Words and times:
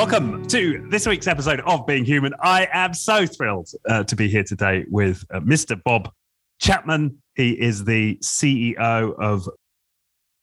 Welcome 0.00 0.46
to 0.46 0.82
this 0.88 1.06
week's 1.06 1.26
episode 1.26 1.60
of 1.60 1.86
Being 1.86 2.06
Human. 2.06 2.32
I 2.40 2.68
am 2.72 2.94
so 2.94 3.26
thrilled 3.26 3.68
uh, 3.86 4.02
to 4.04 4.16
be 4.16 4.28
here 4.28 4.42
today 4.42 4.86
with 4.88 5.22
uh, 5.30 5.40
Mr. 5.40 5.78
Bob 5.84 6.10
Chapman. 6.58 7.18
He 7.34 7.50
is 7.50 7.84
the 7.84 8.16
CEO 8.22 9.14
of 9.20 9.46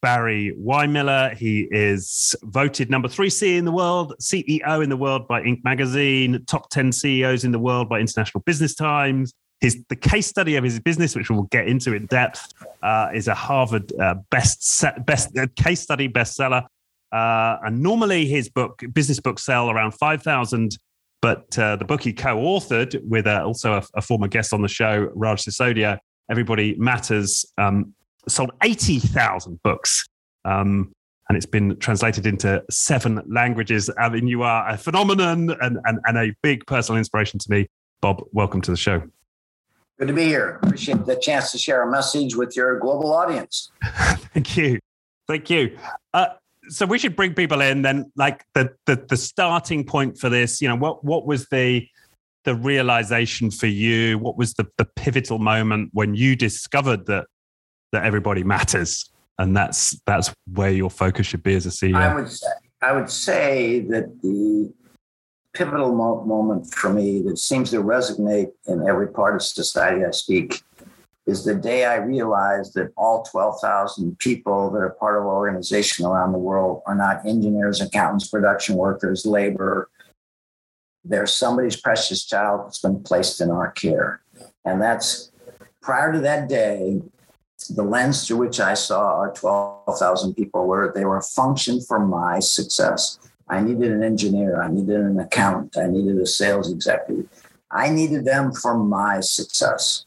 Barry 0.04 0.56
Wehmiller. 0.56 1.36
He 1.36 1.68
is 1.72 2.36
voted 2.44 2.92
number 2.92 3.08
three 3.08 3.32
C 3.32 3.58
in 3.58 3.66
the 3.66 3.72
world, 3.72 4.14
CEO 4.22 4.84
in 4.84 4.90
the 4.90 4.96
world 4.96 5.28
by 5.28 5.42
Inc. 5.42 5.64
magazine, 5.64 6.46
top 6.46 6.70
10 6.70 6.92
CEOs 6.92 7.44
in 7.44 7.52
the 7.52 7.58
world 7.58 7.90
by 7.90 8.00
International 8.00 8.44
Business 8.46 8.76
Times. 8.76 9.34
His 9.60 9.84
the 9.90 9.96
case 9.96 10.28
study 10.28 10.56
of 10.58 10.64
his 10.64 10.80
business, 10.80 11.16
which 11.16 11.32
we'll 11.32 11.50
get 11.50 11.68
into 11.68 11.96
in 11.96 12.06
depth, 12.06 12.54
uh, 12.84 13.10
is 13.12 13.28
a 13.28 13.34
Harvard 13.34 13.92
uh, 14.00 14.14
best 14.30 14.86
best 15.08 15.36
uh, 15.36 15.48
case 15.56 15.82
study 15.82 16.08
bestseller. 16.08 16.68
Uh, 17.12 17.58
and 17.64 17.82
normally 17.82 18.26
his 18.26 18.50
book, 18.50 18.84
business 18.94 19.20
books, 19.20 19.44
sell 19.44 19.70
around 19.70 19.92
five 19.94 20.22
thousand. 20.22 20.78
But 21.22 21.58
uh, 21.58 21.78
the 21.78 21.86
book 21.86 22.04
he 22.04 22.14
co-authored 22.14 23.02
with 23.04 23.26
uh, 23.26 23.44
also 23.44 23.74
a, 23.74 23.84
a, 23.96 24.02
former 24.02 24.28
guest 24.28 24.54
on 24.54 24.62
the 24.62 24.68
show, 24.68 25.10
Raj 25.16 25.44
Sisodia, 25.44 25.98
Everybody 26.30 26.76
Matters, 26.78 27.46
um, 27.58 27.94
sold 28.28 28.52
eighty 28.64 29.00
thousand 29.00 29.60
books. 29.64 30.06
Um, 30.46 30.94
and 31.30 31.36
it's 31.36 31.46
been 31.46 31.78
translated 31.78 32.26
into 32.26 32.64
seven 32.70 33.22
languages. 33.28 33.90
I 33.98 34.10
mean, 34.10 34.28
you 34.28 34.44
are 34.44 34.70
a 34.70 34.78
phenomenon 34.78 35.50
and, 35.62 35.78
and, 35.84 36.00
and 36.06 36.18
a 36.18 36.34
big 36.42 36.66
personal 36.68 36.98
inspiration 36.98 37.40
to 37.40 37.52
me. 37.52 37.68
Bob, 38.02 38.24
welcome 38.32 38.62
to 38.62 38.72
the 38.72 38.78
show. 38.78 39.02
Good 40.00 40.10
to 40.10 40.14
be 40.14 40.26
here. 40.26 40.60
Appreciate 40.64 41.06
the 41.06 41.16
chance 41.16 41.52
to 41.52 41.58
share 41.58 41.82
a 41.82 41.92
message 41.92 42.36
with 42.36 42.56
your 42.56 42.80
global 42.80 43.14
audience. 43.14 43.72
Thank 43.84 44.56
you. 44.56 44.80
Thank 45.28 45.50
you. 45.50 45.78
Uh, 46.14 46.28
so 46.70 46.86
we 46.86 47.00
should 47.00 47.16
bring 47.16 47.34
people 47.34 47.62
in 47.62 47.82
then, 47.82 48.12
like 48.16 48.46
the, 48.54 48.74
the 48.86 48.96
the 48.96 49.18
starting 49.18 49.84
point 49.84 50.18
for 50.18 50.30
this. 50.30 50.62
You 50.62 50.68
know, 50.68 50.76
what 50.76 51.04
what 51.04 51.26
was 51.26 51.48
the 51.50 51.88
the 52.44 52.56
realization 52.56 53.52
for 53.52 53.68
you? 53.68 54.18
What 54.18 54.38
was 54.38 54.54
the 54.54 54.68
the 54.78 54.86
pivotal 54.86 55.40
moment 55.40 55.92
when 55.94 56.16
you 56.16 56.36
discovered 56.36 57.06
that 57.08 57.28
that 57.92 58.06
everybody 58.06 58.44
matters, 58.44 59.10
and 59.38 59.56
that's 59.56 60.00
that's 60.06 60.34
where 60.54 60.72
your 60.72 60.90
focus 60.90 61.28
should 61.28 61.44
be 61.44 61.56
as 61.56 61.66
a 61.66 61.70
CEO? 61.70 61.96
I 61.96 62.16
would 62.16 62.32
say 62.32 62.48
I 62.82 62.92
would 62.92 63.10
say 63.10 63.80
that 63.90 64.22
the 64.22 64.74
pivotal 65.54 65.96
mo- 65.96 66.24
moment 66.24 66.72
for 66.74 66.94
me 66.94 67.22
that 67.24 67.38
seems 67.38 67.72
to 67.72 67.78
resonate 67.78 68.52
in 68.68 68.88
every 68.88 69.08
part 69.08 69.36
of 69.36 69.42
society 69.42 70.06
I 70.06 70.12
speak 70.12 70.62
is 71.28 71.44
the 71.44 71.54
day 71.54 71.84
I 71.84 71.98
realized 71.98 72.74
that 72.76 72.94
all 72.96 73.24
12,000 73.24 74.18
people 74.18 74.72
that 74.72 74.80
are 74.80 74.92
part 74.92 75.18
of 75.18 75.24
our 75.24 75.36
organization 75.36 76.06
around 76.06 76.32
the 76.32 76.38
world 76.38 76.82
are 76.88 76.96
not 76.96 77.26
engineers, 77.26 77.82
accountants, 77.82 78.30
production 78.30 78.76
workers, 78.76 79.26
labor. 79.26 79.90
They're 81.04 81.28
somebody's 81.28 81.76
precious 81.76 82.26
child 82.26 82.62
that's 82.66 82.80
been 82.80 83.04
placed 83.04 83.42
in 83.42 83.52
our 83.52 83.72
care. 83.72 84.22
And 84.64 84.82
that's 84.82 85.32
prior 85.82 86.14
to 86.14 86.20
that 86.22 86.48
day, 86.48 87.02
the 87.70 87.84
lens 87.84 88.26
through 88.26 88.38
which 88.38 88.62
I 88.62 88.74
saw 88.74 89.18
our 89.18 89.34
12,000 89.34 90.34
people 90.34 90.66
were 90.66 90.94
they 90.96 91.04
were 91.04 91.18
a 91.18 91.22
function 91.22 91.82
for 91.82 92.00
my 92.00 92.40
success. 92.40 93.20
I 93.50 93.62
needed 93.62 93.92
an 93.92 94.04
engineer, 94.04 94.62
I 94.62 94.70
needed 94.70 94.96
an 94.96 95.20
accountant, 95.20 95.76
I 95.78 95.88
needed 95.88 96.18
a 96.20 96.26
sales 96.26 96.72
executive. 96.72 97.28
I 97.70 97.90
needed 97.90 98.24
them 98.24 98.54
for 98.54 98.78
my 98.78 99.20
success 99.20 100.06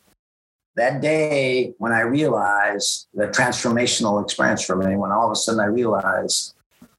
that 0.81 1.03
day 1.03 1.75
when 1.77 1.93
I 1.93 2.01
realized 2.01 3.09
the 3.13 3.27
transformational 3.27 4.23
experience 4.23 4.65
for 4.65 4.77
me, 4.77 4.97
when 4.97 5.13
all 5.13 5.27
of 5.27 5.33
a 5.33 5.37
sudden 5.37 5.61
I 5.61 5.67
realized 5.67 6.55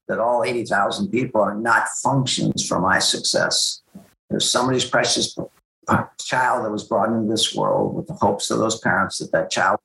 that 0.07 0.19
all 0.19 0.43
80,000 0.43 1.09
people 1.09 1.41
are 1.41 1.55
not 1.55 1.88
functions 2.03 2.67
for 2.67 2.79
my 2.79 2.99
success. 2.99 3.81
There's 4.29 4.50
somebody's 4.50 4.85
precious 4.85 5.35
child 6.19 6.63
that 6.63 6.72
was 6.72 6.83
brought 6.83 7.09
into 7.09 7.28
this 7.28 7.56
world 7.56 7.95
with 7.95 8.06
the 8.06 8.13
hopes 8.13 8.51
of 8.51 8.59
those 8.59 8.79
parents 8.79 9.17
that 9.17 9.31
that 9.31 9.50
child 9.50 9.79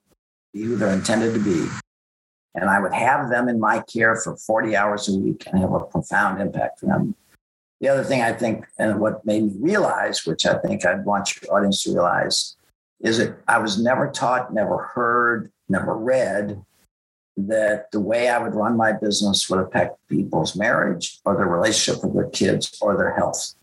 be 0.52 0.62
who 0.62 0.76
they're 0.76 0.92
intended 0.92 1.32
to 1.32 1.40
be. 1.40 1.66
And 2.54 2.68
I 2.68 2.80
would 2.80 2.92
have 2.92 3.30
them 3.30 3.48
in 3.48 3.58
my 3.58 3.80
care 3.80 4.16
for 4.16 4.36
40 4.36 4.76
hours 4.76 5.08
a 5.08 5.18
week 5.18 5.44
and 5.46 5.58
have 5.58 5.72
a 5.72 5.80
profound 5.80 6.40
impact 6.40 6.80
for 6.80 6.86
them. 6.86 7.14
The 7.80 7.88
other 7.88 8.04
thing 8.04 8.20
I 8.20 8.32
think, 8.34 8.66
and 8.78 9.00
what 9.00 9.24
made 9.24 9.44
me 9.44 9.52
realize, 9.58 10.26
which 10.26 10.44
I 10.44 10.58
think 10.58 10.84
I'd 10.84 11.06
want 11.06 11.40
your 11.40 11.54
audience 11.54 11.82
to 11.84 11.92
realize, 11.92 12.56
is 13.00 13.18
that 13.18 13.36
I 13.46 13.58
was 13.58 13.80
never 13.80 14.10
taught, 14.10 14.52
never 14.52 14.90
heard, 14.94 15.50
never 15.68 15.96
read 15.96 16.62
that 17.36 17.90
the 17.90 18.00
way 18.00 18.28
I 18.28 18.38
would 18.38 18.54
run 18.54 18.76
my 18.76 18.92
business 18.92 19.48
would 19.50 19.60
affect 19.60 19.98
people's 20.08 20.56
marriage 20.56 21.18
or 21.24 21.36
their 21.36 21.46
relationship 21.46 22.02
with 22.02 22.14
their 22.14 22.30
kids 22.30 22.78
or 22.80 22.96
their 22.96 23.14
health. 23.14 23.54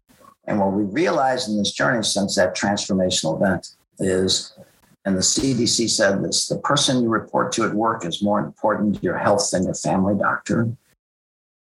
And 0.45 0.59
what 0.59 0.73
we 0.73 0.83
realized 0.83 1.49
in 1.49 1.57
this 1.57 1.71
journey 1.71 2.03
since 2.03 2.35
that 2.35 2.55
transformational 2.55 3.37
event 3.37 3.69
is, 3.99 4.53
and 5.05 5.15
the 5.15 5.21
CDC 5.21 5.89
said 5.89 6.23
this 6.23 6.47
the 6.47 6.59
person 6.59 7.01
you 7.01 7.09
report 7.09 7.51
to 7.53 7.63
at 7.63 7.73
work 7.73 8.05
is 8.05 8.21
more 8.21 8.39
important 8.39 8.95
to 8.95 9.01
your 9.01 9.17
health 9.17 9.49
than 9.51 9.63
your 9.63 9.73
family 9.73 10.15
doctor. 10.15 10.69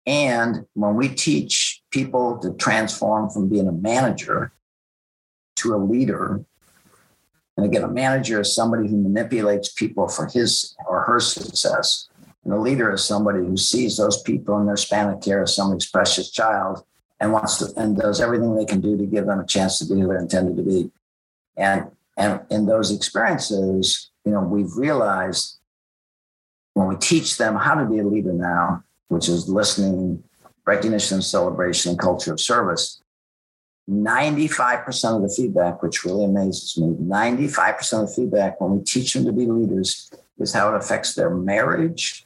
And 0.06 0.66
when 0.74 0.96
we 0.96 1.10
teach 1.10 1.82
people 1.92 2.40
to 2.40 2.54
transform 2.54 3.30
from 3.30 3.50
being 3.50 3.68
a 3.68 3.72
manager 3.72 4.52
to 5.58 5.76
a 5.76 5.78
leader, 5.78 6.44
and 7.58 7.66
again, 7.66 7.84
a 7.84 7.88
manager 7.88 8.40
is 8.40 8.56
somebody 8.56 8.88
who 8.88 8.98
manipulates 8.98 9.72
people 9.72 10.08
for 10.08 10.28
his 10.28 10.76
or 10.88 11.02
her 11.02 11.20
success. 11.20 12.10
And 12.44 12.54
a 12.54 12.60
leader 12.60 12.92
is 12.94 13.04
somebody 13.04 13.40
who 13.40 13.58
sees 13.58 13.98
those 13.98 14.22
people 14.22 14.60
in 14.60 14.66
their 14.66 14.78
span 14.78 15.10
of 15.10 15.22
care 15.22 15.44
as 15.44 15.56
somebody's 15.56 15.90
precious 15.90 16.32
child 16.32 16.84
and 17.20 17.32
wants 17.32 17.58
to 17.58 17.72
and 17.78 17.98
does 17.98 18.20
everything 18.20 18.56
they 18.56 18.66
can 18.66 18.82
do 18.82 18.98
to 18.98 19.06
give 19.06 19.28
them 19.28 19.40
a 19.40 19.46
chance 19.46 19.78
to 19.80 19.86
be 19.86 20.02
who 20.02 20.08
they're 20.08 20.18
intended 20.18 20.58
to 20.58 20.64
be. 20.64 20.92
And 21.56 21.92
and 22.18 22.42
in 22.50 22.66
those 22.66 22.92
experiences, 22.92 24.10
you 24.26 24.32
know, 24.32 24.42
we've 24.42 24.76
realized 24.76 25.58
when 26.74 26.88
we 26.88 26.96
teach 26.96 27.38
them 27.38 27.56
how 27.56 27.76
to 27.76 27.86
be 27.86 28.00
a 28.00 28.04
leader 28.04 28.34
now, 28.34 28.84
which 29.10 29.30
is 29.30 29.48
listening, 29.48 30.24
recognition, 30.66 31.22
celebration, 31.22 31.92
and 31.92 32.00
culture 32.00 32.34
of 32.34 32.40
service, 32.40 33.01
95% 33.90 35.16
of 35.16 35.22
the 35.22 35.34
feedback, 35.36 35.82
which 35.82 36.04
really 36.06 36.24
amazes 36.24 36.78
me, 36.78 36.96
95% 36.96 38.04
of 38.04 38.10
the 38.10 38.14
feedback 38.16 38.62
when 38.62 38.78
we 38.78 38.84
teach 38.84 39.14
them 39.14 39.26
to 39.26 39.32
be 39.32 39.46
leaders 39.46 40.12
is 40.40 40.54
how 40.54 40.74
it 40.74 40.78
affects 40.78 41.16
their 41.16 41.30
marriage 41.30 42.26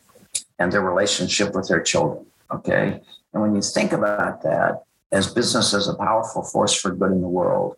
and 0.59 0.71
their 0.71 0.81
relationship 0.81 1.53
with 1.55 1.67
their 1.67 1.81
children. 1.81 2.25
Okay. 2.51 3.01
And 3.33 3.41
when 3.41 3.55
you 3.55 3.61
think 3.61 3.93
about 3.93 4.43
that, 4.43 4.83
as 5.11 5.33
business 5.33 5.73
as 5.73 5.87
a 5.87 5.95
powerful 5.95 6.43
force 6.43 6.73
for 6.73 6.91
good 6.91 7.11
in 7.11 7.21
the 7.21 7.27
world, 7.27 7.77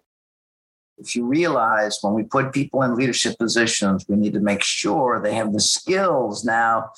if 0.97 1.15
you 1.15 1.25
realize 1.25 1.99
when 2.01 2.13
we 2.13 2.23
put 2.23 2.51
people 2.51 2.81
in 2.81 2.95
leadership 2.95 3.37
positions, 3.37 4.05
we 4.09 4.15
need 4.15 4.33
to 4.33 4.39
make 4.39 4.63
sure 4.63 5.19
they 5.19 5.35
have 5.35 5.53
the 5.53 5.59
skills 5.59 6.43
now 6.43 6.91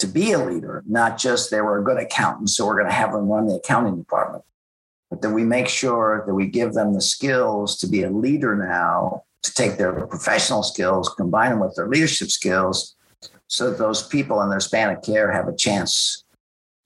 to 0.00 0.08
be 0.08 0.32
a 0.32 0.38
leader, 0.38 0.82
not 0.86 1.16
just 1.16 1.50
they 1.50 1.60
were 1.60 1.78
a 1.78 1.84
good 1.84 1.98
accountant, 1.98 2.50
so 2.50 2.66
we're 2.66 2.74
going 2.74 2.88
to 2.88 2.92
have 2.92 3.12
them 3.12 3.28
run 3.28 3.46
the 3.46 3.54
accounting 3.54 3.96
department 3.96 4.44
but 5.14 5.22
that 5.22 5.32
we 5.32 5.44
make 5.44 5.68
sure 5.68 6.24
that 6.26 6.34
we 6.34 6.48
give 6.48 6.72
them 6.72 6.92
the 6.92 7.00
skills 7.00 7.76
to 7.76 7.86
be 7.86 8.02
a 8.02 8.10
leader 8.10 8.56
now, 8.56 9.22
to 9.44 9.54
take 9.54 9.76
their 9.76 9.92
professional 10.08 10.64
skills, 10.64 11.08
combine 11.10 11.50
them 11.50 11.60
with 11.60 11.72
their 11.76 11.86
leadership 11.86 12.30
skills, 12.30 12.96
so 13.46 13.70
that 13.70 13.78
those 13.78 14.08
people 14.08 14.42
in 14.42 14.50
their 14.50 14.58
span 14.58 14.90
of 14.90 15.04
care 15.04 15.30
have 15.30 15.46
a 15.46 15.54
chance 15.54 16.24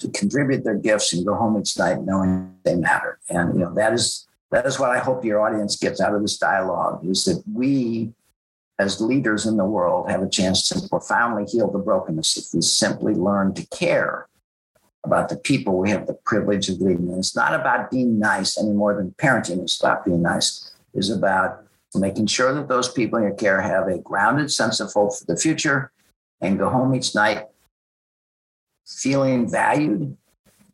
to 0.00 0.10
contribute 0.10 0.62
their 0.62 0.76
gifts 0.76 1.14
and 1.14 1.24
go 1.24 1.36
home 1.36 1.58
each 1.58 1.78
night 1.78 2.02
knowing 2.02 2.54
they 2.64 2.74
matter. 2.74 3.18
And 3.30 3.54
you 3.54 3.60
know 3.60 3.72
that 3.72 3.94
is 3.94 4.28
that 4.50 4.66
is 4.66 4.78
what 4.78 4.90
I 4.90 4.98
hope 4.98 5.24
your 5.24 5.40
audience 5.40 5.76
gets 5.76 5.98
out 5.98 6.14
of 6.14 6.20
this 6.20 6.36
dialogue 6.36 7.06
is 7.06 7.24
that 7.24 7.42
we 7.50 8.12
as 8.78 9.00
leaders 9.00 9.46
in 9.46 9.56
the 9.56 9.64
world 9.64 10.10
have 10.10 10.22
a 10.22 10.28
chance 10.28 10.68
to 10.68 10.86
profoundly 10.86 11.46
heal 11.50 11.70
the 11.70 11.78
brokenness 11.78 12.36
if 12.36 12.44
we 12.52 12.60
simply 12.60 13.14
learn 13.14 13.54
to 13.54 13.66
care 13.68 14.28
about 15.08 15.30
the 15.30 15.36
people 15.36 15.78
we 15.78 15.90
have 15.90 16.06
the 16.06 16.18
privilege 16.24 16.68
of 16.68 16.80
leading. 16.80 17.08
And 17.08 17.18
it's 17.18 17.34
not 17.34 17.54
about 17.54 17.90
being 17.90 18.18
nice 18.18 18.58
any 18.58 18.72
more 18.72 18.94
than 18.94 19.14
parenting 19.18 19.64
is 19.64 19.80
about 19.80 20.04
being 20.04 20.22
nice. 20.22 20.70
It's 20.94 21.10
about 21.10 21.64
making 21.94 22.26
sure 22.26 22.52
that 22.52 22.68
those 22.68 22.92
people 22.92 23.18
in 23.18 23.24
your 23.24 23.34
care 23.34 23.60
have 23.60 23.88
a 23.88 23.98
grounded 23.98 24.52
sense 24.52 24.78
of 24.80 24.92
hope 24.92 25.14
for 25.16 25.24
the 25.24 25.36
future 25.36 25.90
and 26.40 26.58
go 26.58 26.68
home 26.68 26.94
each 26.94 27.14
night 27.14 27.46
feeling 28.86 29.50
valued, 29.50 30.16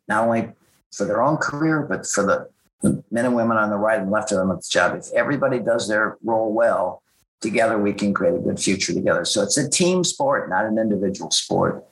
not 0.09 0.25
only 0.25 0.51
for 0.93 1.05
their 1.05 1.23
own 1.23 1.37
career, 1.37 1.87
but 1.89 2.07
for 2.07 2.25
the, 2.27 2.49
the 2.83 3.03
men 3.11 3.27
and 3.27 3.37
women 3.37 3.57
on 3.57 3.71
the 3.71 3.77
right 3.77 4.01
and 4.01 4.11
left 4.11 4.33
of 4.33 4.39
them 4.39 4.51
at 4.51 4.59
the 4.59 4.69
job. 4.69 4.97
If 4.97 5.13
everybody 5.13 5.61
does 5.61 5.89
their 5.89 6.19
role 6.23 6.53
well, 6.53 7.03
together 7.41 7.79
we 7.79 7.93
can 7.93 8.13
create 8.13 8.35
a 8.35 8.39
good 8.39 8.59
future 8.59 8.93
together. 8.93 9.25
So 9.25 9.43
it's 9.43 9.57
a 9.57 9.69
team 9.69 10.03
sport, 10.03 10.51
not 10.51 10.65
an 10.65 10.79
individual 10.79 11.31
sport 11.31 11.85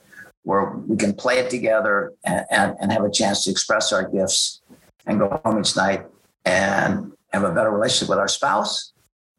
where 0.44 0.70
we 0.88 0.96
can 0.96 1.14
play 1.14 1.38
it 1.38 1.50
together 1.50 2.12
and, 2.24 2.44
and, 2.50 2.76
and 2.80 2.92
have 2.92 3.04
a 3.04 3.10
chance 3.10 3.44
to 3.44 3.50
express 3.50 3.92
our 3.92 4.08
gifts 4.08 4.62
and 5.06 5.18
go 5.18 5.40
home 5.44 5.60
each 5.60 5.76
night 5.76 6.04
and 6.44 7.12
have 7.32 7.44
a 7.44 7.52
better 7.52 7.70
relationship 7.70 8.08
with 8.08 8.18
our 8.18 8.28
spouse. 8.28 8.92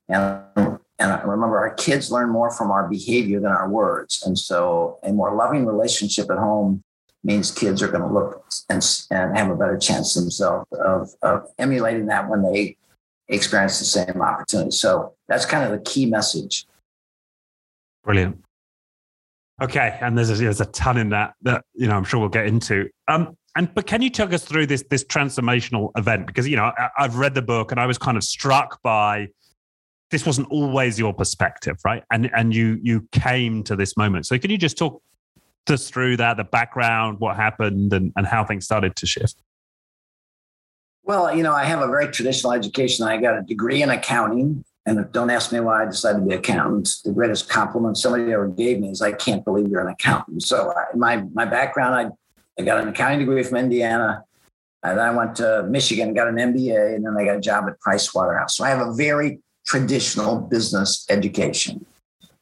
And, 0.07 0.43
and 0.55 1.29
remember, 1.29 1.57
our 1.57 1.73
kids 1.73 2.11
learn 2.11 2.29
more 2.29 2.51
from 2.51 2.71
our 2.71 2.87
behavior 2.87 3.39
than 3.39 3.51
our 3.51 3.69
words. 3.69 4.23
And 4.25 4.37
so, 4.37 4.99
a 5.03 5.11
more 5.11 5.35
loving 5.35 5.65
relationship 5.65 6.29
at 6.29 6.37
home 6.37 6.83
means 7.23 7.51
kids 7.51 7.81
are 7.81 7.87
going 7.87 8.01
to 8.01 8.13
look 8.13 8.45
and, 8.69 8.83
and 9.11 9.37
have 9.37 9.49
a 9.49 9.55
better 9.55 9.77
chance 9.77 10.13
themselves 10.13 10.67
of, 10.73 11.09
of 11.21 11.47
emulating 11.57 12.05
that 12.07 12.29
when 12.29 12.43
they 12.43 12.77
experience 13.29 13.79
the 13.79 13.85
same 13.85 14.21
opportunity. 14.21 14.71
So 14.71 15.13
that's 15.27 15.45
kind 15.45 15.63
of 15.63 15.71
the 15.71 15.83
key 15.89 16.05
message. 16.05 16.65
Brilliant. 18.03 18.42
Okay, 19.61 19.97
and 20.01 20.17
there's 20.17 20.31
a, 20.31 20.35
there's 20.35 20.61
a 20.61 20.65
ton 20.67 20.97
in 20.97 21.09
that 21.09 21.35
that 21.43 21.63
you 21.73 21.87
know 21.87 21.95
I'm 21.95 22.03
sure 22.03 22.19
we'll 22.19 22.29
get 22.29 22.47
into. 22.47 22.89
Um, 23.07 23.37
and 23.55 23.71
but 23.73 23.85
can 23.85 24.01
you 24.01 24.09
talk 24.09 24.33
us 24.33 24.43
through 24.43 24.65
this 24.65 24.83
this 24.89 25.03
transformational 25.03 25.91
event 25.95 26.25
because 26.25 26.47
you 26.47 26.55
know 26.55 26.71
I, 26.77 26.89
I've 26.97 27.17
read 27.17 27.35
the 27.35 27.41
book 27.41 27.71
and 27.71 27.79
I 27.79 27.85
was 27.85 27.97
kind 27.97 28.17
of 28.17 28.23
struck 28.23 28.81
by 28.81 29.27
this 30.09 30.25
wasn't 30.25 30.47
always 30.49 30.97
your 30.97 31.13
perspective, 31.13 31.77
right? 31.85 32.03
And 32.11 32.31
and 32.35 32.53
you 32.53 32.79
you 32.81 33.07
came 33.11 33.63
to 33.65 33.75
this 33.75 33.95
moment. 33.95 34.25
So 34.25 34.37
can 34.39 34.49
you 34.49 34.57
just 34.57 34.77
talk 34.77 35.01
us 35.69 35.89
through 35.89 36.17
that, 36.17 36.37
the 36.37 36.43
background, 36.43 37.19
what 37.19 37.35
happened, 37.35 37.93
and 37.93 38.11
and 38.15 38.25
how 38.25 38.43
things 38.43 38.65
started 38.65 38.95
to 38.97 39.05
shift? 39.05 39.35
Well, 41.03 41.35
you 41.35 41.43
know, 41.43 41.53
I 41.53 41.65
have 41.65 41.81
a 41.81 41.87
very 41.87 42.07
traditional 42.07 42.53
education. 42.53 43.05
I 43.05 43.17
got 43.17 43.37
a 43.37 43.41
degree 43.41 43.81
in 43.81 43.89
accounting 43.89 44.63
and 44.85 45.09
don't 45.13 45.29
ask 45.29 45.51
me 45.51 45.59
why 45.59 45.83
I 45.83 45.85
decided 45.85 46.19
to 46.19 46.25
be 46.25 46.33
an 46.33 46.39
accountant. 46.39 46.89
The 47.05 47.13
greatest 47.13 47.49
compliment 47.49 47.97
somebody 47.97 48.31
ever 48.33 48.47
gave 48.47 48.79
me 48.79 48.89
is, 48.89 49.01
"I 49.01 49.13
can't 49.13 49.43
believe 49.43 49.69
you're 49.69 49.81
an 49.81 49.93
accountant." 49.93 50.43
So 50.43 50.73
I, 50.75 50.95
my 50.95 51.23
my 51.33 51.45
background, 51.45 51.95
I 51.95 52.61
I 52.61 52.65
got 52.65 52.81
an 52.81 52.89
accounting 52.89 53.19
degree 53.19 53.43
from 53.43 53.57
Indiana, 53.57 54.25
and 54.83 54.99
I 54.99 55.09
went 55.11 55.35
to 55.37 55.63
Michigan, 55.63 56.13
got 56.13 56.27
an 56.27 56.35
MBA, 56.35 56.95
and 56.95 57.05
then 57.05 57.15
I 57.17 57.23
got 57.23 57.37
a 57.37 57.41
job 57.41 57.65
at 57.67 57.79
Price 57.79 58.13
Waterhouse. 58.13 58.57
So 58.57 58.65
I 58.65 58.69
have 58.69 58.85
a 58.85 58.93
very 58.93 59.39
traditional 59.65 60.39
business 60.39 61.05
education, 61.09 61.85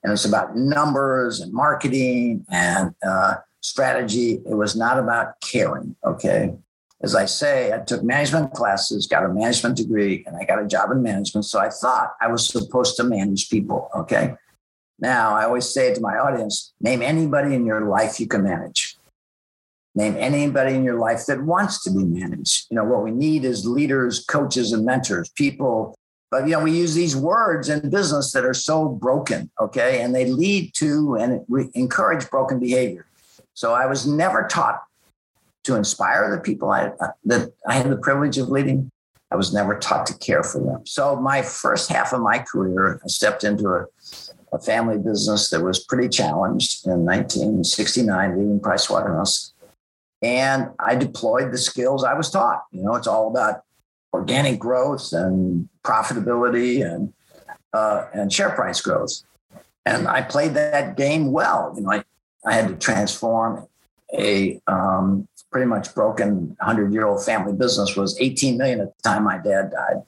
and 0.03 0.11
it's 0.11 0.25
about 0.25 0.55
numbers 0.55 1.41
and 1.41 1.53
marketing 1.53 2.43
and 2.49 2.95
uh, 3.05 3.35
strategy. 3.61 4.41
It 4.49 4.55
was 4.55 4.75
not 4.75 4.97
about 4.97 5.39
caring. 5.41 5.95
Okay, 6.03 6.55
as 7.03 7.15
I 7.15 7.25
say, 7.25 7.73
I 7.73 7.79
took 7.79 8.03
management 8.03 8.53
classes, 8.53 9.07
got 9.07 9.25
a 9.25 9.29
management 9.29 9.77
degree, 9.77 10.23
and 10.27 10.35
I 10.35 10.43
got 10.43 10.61
a 10.61 10.67
job 10.67 10.91
in 10.91 11.01
management. 11.01 11.45
So 11.45 11.59
I 11.59 11.69
thought 11.69 12.15
I 12.21 12.27
was 12.27 12.47
supposed 12.47 12.95
to 12.97 13.03
manage 13.03 13.49
people. 13.49 13.89
Okay. 13.95 14.35
Now, 14.99 15.33
I 15.33 15.45
always 15.45 15.67
say 15.67 15.93
to 15.93 15.99
my 15.99 16.17
audience 16.17 16.73
name 16.79 17.01
anybody 17.01 17.55
in 17.55 17.65
your 17.65 17.81
life 17.81 18.19
you 18.19 18.27
can 18.27 18.43
manage. 18.43 18.97
Name 19.95 20.15
anybody 20.17 20.75
in 20.75 20.83
your 20.83 20.99
life 20.99 21.25
that 21.25 21.41
wants 21.41 21.83
to 21.83 21.91
be 21.91 22.03
managed. 22.03 22.67
You 22.69 22.75
know, 22.75 22.85
what 22.85 23.03
we 23.03 23.11
need 23.11 23.43
is 23.43 23.65
leaders, 23.65 24.23
coaches, 24.23 24.71
and 24.71 24.85
mentors, 24.85 25.29
people. 25.29 25.95
But, 26.29 26.45
you 26.45 26.51
know, 26.51 26.63
we 26.63 26.71
use 26.71 26.93
these 26.93 27.15
words 27.15 27.67
in 27.67 27.89
business 27.89 28.31
that 28.31 28.45
are 28.45 28.53
so 28.53 28.87
broken, 28.87 29.49
okay? 29.59 30.01
And 30.01 30.15
they 30.15 30.27
lead 30.27 30.73
to 30.75 31.15
and 31.15 31.45
encourage 31.73 32.29
broken 32.29 32.57
behavior. 32.57 33.05
So 33.53 33.73
I 33.73 33.85
was 33.85 34.07
never 34.07 34.47
taught 34.47 34.81
to 35.63 35.75
inspire 35.75 36.33
the 36.35 36.41
people 36.41 36.71
I, 36.71 36.87
uh, 36.99 37.11
that 37.25 37.53
I 37.67 37.73
had 37.73 37.89
the 37.89 37.97
privilege 37.97 38.37
of 38.37 38.49
leading. 38.49 38.91
I 39.31 39.35
was 39.35 39.53
never 39.53 39.77
taught 39.79 40.05
to 40.07 40.17
care 40.17 40.43
for 40.43 40.59
them. 40.59 40.85
So 40.85 41.15
my 41.15 41.41
first 41.41 41.89
half 41.89 42.11
of 42.11 42.21
my 42.21 42.39
career, 42.39 42.99
I 43.03 43.07
stepped 43.07 43.43
into 43.45 43.69
a, 43.69 43.85
a 44.51 44.59
family 44.59 44.97
business 44.97 45.49
that 45.51 45.63
was 45.63 45.85
pretty 45.85 46.09
challenged 46.09 46.85
in 46.85 47.05
1969, 47.05 48.37
leading 48.37 48.59
Price 48.59 48.89
Waterhouse. 48.89 49.53
And 50.21 50.69
I 50.79 50.95
deployed 50.95 51.51
the 51.51 51.57
skills 51.57 52.03
I 52.03 52.13
was 52.13 52.29
taught. 52.29 52.63
You 52.71 52.83
know, 52.83 52.95
it's 52.95 53.07
all 53.07 53.29
about 53.29 53.63
organic 54.13 54.59
growth 54.59 55.13
and 55.13 55.69
profitability 55.83 56.85
and 56.85 57.13
uh, 57.73 58.05
and 58.13 58.31
share 58.31 58.49
price 58.49 58.81
growth. 58.81 59.23
And 59.85 60.07
I 60.07 60.21
played 60.21 60.53
that 60.55 60.97
game 60.97 61.31
well. 61.31 61.73
You 61.75 61.83
know, 61.83 61.91
I, 61.91 62.03
I 62.45 62.53
had 62.53 62.67
to 62.67 62.75
transform 62.75 63.67
a 64.13 64.59
um, 64.67 65.27
pretty 65.51 65.67
much 65.67 65.93
broken 65.93 66.55
100 66.59 66.93
year 66.93 67.05
old 67.05 67.23
family 67.23 67.53
business 67.53 67.95
was 67.95 68.19
18 68.19 68.57
million 68.57 68.79
at 68.79 68.95
the 68.95 69.03
time 69.03 69.23
my 69.23 69.37
dad 69.37 69.71
died. 69.71 70.01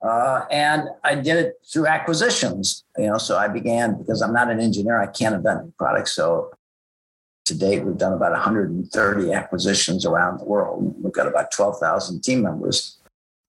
Uh, 0.00 0.44
and 0.50 0.88
I 1.02 1.16
did 1.16 1.36
it 1.36 1.54
through 1.66 1.86
acquisitions, 1.86 2.84
you 2.96 3.06
know. 3.06 3.18
So 3.18 3.36
I 3.36 3.48
began 3.48 3.98
because 3.98 4.22
I'm 4.22 4.32
not 4.32 4.50
an 4.50 4.60
engineer, 4.60 5.00
I 5.00 5.06
can't 5.06 5.34
invent 5.34 5.76
products. 5.76 6.12
So 6.12 6.52
to 7.46 7.58
date, 7.58 7.82
we've 7.82 7.98
done 7.98 8.12
about 8.12 8.30
130 8.30 9.32
acquisitions 9.32 10.06
around 10.06 10.38
the 10.38 10.44
world. 10.44 10.94
We've 11.02 11.12
got 11.12 11.26
about 11.26 11.50
12,000 11.50 12.22
team 12.22 12.42
members. 12.42 12.98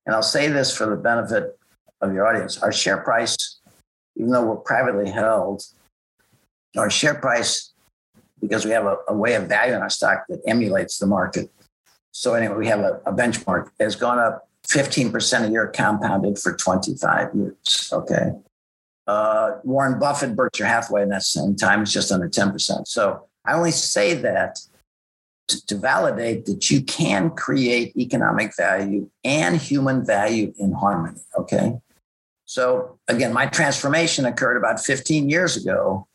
And 0.06 0.15
I'll 0.15 0.24
say 0.24 0.48
this 0.48 0.75
for 0.75 0.89
the 0.89 0.95
benefit 0.95 1.60
of 2.01 2.13
your 2.13 2.25
audience: 2.25 2.57
our 2.63 2.72
share 2.72 2.98
price, 2.98 3.60
even 4.15 4.31
though 4.31 4.45
we're 4.45 4.56
privately 4.56 5.12
held, 5.12 5.62
our 6.77 6.89
share 6.89 7.15
price 7.15 7.69
because 8.41 8.65
we 8.65 8.71
have 8.71 8.86
a, 8.86 8.97
a 9.07 9.13
way 9.13 9.36
of 9.36 9.47
valuing 9.47 9.81
our 9.81 9.89
stock 9.89 10.25
that 10.30 10.41
emulates 10.47 10.97
the 10.97 11.07
market. 11.07 11.51
So 12.12 12.33
anyway, 12.33 12.56
we 12.56 12.68
have 12.68 12.80
a, 12.80 13.01
a 13.06 13.13
benchmark. 13.13 13.69
It's 13.80 13.95
gone 13.95 14.19
up 14.19 14.50
15% 14.68 15.47
a 15.47 15.51
year 15.51 15.68
compounded 15.68 16.38
for 16.38 16.56
25 16.56 17.36
years. 17.36 17.89
Okay. 17.91 18.31
Uh, 19.07 19.57
Warren 19.63 20.00
Buffett, 20.00 20.36
Berkshire 20.36 20.65
Hathaway 20.65 21.01
in 21.01 21.09
that 21.09 21.24
same 21.24 21.56
time 21.56 21.83
is 21.83 21.91
just 21.91 22.12
under 22.12 22.30
10%. 22.30 22.88
So 22.88 23.25
I 23.45 23.53
only 23.53 23.71
say 23.71 24.13
that 24.15 24.59
to, 25.47 25.65
to 25.65 25.75
validate 25.75 26.45
that 26.45 26.69
you 26.69 26.81
can 26.83 27.31
create 27.31 27.95
economic 27.97 28.56
value 28.56 29.09
and 29.24 29.57
human 29.57 30.06
value 30.06 30.53
in 30.59 30.74
harmony. 30.74 31.19
Okay. 31.38 31.80
So 32.45 33.00
again, 33.07 33.33
my 33.33 33.45
transformation 33.45 34.25
occurred 34.25 34.57
about 34.57 34.80
15 34.80 35.30
years 35.30 35.56
ago 35.56 36.07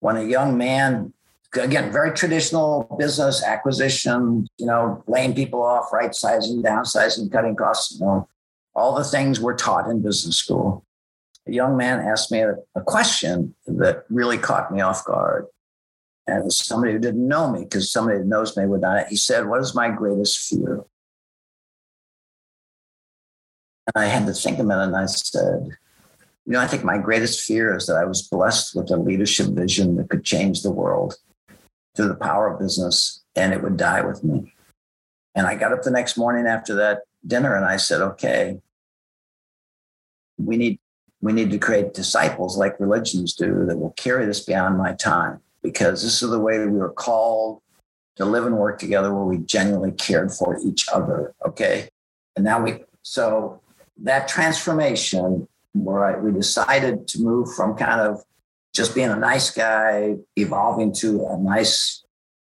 when 0.00 0.16
a 0.18 0.24
young 0.24 0.58
man 0.58 1.13
again, 1.56 1.92
very 1.92 2.12
traditional 2.12 2.94
business 2.98 3.42
acquisition, 3.42 4.46
you 4.58 4.66
know, 4.66 5.02
laying 5.06 5.34
people 5.34 5.62
off, 5.62 5.92
right 5.92 6.14
sizing, 6.14 6.62
downsizing, 6.62 7.30
cutting 7.30 7.56
costs, 7.56 7.98
you 7.98 8.06
know, 8.06 8.28
all 8.74 8.94
the 8.94 9.04
things 9.04 9.40
we're 9.40 9.56
taught 9.56 9.88
in 9.88 10.02
business 10.02 10.36
school. 10.36 10.84
A 11.46 11.52
young 11.52 11.76
man 11.76 12.00
asked 12.00 12.32
me 12.32 12.40
a, 12.40 12.54
a 12.74 12.80
question 12.80 13.54
that 13.66 14.04
really 14.08 14.38
caught 14.38 14.72
me 14.72 14.80
off 14.80 15.04
guard. 15.04 15.46
And 16.26 16.50
somebody 16.50 16.92
who 16.94 16.98
didn't 16.98 17.28
know 17.28 17.50
me, 17.50 17.64
because 17.64 17.92
somebody 17.92 18.18
that 18.18 18.26
knows 18.26 18.56
me 18.56 18.64
would 18.64 18.80
not, 18.80 19.08
he 19.08 19.16
said, 19.16 19.46
What 19.46 19.60
is 19.60 19.74
my 19.74 19.90
greatest 19.90 20.48
fear? 20.48 20.84
And 23.86 24.02
I 24.02 24.06
had 24.06 24.26
to 24.26 24.32
think 24.32 24.58
a 24.58 24.64
minute 24.64 24.84
and 24.84 24.96
I 24.96 25.04
said, 25.04 25.68
You 26.46 26.52
know, 26.52 26.60
I 26.60 26.66
think 26.66 26.82
my 26.82 26.96
greatest 26.96 27.42
fear 27.42 27.76
is 27.76 27.86
that 27.86 27.96
I 27.96 28.06
was 28.06 28.22
blessed 28.22 28.74
with 28.74 28.90
a 28.90 28.96
leadership 28.96 29.48
vision 29.48 29.96
that 29.96 30.08
could 30.08 30.24
change 30.24 30.62
the 30.62 30.70
world 30.70 31.16
through 31.94 32.08
the 32.08 32.14
power 32.14 32.52
of 32.52 32.58
business 32.58 33.22
and 33.36 33.52
it 33.52 33.62
would 33.62 33.76
die 33.76 34.00
with 34.00 34.24
me. 34.24 34.52
And 35.34 35.46
I 35.46 35.54
got 35.54 35.72
up 35.72 35.82
the 35.82 35.90
next 35.90 36.16
morning 36.16 36.46
after 36.46 36.74
that 36.76 37.02
dinner 37.26 37.56
and 37.56 37.64
I 37.64 37.76
said, 37.76 38.00
okay, 38.00 38.60
we 40.38 40.56
need 40.56 40.78
we 41.20 41.32
need 41.32 41.50
to 41.50 41.58
create 41.58 41.94
disciples 41.94 42.58
like 42.58 42.78
religions 42.78 43.34
do 43.34 43.64
that 43.64 43.78
will 43.78 43.92
carry 43.92 44.26
this 44.26 44.40
beyond 44.40 44.76
my 44.76 44.92
time 44.92 45.40
because 45.62 46.02
this 46.02 46.22
is 46.22 46.28
the 46.28 46.38
way 46.38 46.58
we 46.58 46.66
were 46.66 46.92
called 46.92 47.62
to 48.16 48.26
live 48.26 48.44
and 48.44 48.58
work 48.58 48.78
together 48.78 49.12
where 49.12 49.24
we 49.24 49.38
genuinely 49.38 49.92
cared 49.92 50.30
for 50.30 50.58
each 50.62 50.86
other. 50.92 51.34
Okay. 51.46 51.88
And 52.36 52.44
now 52.44 52.62
we, 52.62 52.84
so 53.00 53.60
that 54.02 54.28
transformation 54.28 55.48
where 55.72 56.04
I, 56.04 56.18
we 56.18 56.30
decided 56.30 57.08
to 57.08 57.22
move 57.22 57.54
from 57.54 57.74
kind 57.74 58.00
of 58.00 58.22
just 58.74 58.94
being 58.94 59.10
a 59.10 59.16
nice 59.16 59.50
guy, 59.50 60.16
evolving 60.36 60.92
to 60.92 61.26
a 61.26 61.38
nice 61.38 62.04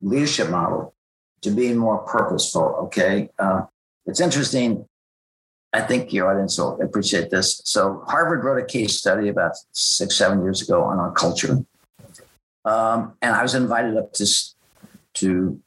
leadership 0.02 0.50
model, 0.50 0.94
to 1.42 1.50
being 1.50 1.78
more 1.78 2.00
purposeful. 2.00 2.76
Okay. 2.84 3.30
Uh, 3.40 3.62
it's 4.06 4.20
interesting. 4.20 4.86
I 5.72 5.82
think 5.82 6.12
your 6.12 6.30
audience 6.30 6.58
will 6.58 6.82
appreciate 6.82 7.30
this. 7.30 7.62
So, 7.64 8.04
Harvard 8.08 8.44
wrote 8.44 8.62
a 8.62 8.66
case 8.66 8.98
study 8.98 9.30
about 9.30 9.52
six, 9.72 10.16
seven 10.16 10.42
years 10.42 10.62
ago 10.62 10.84
on 10.84 11.00
our 11.00 11.12
culture. 11.12 11.64
Um, 12.66 13.14
and 13.22 13.36
I 13.36 13.44
was 13.44 13.56
invited 13.56 13.96
up 13.96 14.12
to, 14.14 14.26
to 15.16 15.60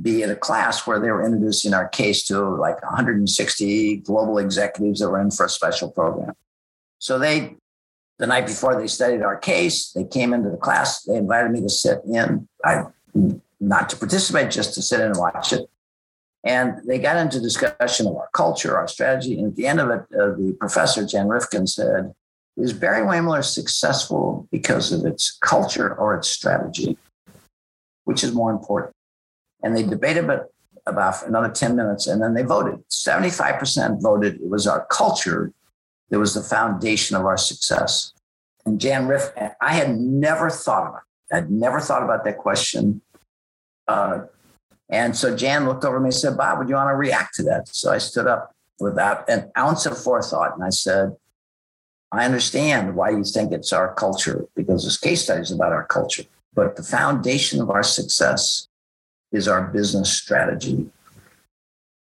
be 0.00 0.22
at 0.22 0.30
a 0.30 0.36
class 0.36 0.86
where 0.86 1.00
they 1.00 1.10
were 1.10 1.24
introducing 1.24 1.74
our 1.74 1.88
case 1.88 2.24
to 2.26 2.40
like 2.40 2.80
160 2.82 3.96
global 3.98 4.38
executives 4.38 5.00
that 5.00 5.10
were 5.10 5.20
in 5.20 5.30
for 5.30 5.46
a 5.46 5.48
special 5.48 5.90
program. 5.90 6.34
So 7.00 7.18
they 7.18 7.56
the 8.18 8.26
night 8.26 8.46
before 8.46 8.80
they 8.80 8.86
studied 8.86 9.22
our 9.22 9.36
case, 9.36 9.90
they 9.92 10.04
came 10.04 10.32
into 10.32 10.50
the 10.50 10.56
class. 10.56 11.02
They 11.02 11.16
invited 11.16 11.50
me 11.50 11.60
to 11.62 11.68
sit 11.68 12.00
in, 12.04 12.48
I, 12.64 12.84
not 13.60 13.88
to 13.90 13.96
participate, 13.96 14.50
just 14.50 14.74
to 14.74 14.82
sit 14.82 15.00
in 15.00 15.06
and 15.06 15.18
watch 15.18 15.52
it. 15.52 15.68
And 16.44 16.80
they 16.86 16.98
got 16.98 17.16
into 17.16 17.40
discussion 17.40 18.06
of 18.06 18.16
our 18.16 18.28
culture, 18.34 18.76
our 18.76 18.86
strategy. 18.86 19.38
And 19.38 19.48
at 19.48 19.56
the 19.56 19.66
end 19.66 19.80
of 19.80 19.90
it, 19.90 20.00
uh, 20.14 20.36
the 20.36 20.56
professor, 20.60 21.06
Jan 21.06 21.26
Rivkin, 21.26 21.68
said, 21.68 22.14
Is 22.56 22.72
Barry 22.72 23.04
Wehmiller 23.04 23.42
successful 23.42 24.46
because 24.52 24.92
of 24.92 25.06
its 25.06 25.36
culture 25.40 25.94
or 25.94 26.14
its 26.14 26.28
strategy? 26.28 26.98
Which 28.04 28.22
is 28.22 28.32
more 28.32 28.52
important? 28.52 28.94
And 29.62 29.74
they 29.74 29.82
debated 29.82 30.24
about, 30.24 30.48
about 30.86 31.26
another 31.26 31.48
10 31.48 31.74
minutes 31.74 32.06
and 32.06 32.22
then 32.22 32.34
they 32.34 32.42
voted. 32.42 32.84
75% 32.90 34.02
voted 34.02 34.34
it 34.34 34.50
was 34.50 34.66
our 34.66 34.84
culture 34.90 35.50
that 36.10 36.18
was 36.18 36.34
the 36.34 36.42
foundation 36.42 37.16
of 37.16 37.24
our 37.24 37.36
success. 37.36 38.12
And 38.66 38.80
Jan 38.80 39.06
Riff, 39.06 39.30
I 39.60 39.74
had 39.74 39.96
never 39.98 40.50
thought 40.50 40.88
about 40.88 41.02
it. 41.30 41.36
I'd 41.36 41.50
never 41.50 41.80
thought 41.80 42.02
about 42.02 42.24
that 42.24 42.38
question. 42.38 43.02
Uh, 43.88 44.26
And 44.90 45.16
so 45.16 45.34
Jan 45.34 45.66
looked 45.66 45.84
over 45.84 45.98
me 45.98 46.06
and 46.06 46.14
said, 46.14 46.36
Bob, 46.36 46.58
would 46.58 46.68
you 46.68 46.74
want 46.74 46.90
to 46.90 46.94
react 46.94 47.34
to 47.36 47.42
that? 47.44 47.68
So 47.68 47.90
I 47.90 47.98
stood 47.98 48.26
up 48.26 48.54
without 48.78 49.28
an 49.28 49.50
ounce 49.56 49.86
of 49.86 49.96
forethought 49.96 50.54
and 50.54 50.62
I 50.62 50.70
said, 50.70 51.16
I 52.12 52.24
understand 52.24 52.94
why 52.94 53.10
you 53.10 53.24
think 53.24 53.50
it's 53.50 53.72
our 53.72 53.94
culture 53.94 54.46
because 54.54 54.84
this 54.84 54.98
case 54.98 55.22
study 55.24 55.40
is 55.40 55.50
about 55.50 55.72
our 55.72 55.86
culture. 55.86 56.24
But 56.52 56.76
the 56.76 56.82
foundation 56.82 57.60
of 57.60 57.70
our 57.70 57.82
success 57.82 58.68
is 59.32 59.48
our 59.48 59.62
business 59.68 60.12
strategy. 60.12 60.86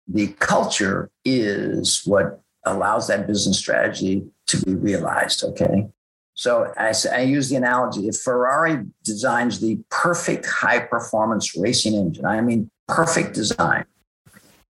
The 0.07 0.27
culture 0.39 1.11
is 1.23 2.01
what 2.05 2.41
allows 2.65 3.07
that 3.07 3.27
business 3.27 3.57
strategy 3.57 4.23
to 4.47 4.61
be 4.63 4.75
realized. 4.75 5.43
Okay. 5.43 5.87
So 6.33 6.73
I, 6.77 6.93
I 7.13 7.21
use 7.21 7.49
the 7.49 7.57
analogy 7.57 8.07
if 8.07 8.17
Ferrari 8.17 8.85
designs 9.03 9.59
the 9.59 9.79
perfect 9.89 10.45
high 10.45 10.79
performance 10.79 11.57
racing 11.57 11.93
engine, 11.93 12.25
I 12.25 12.41
mean, 12.41 12.69
perfect 12.87 13.33
design, 13.33 13.85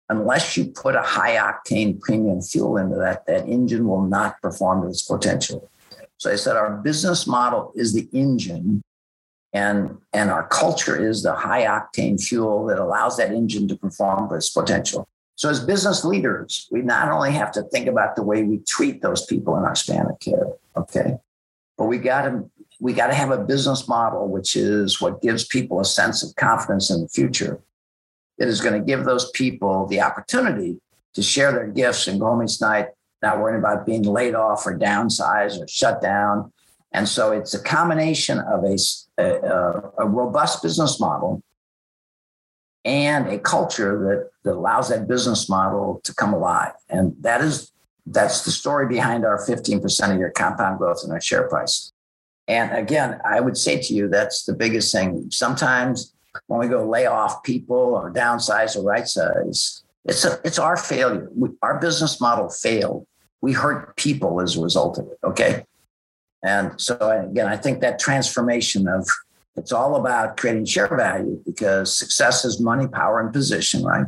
unless 0.09 0.57
you 0.57 0.67
put 0.67 0.95
a 0.95 1.03
high 1.03 1.37
octane 1.37 2.01
premium 2.01 2.41
fuel 2.41 2.77
into 2.77 2.97
that, 2.97 3.27
that 3.27 3.49
engine 3.49 3.87
will 3.87 4.03
not 4.03 4.41
perform 4.41 4.83
to 4.83 4.89
its 4.89 5.03
potential. 5.03 5.71
So 6.17 6.33
I 6.33 6.37
said 6.37 6.57
our 6.57 6.77
business 6.79 7.27
model 7.27 7.73
is 7.77 7.93
the 7.93 8.09
engine 8.13 8.83
and, 9.53 9.99
and 10.13 10.31
our 10.31 10.47
culture 10.49 10.97
is 10.97 11.23
the 11.23 11.35
high 11.35 11.65
octane 11.65 12.23
fuel 12.23 12.67
that 12.67 12.79
allows 12.79 13.17
that 13.17 13.33
engine 13.33 13.69
to 13.69 13.77
perform 13.77 14.29
to 14.29 14.37
its 14.37 14.51
potential. 14.51 15.09
So 15.39 15.49
as 15.49 15.65
business 15.65 16.05
leaders, 16.05 16.69
we 16.71 16.83
not 16.83 17.11
only 17.11 17.33
have 17.33 17.53
to 17.53 17.63
think 17.63 17.87
about 17.87 18.17
the 18.17 18.23
way 18.23 18.43
we 18.43 18.59
treat 18.59 19.03
those 19.03 19.25
people 19.25 19.57
in 19.57 19.63
our 19.63 19.77
span 19.77 20.07
of 20.07 20.19
care, 20.21 20.49
okay, 20.77 21.17
but 21.77 21.87
we 21.87 21.99
got 21.99 22.23
to 22.23 22.51
we 22.81 22.93
got 22.93 23.09
to 23.09 23.15
have 23.15 23.31
a 23.33 23.39
business 23.39 23.89
model 23.89 24.29
which 24.29 24.55
is 24.55 25.01
what 25.01 25.21
gives 25.21 25.45
people 25.45 25.81
a 25.81 25.85
sense 25.85 26.23
of 26.23 26.35
confidence 26.37 26.91
in 26.91 27.01
the 27.01 27.09
future 27.09 27.61
it 28.39 28.47
is 28.47 28.61
going 28.61 28.75
to 28.75 28.85
give 28.85 29.05
those 29.05 29.31
people 29.33 29.87
the 29.87 30.01
opportunity 30.01 30.81
to 31.15 31.23
share 31.23 31.53
their 31.53 31.67
gifts 31.67 32.07
and 32.07 32.21
go 32.21 32.27
home 32.27 32.43
each 32.43 32.61
night, 32.61 32.89
not 33.23 33.41
worrying 33.41 33.59
about 33.59 33.85
being 33.85 34.03
laid 34.03 34.35
off 34.35 34.67
or 34.67 34.79
downsized 34.79 35.61
or 35.61 35.67
shut 35.67 36.01
down. 36.01 36.53
And 36.93 37.09
so 37.09 37.33
it's 37.33 37.55
a 37.55 37.63
combination 37.63 38.39
of 38.39 38.65
a, 38.65 38.77
a, 39.19 39.81
a 39.99 40.07
robust 40.07 40.63
business 40.63 41.01
model 41.01 41.43
and 42.89 43.29
a 43.29 43.39
culture 43.39 43.99
that, 43.99 44.31
that 44.45 44.57
allows 44.57 44.89
that 44.89 45.07
business 45.07 45.47
model 45.47 46.01
to 46.05 46.15
come 46.15 46.33
alive. 46.33 46.73
And 46.89 47.15
that 47.21 47.43
is 47.43 47.71
that's 48.07 48.47
the 48.47 48.51
story 48.51 48.89
behind 48.89 49.27
our 49.27 49.37
15% 49.37 50.13
of 50.15 50.19
your 50.19 50.31
compound 50.31 50.79
growth 50.79 51.03
in 51.05 51.11
our 51.11 51.21
share 51.21 51.47
price. 51.47 51.93
And 52.47 52.73
again, 52.73 53.21
I 53.27 53.41
would 53.41 53.59
say 53.59 53.79
to 53.79 53.95
you, 53.95 54.09
that's 54.09 54.47
the 54.47 54.55
biggest 54.55 54.91
thing. 54.91 55.31
Sometimes 55.31 56.15
when 56.47 56.61
we 56.61 56.69
go 56.69 56.89
lay 56.89 57.05
off 57.05 57.43
people 57.43 57.77
or 57.77 58.11
downsize 58.11 58.75
or 58.75 58.83
right 58.83 59.07
size, 59.07 59.83
it's 60.07 60.25
a, 60.25 60.41
it's 60.43 60.59
our 60.59 60.79
failure. 60.79 61.29
We, 61.35 61.51
our 61.61 61.79
business 61.79 62.19
model 62.23 62.49
failed. 62.49 63.07
We 63.43 63.53
hurt 63.53 63.95
people 63.97 64.41
as 64.41 64.57
a 64.57 64.63
result 64.63 64.97
of 64.97 65.09
it. 65.09 65.19
Okay. 65.23 65.67
And 66.43 66.81
so 66.81 66.97
again, 67.31 67.49
I 67.49 67.59
think 67.59 67.81
that 67.83 67.99
transformation 67.99 68.89
of 68.89 69.07
it's 69.59 69.73
all 69.73 69.97
about 69.97 70.37
creating 70.37 70.65
share 70.65 70.89
value 70.89 71.41
because 71.45 71.97
success 71.97 72.45
is 72.45 72.61
money, 72.61 72.87
power, 72.87 73.21
and 73.21 73.33
position, 73.33 73.83
right? 73.83 74.07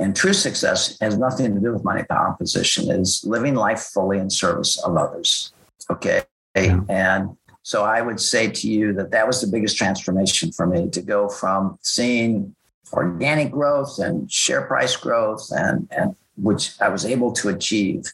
And 0.00 0.14
true 0.14 0.32
success 0.32 0.98
has 1.00 1.18
nothing 1.18 1.54
to 1.54 1.60
do 1.60 1.72
with 1.72 1.84
money, 1.84 2.04
power, 2.04 2.28
and 2.28 2.38
position. 2.38 2.90
It 2.90 3.00
is 3.00 3.24
living 3.24 3.54
life 3.54 3.80
fully 3.80 4.18
in 4.18 4.30
service 4.30 4.78
of 4.78 4.96
others. 4.96 5.52
Okay. 5.90 6.22
Yeah. 6.54 6.80
And 6.88 7.36
so 7.62 7.84
I 7.84 8.00
would 8.00 8.20
say 8.20 8.48
to 8.48 8.70
you 8.70 8.92
that 8.94 9.10
that 9.10 9.26
was 9.26 9.40
the 9.40 9.46
biggest 9.48 9.76
transformation 9.76 10.52
for 10.52 10.66
me 10.66 10.88
to 10.90 11.02
go 11.02 11.28
from 11.28 11.78
seeing 11.82 12.54
organic 12.92 13.50
growth 13.50 13.98
and 13.98 14.30
share 14.32 14.62
price 14.62 14.96
growth 14.96 15.46
and, 15.50 15.88
and 15.90 16.16
which 16.36 16.80
I 16.80 16.88
was 16.88 17.04
able 17.04 17.32
to 17.32 17.48
achieve 17.48 18.04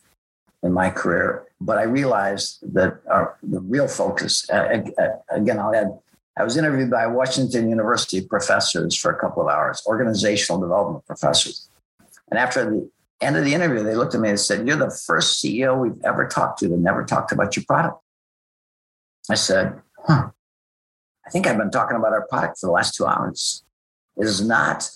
in 0.63 0.73
my 0.73 0.91
career. 0.91 1.45
But 1.61 1.79
I 1.79 1.83
realized 1.83 2.59
that 2.75 3.01
our, 3.09 3.37
the 3.43 3.61
real 3.61 3.87
focus, 3.87 4.49
uh, 4.51 4.83
again, 5.31 5.59
I'll 5.59 5.75
add, 5.75 5.99
I 6.37 6.43
was 6.43 6.57
interviewed 6.57 6.91
by 6.91 7.07
Washington 7.07 7.69
University 7.69 8.21
professors 8.21 8.97
for 8.97 9.13
a 9.13 9.19
couple 9.19 9.43
of 9.43 9.49
hours, 9.49 9.83
organizational 9.87 10.61
development 10.61 11.07
professors. 11.07 11.69
And 12.31 12.39
after 12.39 12.65
the 12.65 12.91
end 13.21 13.37
of 13.37 13.45
the 13.45 13.55
interview, 13.55 13.83
they 13.83 13.95
looked 13.95 14.15
at 14.15 14.21
me 14.21 14.31
and 14.31 14.41
said, 14.41 14.67
You're 14.67 14.77
the 14.77 14.91
first 15.07 15.43
CEO 15.43 15.79
we've 15.79 16.03
ever 16.05 16.27
talked 16.27 16.59
to 16.61 16.69
that 16.69 16.79
never 16.79 17.05
talked 17.05 17.31
about 17.31 17.55
your 17.57 17.65
product. 17.67 18.01
I 19.31 19.37
said, 19.37 19.81
huh, 20.07 20.31
I 21.27 21.31
think 21.31 21.47
I've 21.47 21.57
been 21.57 21.71
talking 21.71 21.97
about 21.97 22.13
our 22.13 22.27
product 22.27 22.59
for 22.59 22.67
the 22.67 22.73
last 22.73 22.95
two 22.95 23.07
hours. 23.07 23.65
It 24.17 24.27
is 24.27 24.47
not, 24.47 24.91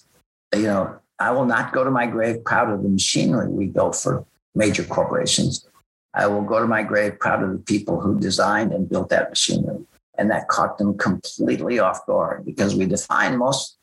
you 0.54 0.62
know, 0.62 0.98
I 1.18 1.30
will 1.30 1.46
not 1.46 1.72
go 1.72 1.82
to 1.82 1.90
my 1.90 2.06
grave 2.06 2.44
proud 2.44 2.70
of 2.70 2.82
the 2.82 2.88
machinery 2.88 3.48
we 3.48 3.66
built 3.66 3.96
for 3.96 4.24
major 4.54 4.84
corporations. 4.84 5.66
I 6.14 6.26
will 6.26 6.42
go 6.42 6.60
to 6.60 6.66
my 6.66 6.82
grave 6.82 7.18
proud 7.18 7.42
of 7.42 7.52
the 7.52 7.58
people 7.58 8.00
who 8.00 8.20
designed 8.20 8.72
and 8.72 8.88
built 8.88 9.08
that 9.10 9.30
machinery. 9.30 9.77
And 10.18 10.30
that 10.30 10.48
caught 10.48 10.78
them 10.78 10.98
completely 10.98 11.78
off 11.78 12.04
guard 12.06 12.44
because 12.44 12.74
we 12.74 12.86
define 12.86 13.38
most 13.38 13.78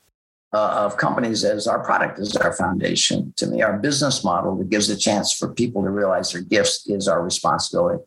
uh, 0.54 0.86
of 0.86 0.98
companies 0.98 1.44
as 1.44 1.68
our 1.68 1.84
product 1.84 2.20
is 2.20 2.36
our 2.38 2.54
foundation. 2.54 3.34
To 3.38 3.48
me, 3.48 3.62
our 3.62 3.78
business 3.78 4.24
model 4.24 4.56
that 4.58 4.70
gives 4.70 4.90
a 4.90 4.98
chance 4.98 5.32
for 5.32 5.54
people 5.54 5.84
to 5.84 5.90
realize 5.90 6.32
their 6.32 6.42
gifts 6.42 6.88
is 6.88 7.08
our 7.08 7.24
responsibility. 7.24 8.04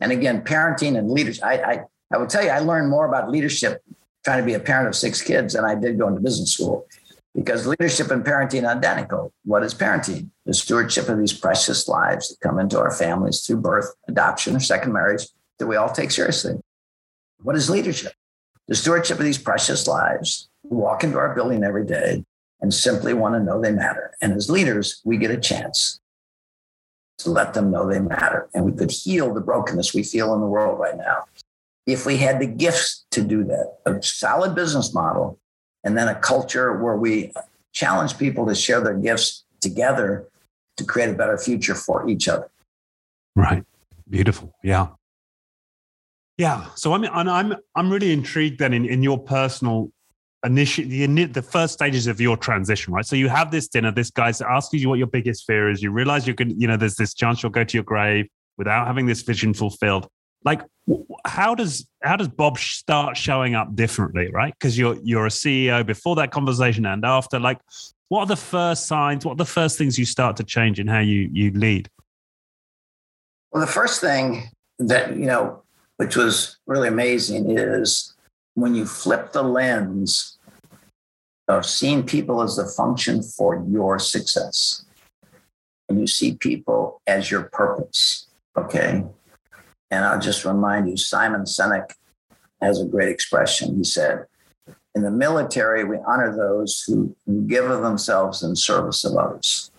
And 0.00 0.12
again, 0.12 0.42
parenting 0.42 0.98
and 0.98 1.10
leadership. 1.10 1.44
I, 1.44 1.54
I, 1.54 1.80
I 2.12 2.18
will 2.18 2.26
tell 2.26 2.44
you, 2.44 2.50
I 2.50 2.58
learned 2.58 2.90
more 2.90 3.06
about 3.06 3.30
leadership 3.30 3.82
trying 4.24 4.40
to 4.40 4.46
be 4.46 4.54
a 4.54 4.60
parent 4.60 4.88
of 4.88 4.94
six 4.94 5.22
kids 5.22 5.54
than 5.54 5.64
I 5.64 5.74
did 5.74 5.98
going 5.98 6.14
to 6.14 6.20
business 6.20 6.52
school 6.52 6.86
because 7.36 7.66
leadership 7.66 8.10
and 8.10 8.24
parenting 8.24 8.64
are 8.64 8.76
identical. 8.76 9.32
What 9.44 9.62
is 9.62 9.74
parenting? 9.74 10.30
The 10.46 10.54
stewardship 10.54 11.08
of 11.08 11.18
these 11.18 11.32
precious 11.32 11.86
lives 11.86 12.30
that 12.30 12.40
come 12.40 12.58
into 12.58 12.78
our 12.78 12.90
families 12.90 13.46
through 13.46 13.58
birth, 13.58 13.94
adoption, 14.08 14.56
or 14.56 14.60
second 14.60 14.92
marriage 14.92 15.26
that 15.58 15.66
we 15.66 15.76
all 15.76 15.90
take 15.90 16.10
seriously. 16.10 16.54
What 17.42 17.56
is 17.56 17.70
leadership? 17.70 18.12
The 18.68 18.74
stewardship 18.74 19.18
of 19.18 19.24
these 19.24 19.38
precious 19.38 19.86
lives 19.86 20.48
who 20.68 20.76
walk 20.76 21.04
into 21.04 21.18
our 21.18 21.34
building 21.34 21.62
every 21.62 21.86
day 21.86 22.24
and 22.60 22.72
simply 22.72 23.14
want 23.14 23.34
to 23.34 23.40
know 23.40 23.60
they 23.60 23.72
matter. 23.72 24.12
And 24.20 24.32
as 24.32 24.50
leaders, 24.50 25.00
we 25.04 25.18
get 25.18 25.30
a 25.30 25.36
chance 25.36 26.00
to 27.18 27.30
let 27.30 27.54
them 27.54 27.70
know 27.70 27.88
they 27.88 28.00
matter. 28.00 28.48
And 28.54 28.64
we 28.64 28.72
could 28.72 28.90
heal 28.90 29.32
the 29.32 29.40
brokenness 29.40 29.94
we 29.94 30.02
feel 30.02 30.34
in 30.34 30.40
the 30.40 30.46
world 30.46 30.78
right 30.78 30.96
now 30.96 31.24
if 31.86 32.04
we 32.04 32.16
had 32.16 32.40
the 32.40 32.46
gifts 32.46 33.06
to 33.12 33.22
do 33.22 33.44
that 33.44 33.78
a 33.86 34.02
solid 34.02 34.54
business 34.54 34.92
model 34.92 35.38
and 35.84 35.96
then 35.96 36.08
a 36.08 36.14
culture 36.14 36.76
where 36.82 36.96
we 36.96 37.32
challenge 37.72 38.18
people 38.18 38.44
to 38.46 38.54
share 38.54 38.80
their 38.80 38.96
gifts 38.96 39.44
together 39.60 40.28
to 40.76 40.84
create 40.84 41.10
a 41.10 41.14
better 41.14 41.38
future 41.38 41.74
for 41.74 42.08
each 42.08 42.28
other. 42.28 42.50
Right. 43.34 43.64
Beautiful. 44.08 44.52
Yeah. 44.62 44.88
Yeah. 46.38 46.66
So 46.74 46.92
I'm 46.92 47.04
I'm 47.04 47.54
I'm 47.74 47.90
really 47.90 48.12
intrigued 48.12 48.58
then 48.58 48.74
in, 48.74 48.84
in 48.84 49.02
your 49.02 49.18
personal 49.18 49.90
initial 50.44 50.84
the, 50.84 51.06
the 51.26 51.42
first 51.42 51.74
stages 51.74 52.06
of 52.06 52.20
your 52.20 52.36
transition, 52.36 52.92
right? 52.92 53.06
So 53.06 53.16
you 53.16 53.28
have 53.28 53.50
this 53.50 53.68
dinner, 53.68 53.90
this 53.90 54.10
guy's 54.10 54.40
asking 54.40 54.80
you 54.80 54.88
what 54.88 54.98
your 54.98 55.06
biggest 55.06 55.46
fear 55.46 55.70
is. 55.70 55.82
You 55.82 55.90
realize 55.90 56.26
you 56.26 56.34
can, 56.34 56.58
you 56.60 56.68
know, 56.68 56.76
there's 56.76 56.96
this 56.96 57.14
chance 57.14 57.42
you'll 57.42 57.50
go 57.50 57.64
to 57.64 57.76
your 57.76 57.84
grave 57.84 58.28
without 58.58 58.86
having 58.86 59.06
this 59.06 59.22
vision 59.22 59.54
fulfilled. 59.54 60.08
Like, 60.44 60.62
how 61.26 61.54
does 61.54 61.86
how 62.02 62.16
does 62.16 62.28
Bob 62.28 62.58
start 62.58 63.16
showing 63.16 63.54
up 63.54 63.74
differently, 63.74 64.30
right? 64.30 64.54
Because 64.54 64.78
you're 64.78 64.96
you're 65.02 65.26
a 65.26 65.30
CEO 65.30 65.84
before 65.84 66.16
that 66.16 66.30
conversation 66.30 66.86
and 66.86 67.04
after. 67.04 67.40
Like, 67.40 67.58
what 68.08 68.20
are 68.20 68.26
the 68.26 68.36
first 68.36 68.86
signs? 68.86 69.24
What 69.24 69.32
are 69.32 69.36
the 69.36 69.44
first 69.44 69.76
things 69.76 69.98
you 69.98 70.04
start 70.04 70.36
to 70.36 70.44
change 70.44 70.78
in 70.78 70.86
how 70.86 71.00
you 71.00 71.28
you 71.32 71.50
lead? 71.50 71.88
Well, 73.50 73.60
the 73.60 73.72
first 73.72 74.00
thing 74.00 74.50
that 74.78 75.16
you 75.16 75.26
know, 75.26 75.62
which 75.96 76.16
was 76.16 76.58
really 76.66 76.88
amazing, 76.88 77.58
is 77.58 78.14
when 78.54 78.74
you 78.74 78.86
flip 78.86 79.32
the 79.32 79.42
lens 79.42 80.38
of 81.48 81.64
seeing 81.64 82.04
people 82.04 82.42
as 82.42 82.56
the 82.56 82.66
function 82.66 83.22
for 83.22 83.64
your 83.68 83.98
success 83.98 84.84
and 85.88 86.00
you 86.00 86.06
see 86.06 86.34
people 86.34 87.00
as 87.06 87.30
your 87.30 87.44
purpose. 87.44 88.28
Okay. 88.56 89.04
And 89.90 90.04
I'll 90.04 90.20
just 90.20 90.44
remind 90.44 90.88
you 90.88 90.96
Simon 90.96 91.42
Sinek 91.42 91.92
has 92.60 92.80
a 92.80 92.86
great 92.86 93.08
expression. 93.08 93.76
He 93.76 93.84
said, 93.84 94.26
In 94.94 95.02
the 95.02 95.10
military, 95.10 95.84
we 95.84 95.98
honor 96.06 96.34
those 96.36 96.82
who, 96.86 97.14
give 97.46 97.70
of 97.70 97.82
themselves 97.82 98.42
in 98.42 98.56
service 98.56 99.04
of 99.04 99.16
others. 99.16 99.70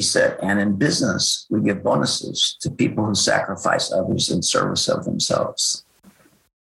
He 0.00 0.04
said, 0.04 0.38
and 0.42 0.58
in 0.58 0.76
business, 0.76 1.44
we 1.50 1.60
give 1.60 1.82
bonuses 1.82 2.56
to 2.62 2.70
people 2.70 3.04
who 3.04 3.14
sacrifice 3.14 3.92
others 3.92 4.30
in 4.30 4.40
service 4.40 4.88
of 4.88 5.04
themselves. 5.04 5.84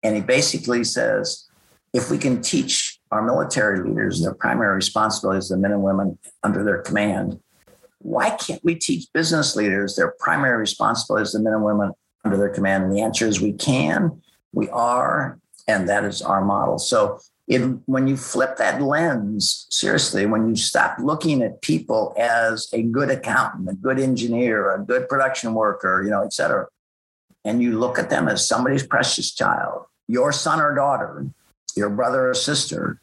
And 0.02 0.16
he 0.16 0.22
basically 0.22 0.82
says, 0.82 1.46
if 1.92 2.10
we 2.10 2.16
can 2.16 2.40
teach 2.40 2.98
our 3.10 3.20
military 3.20 3.86
leaders 3.86 4.22
their 4.22 4.32
primary 4.32 4.76
responsibilities, 4.76 5.50
the 5.50 5.58
men 5.58 5.72
and 5.72 5.82
women 5.82 6.18
under 6.42 6.64
their 6.64 6.80
command, 6.80 7.38
why 7.98 8.30
can't 8.30 8.64
we 8.64 8.74
teach 8.74 9.12
business 9.12 9.54
leaders 9.54 9.94
their 9.94 10.14
primary 10.18 10.56
responsibilities, 10.56 11.32
the 11.32 11.40
men 11.40 11.52
and 11.52 11.64
women 11.64 11.92
under 12.24 12.38
their 12.38 12.48
command? 12.48 12.84
And 12.84 12.96
the 12.96 13.02
answer 13.02 13.26
is 13.26 13.42
we 13.42 13.52
can, 13.52 14.22
we 14.54 14.70
are, 14.70 15.38
and 15.66 15.86
that 15.86 16.04
is 16.04 16.22
our 16.22 16.42
model. 16.42 16.78
So 16.78 17.20
it, 17.48 17.60
when 17.86 18.06
you 18.06 18.16
flip 18.16 18.58
that 18.58 18.82
lens, 18.82 19.66
seriously, 19.70 20.26
when 20.26 20.48
you 20.48 20.54
stop 20.54 20.98
looking 20.98 21.42
at 21.42 21.62
people 21.62 22.14
as 22.18 22.68
a 22.74 22.82
good 22.82 23.10
accountant, 23.10 23.68
a 23.70 23.74
good 23.74 23.98
engineer, 23.98 24.74
a 24.74 24.78
good 24.78 25.08
production 25.08 25.54
worker, 25.54 26.02
you 26.04 26.10
know, 26.10 26.22
et 26.22 26.32
cetera, 26.34 26.66
and 27.44 27.62
you 27.62 27.78
look 27.78 27.98
at 27.98 28.10
them 28.10 28.28
as 28.28 28.46
somebody's 28.46 28.86
precious 28.86 29.32
child, 29.32 29.86
your 30.08 30.30
son 30.30 30.60
or 30.60 30.74
daughter, 30.74 31.26
your 31.74 31.88
brother 31.88 32.28
or 32.28 32.34
sister, 32.34 33.00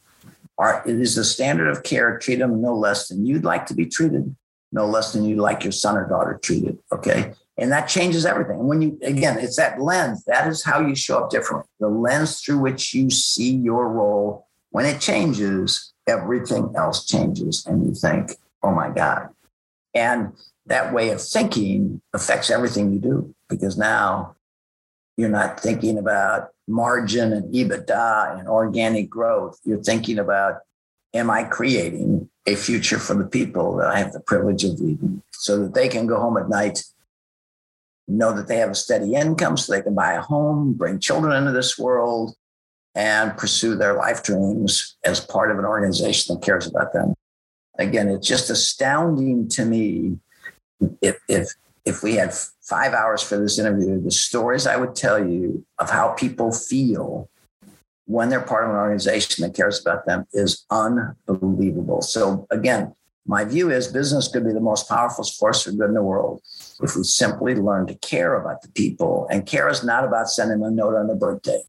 are, 0.59 0.83
it 0.85 0.99
is 0.99 1.15
the 1.15 1.23
standard 1.23 1.67
of 1.67 1.81
care, 1.81 2.19
treat 2.19 2.37
them 2.37 2.61
no 2.61 2.75
less 2.75 3.07
than 3.07 3.25
you'd 3.25 3.43
like 3.43 3.65
to 3.65 3.73
be 3.73 3.87
treated, 3.87 4.35
no 4.71 4.85
less 4.85 5.11
than 5.11 5.25
you'd 5.25 5.39
like 5.39 5.63
your 5.63 5.71
son 5.71 5.97
or 5.97 6.07
daughter 6.07 6.39
treated. 6.41 6.77
Okay. 6.91 7.33
And 7.57 7.71
that 7.71 7.87
changes 7.87 8.25
everything. 8.25 8.67
When 8.67 8.81
you, 8.81 8.99
again, 9.01 9.37
it's 9.39 9.55
that 9.55 9.79
lens, 9.79 10.25
that 10.25 10.47
is 10.47 10.63
how 10.63 10.81
you 10.81 10.95
show 10.95 11.23
up 11.23 11.29
differently. 11.29 11.69
The 11.79 11.87
lens 11.87 12.41
through 12.41 12.59
which 12.59 12.93
you 12.93 13.09
see 13.09 13.55
your 13.55 13.87
role, 13.87 14.47
when 14.71 14.85
it 14.85 14.99
changes, 14.99 15.93
everything 16.05 16.73
else 16.75 17.05
changes. 17.05 17.65
And 17.65 17.85
you 17.85 17.93
think, 17.93 18.31
oh 18.61 18.71
my 18.71 18.89
God. 18.89 19.29
And 19.93 20.33
that 20.65 20.93
way 20.93 21.09
of 21.11 21.21
thinking 21.21 22.01
affects 22.13 22.49
everything 22.49 22.91
you 22.91 22.99
do 22.99 23.35
because 23.47 23.77
now 23.77 24.35
you're 25.15 25.29
not 25.29 25.59
thinking 25.59 25.97
about 25.97 26.49
margin 26.67 27.31
and 27.31 27.53
EBITDA 27.53 28.39
and 28.39 28.47
organic 28.49 29.09
growth. 29.09 29.59
You're 29.63 29.81
thinking 29.81 30.19
about, 30.19 30.61
am 31.13 31.29
I 31.29 31.43
creating 31.43 32.29
a 32.45 32.55
future 32.55 32.99
for 32.99 33.13
the 33.13 33.25
people 33.25 33.77
that 33.77 33.87
I 33.87 33.99
have 33.99 34.11
the 34.11 34.19
privilege 34.19 34.63
of 34.65 34.79
leading 34.79 35.21
so 35.31 35.61
that 35.63 35.73
they 35.73 35.87
can 35.87 36.05
go 36.05 36.19
home 36.19 36.37
at 36.37 36.49
night 36.49 36.83
know 38.07 38.33
that 38.33 38.47
they 38.47 38.57
have 38.57 38.69
a 38.69 38.75
steady 38.75 39.15
income 39.15 39.57
so 39.57 39.73
they 39.73 39.81
can 39.81 39.95
buy 39.95 40.13
a 40.13 40.21
home, 40.21 40.73
bring 40.73 40.99
children 40.99 41.35
into 41.35 41.51
this 41.51 41.77
world, 41.77 42.35
and 42.93 43.37
pursue 43.37 43.75
their 43.75 43.93
life 43.93 44.23
dreams 44.23 44.97
as 45.03 45.19
part 45.19 45.51
of 45.51 45.59
an 45.59 45.65
organization 45.65 46.35
that 46.35 46.43
cares 46.43 46.67
about 46.67 46.93
them. 46.93 47.13
Again, 47.77 48.09
it's 48.09 48.27
just 48.27 48.49
astounding 48.49 49.49
to 49.49 49.65
me 49.65 50.19
if 51.01 51.19
if 51.27 51.49
if 51.85 52.01
we 52.01 52.15
had 52.15 52.33
five 52.61 52.93
hours 52.93 53.21
for 53.21 53.37
this 53.37 53.59
interview, 53.59 54.01
the 54.01 54.11
stories 54.11 54.65
I 54.65 54.77
would 54.77 54.95
tell 54.95 55.23
you 55.23 55.65
of 55.77 55.89
how 55.89 56.13
people 56.13 56.51
feel 56.51 57.29
when 58.05 58.29
they're 58.29 58.41
part 58.41 58.63
of 58.63 58.71
an 58.71 58.75
organization 58.75 59.43
that 59.43 59.55
cares 59.55 59.81
about 59.81 60.05
them 60.05 60.25
is 60.33 60.65
unbelievable. 60.69 62.01
So 62.01 62.47
again, 62.49 62.95
my 63.27 63.43
view 63.43 63.71
is 63.71 63.87
business 63.87 64.27
could 64.27 64.45
be 64.45 64.53
the 64.53 64.59
most 64.59 64.87
powerful 64.87 65.23
force 65.23 65.63
for 65.63 65.71
good 65.71 65.89
in 65.89 65.93
the 65.95 66.03
world 66.03 66.41
if 66.81 66.95
we 66.95 67.03
simply 67.03 67.55
learn 67.55 67.87
to 67.87 67.95
care 67.95 68.39
about 68.39 68.61
the 68.61 68.69
people. 68.69 69.27
And 69.29 69.45
care 69.45 69.69
is 69.69 69.83
not 69.83 70.03
about 70.03 70.29
sending 70.29 70.59
them 70.59 70.73
a 70.73 70.75
note 70.75 70.95
on 70.95 71.07
their 71.07 71.15
birthday. 71.15 71.61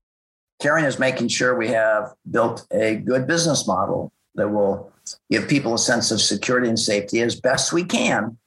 Caring 0.60 0.84
is 0.84 0.98
making 0.98 1.28
sure 1.28 1.56
we 1.56 1.68
have 1.68 2.14
built 2.30 2.66
a 2.70 2.96
good 2.96 3.26
business 3.26 3.66
model 3.66 4.12
that 4.34 4.48
will 4.48 4.92
give 5.30 5.48
people 5.48 5.74
a 5.74 5.78
sense 5.78 6.10
of 6.10 6.20
security 6.20 6.68
and 6.68 6.78
safety 6.78 7.20
as 7.20 7.38
best 7.38 7.72
we 7.72 7.84
can, 7.84 8.38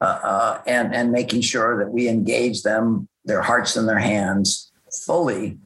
uh, 0.00 0.04
uh, 0.04 0.60
and 0.66 0.94
and 0.94 1.10
making 1.12 1.40
sure 1.40 1.78
that 1.78 1.90
we 1.90 2.08
engage 2.08 2.62
them, 2.62 3.08
their 3.24 3.42
hearts 3.42 3.76
and 3.76 3.88
their 3.88 3.98
hands, 3.98 4.72
fully 5.04 5.58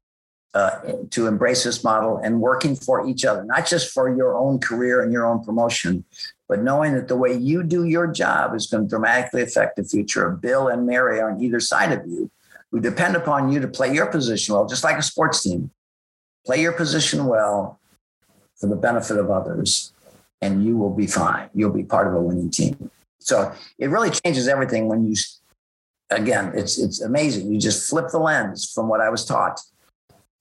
uh, 0.55 0.81
to 1.11 1.27
embrace 1.27 1.65
this 1.65 1.85
model 1.85 2.19
and 2.19 2.41
working 2.41 2.75
for 2.75 3.07
each 3.07 3.25
other, 3.25 3.45
not 3.45 3.67
just 3.67 3.93
for 3.93 4.15
your 4.17 4.37
own 4.37 4.59
career 4.59 5.03
and 5.03 5.13
your 5.13 5.27
own 5.27 5.45
promotion, 5.45 6.05
but 6.49 6.63
knowing 6.63 6.95
that 6.95 7.09
the 7.09 7.17
way 7.17 7.35
you 7.35 7.63
do 7.63 7.85
your 7.85 8.07
job 8.07 8.55
is 8.55 8.67
going 8.67 8.85
to 8.85 8.89
dramatically 8.89 9.43
affect 9.43 9.77
the 9.77 9.85
future 9.85 10.27
of 10.27 10.41
Bill 10.41 10.69
and 10.69 10.87
Mary 10.87 11.21
on 11.21 11.43
either 11.43 11.61
side 11.61 11.93
of 11.93 12.07
you, 12.07 12.31
who 12.71 12.81
depend 12.81 13.17
upon 13.17 13.53
you 13.53 13.61
to 13.61 13.69
play 13.69 13.93
your 13.93 14.07
position 14.07 14.55
well, 14.55 14.67
just 14.67 14.83
like 14.83 14.97
a 14.97 15.03
sports 15.03 15.43
team. 15.43 15.71
Play 16.47 16.63
your 16.63 16.73
position 16.73 17.27
well 17.27 17.79
for 18.57 18.69
the 18.69 18.77
benefit 18.77 19.19
of 19.19 19.31
others, 19.31 19.93
and 20.41 20.65
you 20.65 20.77
will 20.79 20.95
be 20.95 21.07
fine. 21.07 21.51
You'll 21.55 21.71
be 21.71 21.85
part 21.85 22.07
of 22.07 22.15
a 22.15 22.21
winning 22.21 22.51
team. 22.51 22.91
So 23.19 23.53
it 23.79 23.91
really 23.91 24.11
changes 24.11 24.47
everything 24.49 24.89
when 24.89 25.07
you, 25.07 25.17
again, 26.11 26.53
it's 26.55 26.79
it's 26.79 27.01
amazing. 27.01 27.53
You 27.53 27.59
just 27.59 27.91
flip 27.91 28.09
the 28.11 28.21
lens 28.21 28.71
from 28.73 28.89
what 28.89 29.01
I 29.01 29.11
was 29.11 29.25
taught 29.25 29.61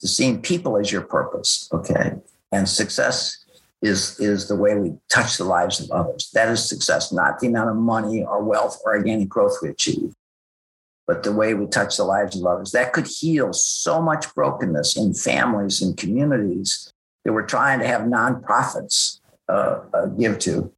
to 0.02 0.08
seeing 0.08 0.42
people 0.42 0.78
as 0.78 0.92
your 0.92 1.02
purpose. 1.02 1.70
Okay, 1.72 2.14
and 2.52 2.68
success 2.68 3.46
is 3.82 4.20
is 4.20 4.48
the 4.48 4.56
way 4.56 4.76
we 4.76 4.94
touch 5.10 5.38
the 5.38 5.44
lives 5.44 5.80
of 5.80 5.92
others. 5.92 6.30
That 6.34 6.50
is 6.50 6.68
success, 6.68 7.12
not 7.12 7.40
the 7.40 7.48
amount 7.48 7.70
of 7.70 7.76
money 7.76 8.24
or 8.24 8.44
wealth 8.44 8.80
or 8.86 8.96
organic 8.96 9.30
growth 9.30 9.58
we 9.62 9.70
achieve, 9.70 10.14
but 11.08 11.24
the 11.24 11.32
way 11.32 11.54
we 11.54 11.68
touch 11.68 11.98
the 11.98 12.04
lives 12.04 12.40
of 12.40 12.46
others. 12.46 12.72
That 12.72 12.94
could 12.94 13.08
heal 13.08 13.54
so 13.54 14.02
much 14.02 14.34
brokenness 14.34 14.98
in 14.98 15.14
families 15.14 15.82
and 15.82 15.96
communities 15.96 16.92
that 17.24 17.34
we're 17.34 17.46
trying 17.46 17.80
to 17.80 17.88
have 17.88 18.02
nonprofits 18.02 19.20
uh, 19.50 19.80
uh, 19.94 20.06
give 20.08 20.40
to. 20.40 20.72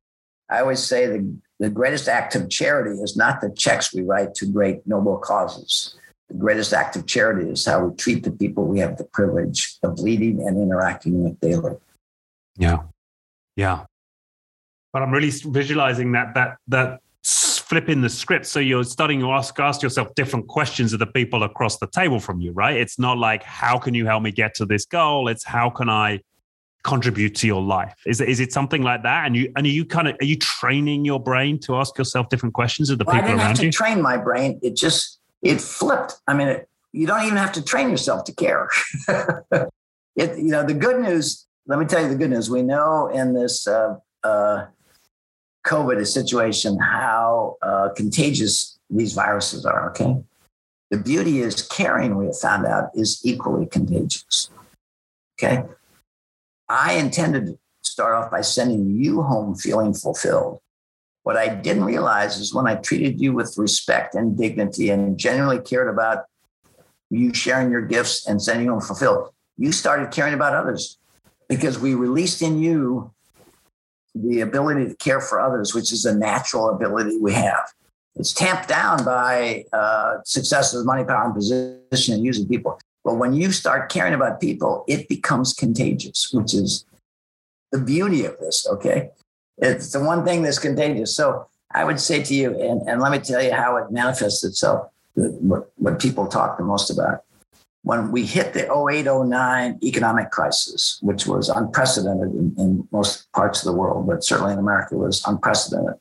I 0.49 0.61
always 0.61 0.81
say 0.81 1.05
the, 1.07 1.37
the 1.59 1.69
greatest 1.69 2.07
act 2.07 2.35
of 2.35 2.49
charity 2.49 3.01
is 3.01 3.17
not 3.17 3.41
the 3.41 3.51
checks 3.51 3.93
we 3.93 4.01
write 4.01 4.33
to 4.35 4.45
great 4.45 4.85
noble 4.87 5.17
causes. 5.17 5.95
The 6.29 6.35
greatest 6.35 6.73
act 6.73 6.95
of 6.95 7.05
charity 7.05 7.49
is 7.49 7.65
how 7.65 7.85
we 7.85 7.95
treat 7.95 8.23
the 8.23 8.31
people 8.31 8.65
we 8.65 8.79
have 8.79 8.97
the 8.97 9.05
privilege 9.05 9.77
of 9.83 9.99
leading 9.99 10.45
and 10.45 10.57
interacting 10.57 11.23
with 11.23 11.39
daily. 11.39 11.75
Yeah. 12.57 12.79
Yeah. 13.55 13.85
But 14.91 15.03
I'm 15.03 15.11
really 15.11 15.29
visualizing 15.29 16.11
that 16.13 16.33
that 16.35 16.57
that 16.67 16.99
flipping 17.23 18.01
the 18.01 18.09
script. 18.09 18.45
So 18.45 18.59
you're 18.59 18.83
starting 18.83 19.19
to 19.19 19.31
ask 19.31 19.59
ask 19.59 19.81
yourself 19.81 20.13
different 20.15 20.47
questions 20.47 20.93
of 20.93 20.99
the 20.99 21.07
people 21.07 21.43
across 21.43 21.77
the 21.77 21.87
table 21.87 22.19
from 22.19 22.39
you, 22.39 22.51
right? 22.51 22.77
It's 22.77 22.97
not 22.97 23.17
like 23.17 23.43
how 23.43 23.77
can 23.77 23.93
you 23.93 24.05
help 24.05 24.23
me 24.23 24.31
get 24.31 24.55
to 24.55 24.65
this 24.65 24.85
goal? 24.85 25.27
It's 25.27 25.43
how 25.43 25.69
can 25.69 25.89
I 25.89 26.21
contribute 26.83 27.35
to 27.35 27.47
your 27.47 27.61
life? 27.61 27.93
Is 28.05 28.21
it 28.21 28.29
is 28.29 28.39
it 28.39 28.53
something 28.53 28.81
like 28.81 29.03
that? 29.03 29.25
And 29.25 29.35
you 29.35 29.51
and 29.55 29.65
are 29.65 29.69
you 29.69 29.85
kind 29.85 30.07
of 30.07 30.15
are 30.21 30.25
you 30.25 30.37
training 30.37 31.03
your 31.03 31.19
brain 31.19 31.59
to 31.61 31.75
ask 31.75 31.97
yourself 31.97 32.29
different 32.29 32.55
questions 32.55 32.89
of 32.89 32.99
the 32.99 33.05
well, 33.05 33.15
people 33.15 33.27
I 33.27 33.31
didn't 33.31 33.39
around 33.41 33.49
have 33.49 33.57
to 33.59 33.65
you? 33.65 33.71
train 33.71 34.01
my 34.01 34.17
brain. 34.17 34.59
It 34.63 34.75
just 34.75 35.16
it 35.41 35.61
flipped. 35.61 36.15
I 36.27 36.33
mean, 36.33 36.47
it, 36.47 36.69
you 36.93 37.07
don't 37.07 37.23
even 37.23 37.37
have 37.37 37.51
to 37.53 37.63
train 37.63 37.89
yourself 37.89 38.23
to 38.25 38.33
care. 38.33 38.69
it, 40.15 40.37
you 40.37 40.49
know, 40.49 40.63
the 40.63 40.73
good 40.73 41.01
news 41.01 41.47
let 41.67 41.79
me 41.79 41.85
tell 41.85 42.01
you 42.01 42.09
the 42.09 42.15
good 42.15 42.29
news. 42.29 42.49
We 42.49 42.63
know 42.63 43.07
in 43.07 43.33
this 43.33 43.67
uh, 43.67 43.97
uh, 44.23 44.65
COVID 45.65 46.05
situation 46.07 46.79
how 46.79 47.57
uh, 47.61 47.89
contagious 47.95 48.79
these 48.89 49.13
viruses 49.13 49.65
are. 49.65 49.89
Okay. 49.89 50.23
The 50.89 50.97
beauty 50.97 51.41
is 51.41 51.61
caring, 51.61 52.15
we 52.15 52.27
have 52.27 52.39
found 52.39 52.65
out, 52.65 52.91
is 52.93 53.19
equally 53.25 53.65
contagious. 53.65 54.49
Okay. 55.37 55.63
I 56.69 56.93
intended 56.93 57.47
to 57.47 57.59
start 57.83 58.13
off 58.15 58.31
by 58.31 58.41
sending 58.41 58.95
you 58.95 59.21
home 59.21 59.55
feeling 59.55 59.93
fulfilled. 59.93 60.61
What 61.27 61.35
I 61.35 61.49
didn't 61.49 61.83
realize 61.83 62.37
is 62.37 62.53
when 62.53 62.67
I 62.67 62.75
treated 62.75 63.19
you 63.19 63.33
with 63.33 63.57
respect 63.57 64.15
and 64.15 64.37
dignity 64.37 64.91
and 64.91 65.17
genuinely 65.17 65.59
cared 65.59 65.89
about 65.89 66.23
you 67.09 67.33
sharing 67.33 67.69
your 67.69 67.81
gifts 67.81 68.25
and 68.25 68.41
sending 68.41 68.67
them 68.67 68.79
fulfilled, 68.79 69.31
you 69.57 69.73
started 69.73 70.11
caring 70.11 70.33
about 70.33 70.53
others 70.53 70.97
because 71.49 71.79
we 71.79 71.95
released 71.95 72.41
in 72.41 72.61
you 72.61 73.11
the 74.15 74.39
ability 74.39 74.87
to 74.87 74.95
care 74.95 75.19
for 75.19 75.41
others, 75.41 75.75
which 75.75 75.91
is 75.91 76.05
a 76.05 76.17
natural 76.17 76.69
ability 76.69 77.17
we 77.17 77.33
have. 77.33 77.73
It's 78.15 78.31
tamped 78.31 78.69
down 78.69 79.03
by 79.03 79.65
uh, 79.73 80.19
successes, 80.23 80.85
money, 80.85 81.03
power, 81.03 81.25
and 81.25 81.35
position, 81.35 82.13
and 82.13 82.23
using 82.23 82.47
people. 82.47 82.79
But 83.03 83.15
when 83.17 83.33
you 83.33 83.51
start 83.51 83.91
caring 83.91 84.13
about 84.13 84.39
people, 84.39 84.85
it 84.87 85.09
becomes 85.09 85.53
contagious, 85.53 86.29
which 86.31 86.53
is 86.53 86.85
the 87.73 87.79
beauty 87.79 88.23
of 88.23 88.39
this. 88.39 88.65
Okay. 88.65 89.09
It's 89.57 89.91
the 89.91 89.99
one 89.99 90.23
thing 90.23 90.43
that's 90.43 90.59
contagious. 90.59 91.15
So 91.15 91.47
I 91.73 91.83
would 91.83 91.99
say 91.99 92.23
to 92.23 92.33
you, 92.33 92.59
and, 92.59 92.87
and 92.87 93.01
let 93.01 93.11
me 93.11 93.19
tell 93.19 93.41
you 93.41 93.53
how 93.53 93.77
it 93.77 93.91
manifests 93.91 94.43
itself, 94.43 94.89
what, 95.15 95.71
what 95.77 95.99
people 95.99 96.27
talk 96.27 96.57
the 96.57 96.63
most 96.63 96.89
about 96.89 97.23
when 97.87 98.11
we 98.11 98.25
hit 98.25 98.53
the 98.53 98.69
08 98.69 99.05
09 99.05 99.79
economic 99.81 100.29
crisis, 100.29 100.99
which 101.01 101.25
was 101.25 101.47
unprecedented 101.47 102.33
in, 102.33 102.53
in, 102.57 102.87
most 102.91 103.31
parts 103.31 103.61
of 103.61 103.65
the 103.65 103.77
world, 103.79 104.05
but 104.05 104.25
certainly 104.25 104.51
in 104.51 104.59
America 104.59 104.95
was 104.97 105.23
unprecedented 105.25 105.93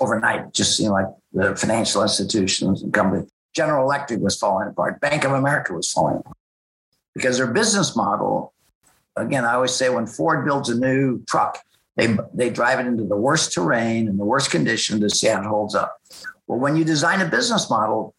overnight, 0.00 0.52
just 0.52 0.76
seemed 0.76 0.90
like 0.90 1.06
the 1.32 1.56
financial 1.56 2.02
institutions 2.02 2.82
and 2.82 2.92
companies. 2.92 3.30
General 3.54 3.84
Electric 3.84 4.20
was 4.20 4.36
falling 4.36 4.68
apart. 4.68 5.00
Bank 5.00 5.24
of 5.24 5.32
America 5.32 5.72
was 5.72 5.90
falling 5.90 6.18
apart 6.18 6.36
because 7.14 7.38
their 7.38 7.46
business 7.46 7.96
model, 7.96 8.52
again, 9.16 9.46
I 9.46 9.54
always 9.54 9.72
say 9.72 9.88
when 9.88 10.06
Ford 10.06 10.44
builds 10.44 10.68
a 10.68 10.78
new 10.78 11.24
truck, 11.24 11.58
they, 11.96 12.16
they 12.32 12.50
drive 12.50 12.78
it 12.78 12.86
into 12.86 13.04
the 13.04 13.16
worst 13.16 13.52
terrain 13.52 14.08
and 14.08 14.18
the 14.18 14.24
worst 14.24 14.50
condition 14.50 15.00
to 15.00 15.10
see 15.10 15.28
how 15.28 15.40
it 15.40 15.46
holds 15.46 15.74
up. 15.74 15.98
Well, 16.46 16.58
when 16.58 16.76
you 16.76 16.84
design 16.84 17.20
a 17.20 17.28
business 17.28 17.68
model 17.68 18.14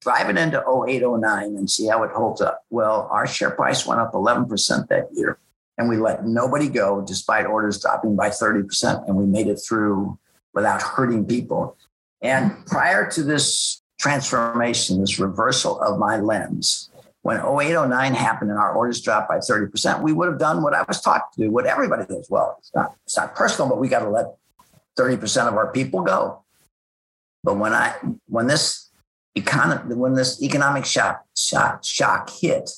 drive 0.00 0.30
it 0.30 0.38
into 0.38 0.58
08, 0.58 1.02
09 1.02 1.56
and 1.56 1.70
see 1.70 1.86
how 1.86 2.02
it 2.02 2.10
holds 2.10 2.40
up. 2.40 2.64
Well, 2.70 3.08
our 3.10 3.26
share 3.26 3.50
price 3.50 3.86
went 3.86 4.00
up 4.00 4.12
11% 4.12 4.88
that 4.88 5.08
year. 5.14 5.38
And 5.78 5.88
we 5.88 5.96
let 5.96 6.26
nobody 6.26 6.68
go 6.68 7.02
despite 7.06 7.46
orders 7.46 7.80
dropping 7.80 8.16
by 8.16 8.28
30%. 8.28 9.06
And 9.06 9.16
we 9.16 9.24
made 9.24 9.46
it 9.46 9.56
through 9.56 10.18
without 10.52 10.82
hurting 10.82 11.26
people. 11.26 11.76
And 12.20 12.66
prior 12.66 13.10
to 13.12 13.22
this 13.22 13.82
transformation, 13.98 15.00
this 15.00 15.18
reversal 15.18 15.80
of 15.80 15.98
my 15.98 16.18
lens, 16.18 16.89
when 17.22 17.36
0809 17.36 18.14
happened 18.14 18.50
and 18.50 18.58
our 18.58 18.72
orders 18.72 19.00
dropped 19.00 19.28
by 19.28 19.38
30%, 19.38 20.02
we 20.02 20.12
would 20.12 20.28
have 20.28 20.38
done 20.38 20.62
what 20.62 20.74
I 20.74 20.82
was 20.88 21.00
taught 21.00 21.32
to 21.34 21.42
do, 21.42 21.50
what 21.50 21.66
everybody 21.66 22.06
does. 22.06 22.28
Well, 22.30 22.56
it's 22.58 22.70
not, 22.74 22.94
it's 23.04 23.16
not 23.16 23.34
personal, 23.34 23.68
but 23.68 23.78
we 23.78 23.88
got 23.88 24.00
to 24.00 24.08
let 24.08 24.26
30% 24.98 25.48
of 25.48 25.54
our 25.54 25.70
people 25.70 26.02
go. 26.02 26.42
But 27.42 27.56
when 27.56 27.72
I 27.72 27.94
when 28.26 28.46
this 28.46 28.90
economic 29.36 29.96
when 29.96 30.14
this 30.14 30.42
economic 30.42 30.84
shock 30.84 31.24
shock 31.34 31.82
shock 31.82 32.28
hit, 32.28 32.68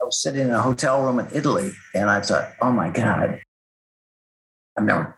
I 0.00 0.04
was 0.04 0.22
sitting 0.22 0.42
in 0.42 0.50
a 0.50 0.62
hotel 0.62 1.02
room 1.02 1.18
in 1.18 1.26
Italy 1.32 1.72
and 1.94 2.08
I 2.08 2.20
thought, 2.20 2.52
oh 2.60 2.70
my 2.70 2.90
God, 2.90 3.40
I've 4.76 4.84
never 4.84 5.16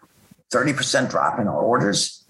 30% 0.53 1.11
drop 1.11 1.39
in 1.39 1.47
our 1.47 1.61
orders. 1.61 2.25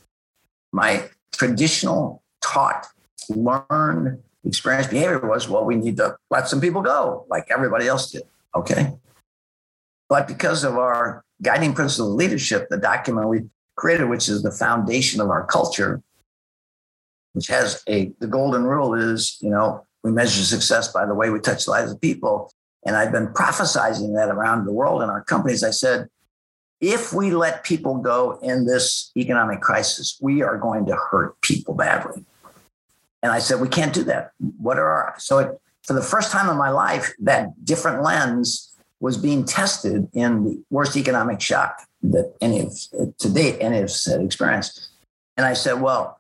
My 0.73 1.09
traditional 1.33 2.23
taught, 2.43 2.87
learned, 3.29 4.23
experienced 4.45 4.91
behavior 4.91 5.27
was, 5.27 5.49
well, 5.49 5.65
we 5.65 5.77
need 5.77 5.97
to 5.99 6.17
let 6.31 6.49
some 6.49 6.61
people 6.61 6.83
go, 6.83 7.27
like 7.29 7.47
everybody 7.51 7.87
else 7.87 8.11
did. 8.11 8.23
Okay. 8.55 8.93
But 10.09 10.27
because 10.27 10.65
of 10.65 10.77
our 10.77 11.25
guiding 11.43 11.73
principle 11.73 12.11
of 12.11 12.17
leadership, 12.17 12.69
the 12.69 12.77
document 12.77 13.29
we 13.29 13.43
created, 13.77 14.09
which 14.09 14.29
is 14.29 14.43
the 14.43 14.51
foundation 14.51 15.21
of 15.21 15.31
our 15.31 15.47
culture, 15.47 16.03
which 17.33 17.47
has 17.47 17.83
a 17.89 18.13
the 18.19 18.27
golden 18.27 18.65
rule 18.65 18.95
is, 18.95 19.39
you 19.41 19.51
know, 19.51 19.87
we 20.03 20.11
measure 20.11 20.43
success 20.43 20.93
by 20.93 21.07
the 21.07 21.15
way 21.15 21.31
we 21.31 21.39
touch 21.41 21.65
the 21.65 21.71
lives 21.71 21.93
of 21.93 22.01
people. 22.01 22.51
And 22.87 22.97
I've 22.97 23.13
been 23.13 23.29
prophesizing 23.29 24.15
that 24.17 24.31
around 24.31 24.65
the 24.65 24.73
world 24.73 25.03
in 25.03 25.11
our 25.11 25.23
companies. 25.23 25.63
I 25.63 25.71
said, 25.71 26.09
if 26.81 27.13
we 27.13 27.31
let 27.31 27.63
people 27.63 27.99
go 27.99 28.39
in 28.43 28.65
this 28.65 29.13
economic 29.17 29.61
crisis, 29.61 30.19
we 30.21 30.43
are 30.43 30.57
going 30.57 30.87
to 30.87 30.97
hurt 30.97 31.41
people 31.43 31.75
badly. 31.75 32.25
And 33.23 33.33
I 33.33 33.39
said, 33.39 33.61
we 33.61 33.69
can't 33.69 33.93
do 33.93 34.05
that. 34.05 34.33
What 34.59 34.79
are 34.79 34.89
our, 34.89 35.15
so 35.19 35.39
it, 35.39 35.61
for 35.83 35.93
the 35.93 36.03
first 36.03 36.31
time 36.33 36.49
in 36.49 36.57
my 36.57 36.71
life, 36.71 37.13
that 37.21 37.65
different 37.65 38.03
lens 38.03 38.75
was 39.01 39.17
being 39.17 39.45
tested 39.45 40.09
in 40.13 40.45
the 40.45 40.63
worst 40.71 40.97
economic 40.97 41.41
shock 41.41 41.83
that 42.03 42.35
any 42.41 42.61
of, 42.61 42.73
to 43.19 43.33
date, 43.33 43.57
any 43.61 43.79
of 43.79 43.85
us 43.85 44.07
had 44.07 44.21
experienced. 44.21 44.89
And 45.37 45.47
I 45.47 45.55
said, 45.55 45.81
well, 45.81 46.19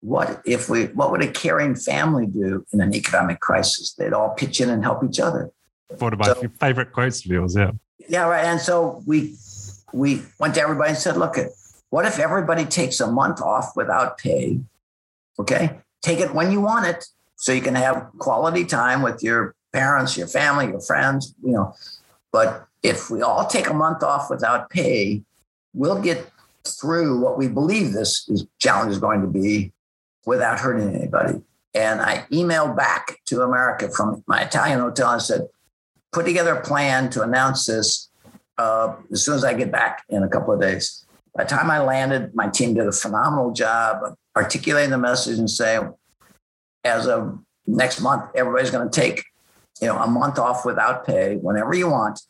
what 0.00 0.42
if 0.44 0.68
we, 0.68 0.84
what 0.86 1.10
would 1.10 1.22
a 1.22 1.30
caring 1.30 1.74
family 1.74 2.26
do 2.26 2.66
in 2.72 2.80
an 2.80 2.94
economic 2.94 3.40
crisis? 3.40 3.94
They'd 3.94 4.12
all 4.12 4.30
pitch 4.34 4.60
in 4.60 4.68
and 4.68 4.82
help 4.82 5.02
each 5.02 5.18
other. 5.18 5.50
One 5.98 6.12
of 6.12 6.18
my 6.18 6.26
so, 6.26 6.48
favorite 6.60 6.92
quotes 6.92 7.24
of 7.24 7.30
yours, 7.30 7.56
yeah. 7.56 7.72
Yeah, 8.08 8.28
right. 8.28 8.44
And 8.44 8.60
so 8.60 9.02
we 9.06 9.36
we 9.92 10.22
went 10.38 10.54
to 10.56 10.60
everybody 10.60 10.90
and 10.90 10.98
said, 10.98 11.16
look, 11.16 11.36
what 11.88 12.04
if 12.04 12.18
everybody 12.18 12.66
takes 12.66 13.00
a 13.00 13.10
month 13.10 13.40
off 13.40 13.76
without 13.76 14.18
pay? 14.18 14.60
Okay. 15.38 15.78
Take 16.02 16.20
it 16.20 16.34
when 16.34 16.50
you 16.50 16.60
want 16.60 16.86
it 16.86 17.04
so 17.36 17.52
you 17.52 17.62
can 17.62 17.74
have 17.74 18.10
quality 18.18 18.64
time 18.64 19.02
with 19.02 19.22
your 19.22 19.54
parents, 19.72 20.16
your 20.16 20.28
family, 20.28 20.66
your 20.66 20.80
friends, 20.80 21.34
you 21.42 21.52
know. 21.52 21.74
But 22.32 22.66
if 22.82 23.10
we 23.10 23.22
all 23.22 23.46
take 23.46 23.68
a 23.68 23.74
month 23.74 24.02
off 24.02 24.30
without 24.30 24.70
pay, 24.70 25.22
we'll 25.72 26.00
get 26.00 26.30
through 26.66 27.20
what 27.20 27.36
we 27.36 27.48
believe 27.48 27.92
this 27.92 28.28
is, 28.28 28.46
challenge 28.58 28.92
is 28.92 28.98
going 28.98 29.20
to 29.20 29.26
be 29.26 29.72
without 30.26 30.58
hurting 30.60 30.94
anybody. 30.94 31.42
And 31.74 32.00
I 32.00 32.24
emailed 32.30 32.76
back 32.76 33.18
to 33.26 33.42
America 33.42 33.90
from 33.90 34.22
my 34.26 34.42
Italian 34.42 34.78
hotel 34.78 35.10
and 35.10 35.22
said, 35.22 35.48
put 36.12 36.24
together 36.24 36.54
a 36.54 36.62
plan 36.62 37.10
to 37.10 37.22
announce 37.22 37.66
this 37.66 38.08
uh, 38.58 38.94
as 39.10 39.24
soon 39.24 39.34
as 39.34 39.44
I 39.44 39.54
get 39.54 39.72
back 39.72 40.04
in 40.08 40.22
a 40.22 40.28
couple 40.28 40.54
of 40.54 40.60
days. 40.60 41.03
By 41.34 41.44
the 41.44 41.50
time 41.50 41.70
I 41.70 41.80
landed, 41.80 42.34
my 42.34 42.48
team 42.48 42.74
did 42.74 42.86
a 42.86 42.92
phenomenal 42.92 43.52
job 43.52 44.16
articulating 44.36 44.90
the 44.90 44.98
message 44.98 45.38
and 45.38 45.50
saying, 45.50 45.92
as 46.84 47.06
of 47.06 47.38
next 47.66 48.00
month, 48.00 48.30
everybody's 48.34 48.70
going 48.70 48.88
to 48.88 49.00
take, 49.00 49.24
you 49.80 49.88
know, 49.88 49.98
a 49.98 50.06
month 50.06 50.38
off 50.38 50.64
without 50.64 51.06
pay 51.06 51.36
whenever 51.36 51.74
you 51.74 51.90
want, 51.90 52.20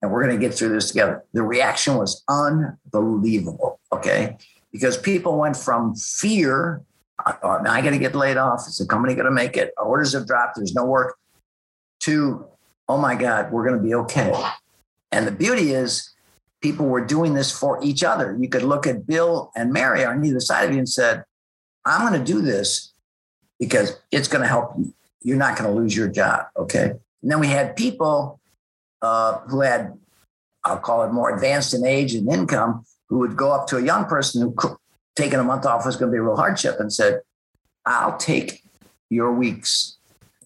and 0.00 0.10
we're 0.10 0.22
going 0.24 0.38
to 0.38 0.40
get 0.40 0.54
through 0.54 0.70
this 0.70 0.88
together. 0.88 1.24
The 1.32 1.42
reaction 1.42 1.96
was 1.96 2.22
unbelievable. 2.28 3.80
Okay, 3.92 4.36
because 4.72 4.96
people 4.96 5.38
went 5.38 5.56
from 5.56 5.94
fear, 5.94 6.82
oh, 7.26 7.62
I 7.66 7.82
got 7.82 7.90
to 7.90 7.98
get 7.98 8.14
laid 8.14 8.36
off. 8.36 8.66
Is 8.68 8.78
the 8.78 8.86
company 8.86 9.14
going 9.14 9.26
to 9.26 9.32
make 9.32 9.56
it? 9.56 9.72
Our 9.76 9.86
orders 9.86 10.12
have 10.12 10.26
dropped. 10.26 10.56
There's 10.56 10.74
no 10.74 10.84
work. 10.84 11.16
To 12.00 12.46
oh 12.88 12.98
my 12.98 13.14
God, 13.14 13.52
we're 13.52 13.66
going 13.66 13.78
to 13.78 13.84
be 13.84 13.94
okay. 13.94 14.32
And 15.12 15.26
the 15.26 15.32
beauty 15.32 15.72
is, 15.72 16.10
people 16.60 16.86
were 16.86 17.04
doing 17.04 17.34
this 17.34 17.56
for 17.56 17.82
each 17.82 18.02
other. 18.02 18.36
You 18.38 18.48
could 18.48 18.62
look 18.62 18.86
at 18.86 19.06
Bill 19.06 19.52
and 19.54 19.72
Mary 19.72 20.04
on 20.04 20.24
either 20.24 20.40
side 20.40 20.68
of 20.68 20.72
you 20.72 20.78
and 20.78 20.88
said, 20.88 21.24
I'm 21.84 22.06
going 22.06 22.18
to 22.18 22.32
do 22.32 22.40
this 22.40 22.92
because 23.58 23.96
it's 24.10 24.28
going 24.28 24.42
to 24.42 24.48
help 24.48 24.72
you. 24.78 24.92
You're 25.22 25.36
not 25.36 25.58
going 25.58 25.70
to 25.70 25.76
lose 25.76 25.96
your 25.96 26.08
job. 26.08 26.46
Okay. 26.56 26.92
And 27.22 27.30
then 27.30 27.40
we 27.40 27.48
had 27.48 27.76
people 27.76 28.40
uh, 29.02 29.38
who 29.48 29.60
had, 29.60 29.98
I'll 30.64 30.78
call 30.78 31.04
it 31.04 31.12
more 31.12 31.34
advanced 31.34 31.74
in 31.74 31.84
age 31.84 32.14
and 32.14 32.30
income, 32.30 32.84
who 33.08 33.18
would 33.18 33.36
go 33.36 33.52
up 33.52 33.66
to 33.68 33.76
a 33.76 33.82
young 33.82 34.04
person 34.06 34.42
who 34.42 34.78
taking 35.16 35.38
a 35.38 35.44
month 35.44 35.66
off 35.66 35.86
was 35.86 35.96
going 35.96 36.10
to 36.10 36.14
be 36.14 36.18
a 36.18 36.22
real 36.22 36.36
hardship 36.36 36.78
and 36.78 36.92
said, 36.92 37.20
I'll 37.84 38.16
take 38.16 38.62
your 39.10 39.32
weeks 39.32 39.96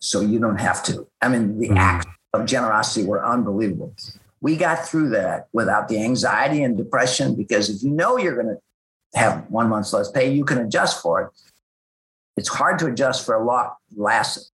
so 0.01 0.21
you 0.21 0.39
don't 0.39 0.61
have 0.61 0.83
to. 0.85 1.07
I 1.21 1.29
mean, 1.29 1.59
the 1.59 1.69
mm-hmm. 1.69 1.77
acts 1.77 2.07
of 2.33 2.47
generosity 2.47 3.05
were 3.07 3.25
unbelievable 3.25 3.95
we 4.43 4.57
got 4.57 4.87
through 4.87 5.11
that 5.11 5.47
without 5.53 5.89
the 5.89 6.03
anxiety 6.03 6.63
and 6.63 6.77
depression 6.77 7.35
because 7.35 7.71
if 7.71 7.83
you 7.83 7.91
know 7.91 8.19
you're 8.19 8.35
going 8.35 8.55
to 8.55 9.19
have 9.19 9.49
one 9.49 9.69
month's 9.69 9.93
less 9.93 10.11
pay, 10.11 10.33
you 10.35 10.45
can 10.45 10.59
adjust 10.59 11.01
for 11.01 11.23
it. 11.23 11.31
It's 12.37 12.49
hard 12.49 12.79
to 12.81 12.87
adjust 12.87 13.25
for 13.25 13.35
a 13.35 13.45
lot 13.45 13.77
less 13.97 14.51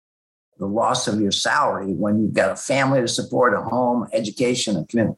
the 0.59 0.65
loss 0.65 1.07
of 1.07 1.21
your 1.21 1.31
salary 1.31 1.93
when 1.93 2.19
you've 2.19 2.33
got 2.33 2.51
a 2.51 2.55
family 2.55 2.99
to 2.99 3.07
support, 3.07 3.53
a 3.53 3.61
home, 3.61 4.07
education, 4.11 4.75
a 4.75 4.85
community. 4.85 5.17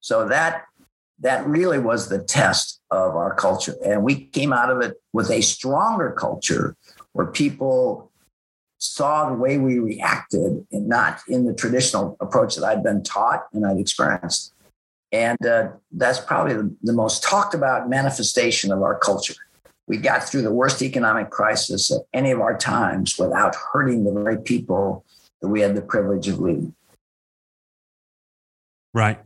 So 0.00 0.26
that 0.28 0.64
that 1.20 1.46
really 1.46 1.78
was 1.78 2.08
the 2.08 2.18
test 2.18 2.80
of 2.90 3.14
our 3.14 3.34
culture. 3.34 3.76
And 3.84 4.02
we 4.02 4.24
came 4.24 4.52
out 4.52 4.70
of 4.70 4.80
it 4.80 5.00
with 5.12 5.30
a 5.30 5.40
stronger 5.40 6.10
culture 6.10 6.76
where 7.12 7.26
people 7.26 8.10
saw 8.82 9.28
the 9.28 9.36
way 9.36 9.58
we 9.58 9.78
reacted 9.78 10.66
and 10.72 10.88
not 10.88 11.20
in 11.28 11.46
the 11.46 11.54
traditional 11.54 12.16
approach 12.18 12.56
that 12.56 12.64
I'd 12.64 12.82
been 12.82 13.04
taught 13.04 13.46
and 13.52 13.64
I'd 13.64 13.78
experienced. 13.78 14.52
And 15.12 15.38
uh, 15.46 15.68
that's 15.92 16.18
probably 16.18 16.54
the, 16.54 16.74
the, 16.82 16.92
most 16.92 17.22
talked 17.22 17.54
about 17.54 17.88
manifestation 17.88 18.72
of 18.72 18.82
our 18.82 18.98
culture. 18.98 19.34
We 19.86 19.98
got 19.98 20.24
through 20.24 20.42
the 20.42 20.52
worst 20.52 20.82
economic 20.82 21.30
crisis 21.30 21.92
of 21.92 22.02
any 22.12 22.32
of 22.32 22.40
our 22.40 22.56
times 22.56 23.16
without 23.18 23.54
hurting 23.54 24.02
the 24.02 24.12
very 24.12 24.38
people 24.38 25.04
that 25.42 25.48
we 25.48 25.60
had 25.60 25.76
the 25.76 25.82
privilege 25.82 26.26
of 26.26 26.40
leading. 26.40 26.74
Right. 28.94 29.20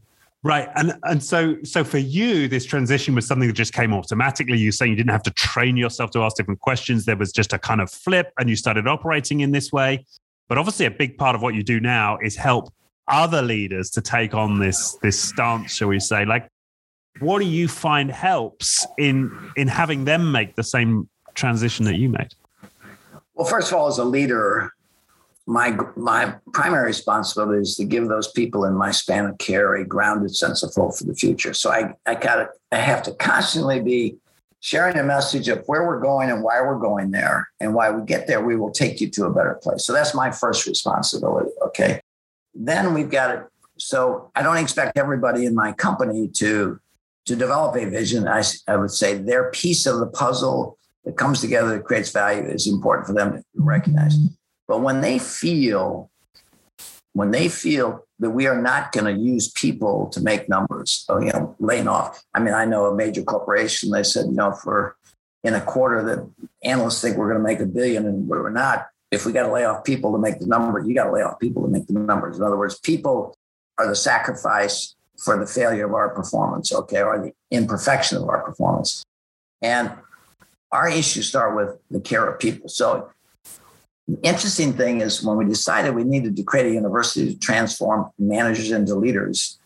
Right. 0.46 0.68
And 0.76 0.94
and 1.02 1.22
so 1.22 1.56
so 1.64 1.82
for 1.82 1.98
you, 1.98 2.46
this 2.46 2.64
transition 2.64 3.16
was 3.16 3.26
something 3.26 3.48
that 3.48 3.54
just 3.54 3.72
came 3.72 3.92
automatically. 3.92 4.56
You 4.56 4.70
saying 4.70 4.92
you 4.92 4.96
didn't 4.96 5.11
have 5.11 5.24
to 5.24 5.32
train 5.32 5.76
yourself 5.76 6.12
to 6.12 6.20
ask 6.20 6.37
different 6.37 6.61
questions. 6.61 7.04
There 7.04 7.16
was 7.16 7.32
just 7.32 7.52
a 7.52 7.59
kind 7.59 7.80
of 7.80 7.90
flip 7.90 8.32
and 8.38 8.48
you 8.48 8.54
started 8.54 8.87
operating 8.87 9.40
in 9.40 9.50
this 9.50 9.72
way. 9.72 10.06
But 10.48 10.56
obviously 10.56 10.87
a 10.87 10.90
big 10.92 11.18
part 11.18 11.35
of 11.35 11.42
what 11.42 11.56
you 11.56 11.64
do 11.64 11.80
now 11.80 12.18
is 12.22 12.37
help 12.37 12.72
other 13.09 13.42
leaders 13.42 13.90
to 13.90 14.00
take 14.00 14.35
on 14.35 14.61
this 14.61 14.96
this 15.02 15.18
stance, 15.18 15.72
shall 15.72 15.88
we 15.88 15.98
say. 15.98 16.24
Like 16.24 16.48
what 17.18 17.40
do 17.40 17.46
you 17.46 17.66
find 17.66 18.09
helps 18.09 18.87
in 18.98 19.37
in 19.56 19.66
having 19.66 20.04
them 20.04 20.30
make 20.30 20.54
the 20.54 20.62
same 20.62 21.09
transition 21.35 21.85
that 21.87 21.96
you 21.96 22.09
made? 22.09 22.35
Well, 23.35 23.48
first 23.48 23.72
of 23.72 23.78
all, 23.78 23.88
as 23.88 23.98
a 23.98 24.04
leader, 24.04 24.72
my 25.46 25.76
my 25.96 26.35
primary 26.52 26.87
responsibility 26.87 27.62
is 27.62 27.76
to 27.76 27.85
give 27.85 28.09
those 28.09 28.30
people 28.32 28.64
in 28.64 28.74
my 28.74 28.90
span 28.90 29.26
of 29.26 29.38
care 29.38 29.76
a 29.76 29.85
grounded 29.85 30.35
sense 30.35 30.62
of 30.62 30.74
hope 30.74 30.96
for 30.96 31.04
the 31.04 31.14
future. 31.14 31.54
So 31.54 31.70
I 31.70 31.94
I 32.04 32.16
got 32.16 32.48
I 32.72 32.76
have 32.76 33.02
to 33.04 33.12
constantly 33.14 33.80
be 33.80 34.16
sharing 34.61 34.98
a 34.98 35.04
message 35.04 35.48
of 35.48 35.62
where 35.66 35.87
we're 35.87 36.00
going 36.00 36.30
and 36.30 36.42
why 36.42 36.61
we're 36.61 36.78
going 36.78 37.12
there 37.12 37.48
and 37.61 37.74
why 37.74 37.90
we 37.90 38.04
get 38.04 38.26
there 38.26 38.44
we 38.44 38.56
will 38.56 38.72
take 38.72 39.00
you 39.00 39.09
to 39.11 39.26
a 39.26 39.32
better 39.32 39.59
place. 39.62 39.87
So 39.87 39.92
that's 39.92 40.14
my 40.14 40.32
first 40.32 40.66
responsibility, 40.66 41.50
okay? 41.62 42.00
Then 42.54 42.92
we've 42.92 43.11
got 43.11 43.30
it 43.30 43.44
so 43.78 44.30
I 44.35 44.42
don't 44.42 44.56
expect 44.56 44.98
everybody 44.98 45.46
in 45.46 45.54
my 45.54 45.72
company 45.72 46.28
to 46.37 46.80
to 47.26 47.37
develop 47.37 47.76
a 47.76 47.85
vision. 47.88 48.26
I, 48.26 48.42
I 48.68 48.76
would 48.76 48.90
say 48.90 49.18
their 49.18 49.50
piece 49.50 49.87
of 49.87 49.98
the 49.98 50.06
puzzle 50.06 50.78
that 51.04 51.16
comes 51.16 51.40
together 51.40 51.76
that 51.76 51.85
creates 51.85 52.11
value 52.11 52.42
is 52.48 52.66
important 52.66 53.06
for 53.06 53.12
them 53.12 53.32
to 53.32 53.44
recognize. 53.54 54.16
But 54.68 54.81
when 54.81 55.00
they 55.00 55.18
feel, 55.18 56.11
when 57.12 57.31
they 57.31 57.48
feel 57.48 58.05
that 58.18 58.31
we 58.31 58.46
are 58.46 58.61
not 58.61 58.92
going 58.92 59.05
to 59.05 59.20
use 59.20 59.50
people 59.50 60.09
to 60.09 60.20
make 60.20 60.48
numbers, 60.48 61.05
so, 61.07 61.18
you 61.20 61.33
know, 61.33 61.55
laying 61.59 61.88
off. 61.88 62.24
I 62.35 62.40
mean, 62.40 62.55
I 62.55 62.64
know 62.64 62.87
a 62.87 62.94
major 62.94 63.22
corporation, 63.22 63.90
they 63.90 64.02
said, 64.02 64.26
you 64.26 64.33
know, 64.33 64.52
for 64.52 64.96
in 65.44 65.55
a 65.55 65.61
quarter 65.61 66.02
that 66.02 66.29
analysts 66.64 67.00
think 67.00 67.16
we're 67.16 67.31
going 67.31 67.40
to 67.40 67.44
make 67.46 67.61
a 67.61 67.66
billion 67.66 68.07
and 68.07 68.26
we're 68.26 68.50
not. 68.50 68.88
If 69.12 69.24
we 69.24 69.33
got 69.33 69.46
to 69.46 69.52
lay 69.52 69.64
off 69.64 69.85
people 69.85 70.11
to 70.12 70.18
make 70.18 70.40
the 70.40 70.46
number, 70.46 70.81
you 70.81 70.94
got 70.94 71.05
to 71.05 71.12
lay 71.12 71.22
off 71.22 71.38
people 71.38 71.62
to 71.62 71.68
make 71.68 71.87
the 71.87 71.92
numbers. 71.92 72.38
In 72.38 72.42
other 72.42 72.57
words, 72.57 72.81
people 72.81 73.37
are 73.79 73.87
the 73.87 73.94
sacrifice 73.94 74.96
for 75.16 75.38
the 75.38 75.46
failure 75.46 75.87
of 75.87 75.94
our 75.94 76.09
performance, 76.09 76.72
okay, 76.72 77.02
or 77.02 77.18
the 77.18 77.33
imperfection 77.50 78.18
of 78.18 78.29
our 78.29 78.42
performance. 78.42 79.05
And 79.62 79.92
our 80.72 80.88
issues 80.88 81.29
start 81.29 81.55
with 81.55 81.79
the 81.90 82.00
care 82.00 82.26
of 82.26 82.38
people. 82.40 82.68
So 82.68 83.11
The 84.08 84.18
interesting 84.22 84.72
thing 84.72 85.00
is 85.00 85.22
when 85.22 85.36
we 85.36 85.44
decided 85.44 85.94
we 85.94 86.04
needed 86.04 86.36
to 86.36 86.44
create 86.44 86.66
a 86.66 86.74
university 86.74 87.32
to 87.32 87.38
transform 87.38 88.10
managers 88.18 88.70
into 88.70 88.94
leaders, 88.94 89.58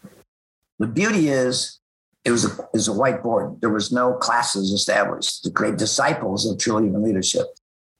the 0.79 0.87
beauty 0.87 1.29
is 1.29 1.79
it 2.25 2.31
was 2.31 2.45
a, 2.45 2.49
it 2.49 2.69
was 2.73 2.89
a 2.89 2.93
whiteboard. 2.93 3.61
There 3.61 3.71
was 3.71 3.93
no 3.93 4.15
classes 4.15 4.73
established 4.73 5.45
to 5.45 5.51
create 5.51 5.77
disciples 5.77 6.47
of 6.47 6.59
truly 6.59 6.85
human 6.85 7.03
leadership. 7.03 7.47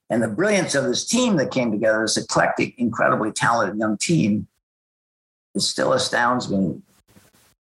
And 0.09 0.21
the 0.21 0.27
brilliance 0.27 0.75
of 0.75 0.83
this 0.83 1.05
team 1.05 1.37
that 1.37 1.51
came 1.51 1.71
together, 1.71 2.01
this 2.01 2.17
eclectic, 2.17 2.77
incredibly 2.77 3.31
talented 3.31 3.79
young 3.79 3.97
team, 3.97 4.47
it 5.55 5.61
still 5.61 5.93
astounds 5.93 6.49
me. 6.49 6.81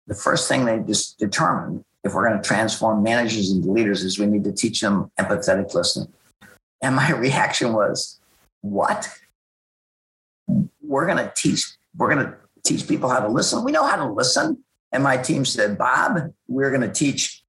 The 0.07 0.15
first 0.15 0.47
thing 0.47 0.65
they 0.65 0.79
just 0.79 1.19
determined 1.19 1.83
if 2.03 2.13
we're 2.13 2.27
going 2.27 2.41
to 2.41 2.47
transform 2.47 3.03
managers 3.03 3.51
into 3.51 3.69
leaders 3.69 4.03
is 4.03 4.17
we 4.17 4.25
need 4.25 4.45
to 4.45 4.53
teach 4.53 4.81
them 4.81 5.11
empathetic 5.19 5.73
listening. 5.73 6.11
And 6.81 6.95
my 6.95 7.11
reaction 7.17 7.73
was, 7.73 8.16
what? 8.61 9.09
We're 10.81 11.05
going 11.05 11.17
to 11.17 11.31
teach, 11.35 11.65
we're 11.95 12.13
going 12.13 12.25
to 12.25 12.35
teach 12.63 12.87
people 12.87 13.09
how 13.09 13.19
to 13.19 13.27
listen. 13.27 13.63
We 13.63 13.71
know 13.71 13.85
how 13.85 13.97
to 13.97 14.11
listen. 14.11 14.63
And 14.91 15.03
my 15.03 15.17
team 15.17 15.45
said, 15.45 15.77
Bob, 15.77 16.33
we're 16.47 16.69
going 16.69 16.81
to 16.81 16.91
teach 16.91 17.43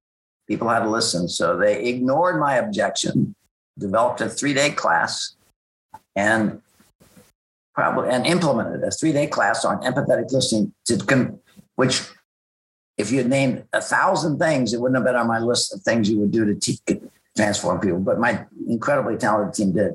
people 0.47 0.67
how 0.67 0.79
to 0.79 0.89
listen. 0.89 1.29
So 1.29 1.57
they 1.57 1.85
ignored 1.85 2.39
my 2.39 2.55
objection, 2.55 3.35
developed 3.77 4.21
a 4.21 4.29
three 4.29 4.53
day 4.53 4.71
class, 4.71 5.35
and 6.15 6.61
probably 7.73 8.09
and 8.09 8.25
implemented 8.25 8.83
a 8.83 8.91
three 8.91 9.13
day 9.13 9.27
class 9.27 9.63
on 9.63 9.81
empathetic 9.83 10.31
listening, 10.31 10.73
to, 10.85 11.39
which 11.75 12.01
if 12.97 13.11
you 13.11 13.19
had 13.19 13.29
named 13.29 13.63
a 13.71 13.81
thousand 13.81 14.37
things, 14.37 14.73
it 14.73 14.81
wouldn't 14.81 14.97
have 14.97 15.05
been 15.05 15.15
on 15.15 15.27
my 15.27 15.39
list 15.39 15.73
of 15.73 15.81
things 15.81 16.09
you 16.09 16.19
would 16.19 16.31
do 16.31 16.45
to 16.45 16.55
teach, 16.55 16.81
transform 17.37 17.79
people. 17.79 17.99
But 17.99 18.19
my 18.19 18.45
incredibly 18.67 19.15
talented 19.17 19.53
team 19.53 19.71
did. 19.71 19.93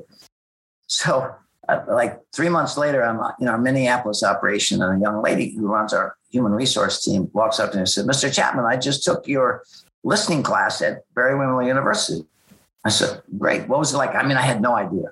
So, 0.87 1.35
uh, 1.67 1.81
like 1.87 2.19
three 2.33 2.49
months 2.49 2.77
later, 2.77 3.03
I'm 3.03 3.19
in 3.39 3.47
our 3.47 3.57
Minneapolis 3.57 4.23
operation, 4.23 4.81
and 4.81 4.97
a 4.97 5.01
young 5.01 5.21
lady 5.21 5.55
who 5.55 5.67
runs 5.67 5.93
our 5.93 6.15
human 6.29 6.51
resource 6.51 7.03
team 7.03 7.29
walks 7.33 7.59
up 7.59 7.71
to 7.71 7.77
me 7.77 7.81
and 7.81 7.89
said, 7.89 8.05
"Mr. 8.05 8.31
Chapman, 8.31 8.65
I 8.65 8.77
just 8.77 9.03
took 9.03 9.27
your 9.27 9.63
listening 10.03 10.43
class 10.43 10.81
at 10.81 11.03
Barry 11.15 11.33
Wehmiller 11.33 11.65
University." 11.65 12.25
I 12.83 12.89
said, 12.89 13.21
"Great. 13.37 13.67
What 13.67 13.79
was 13.79 13.93
it 13.93 13.97
like?" 13.97 14.13
I 14.13 14.23
mean, 14.23 14.37
I 14.37 14.41
had 14.41 14.61
no 14.61 14.75
idea. 14.75 15.11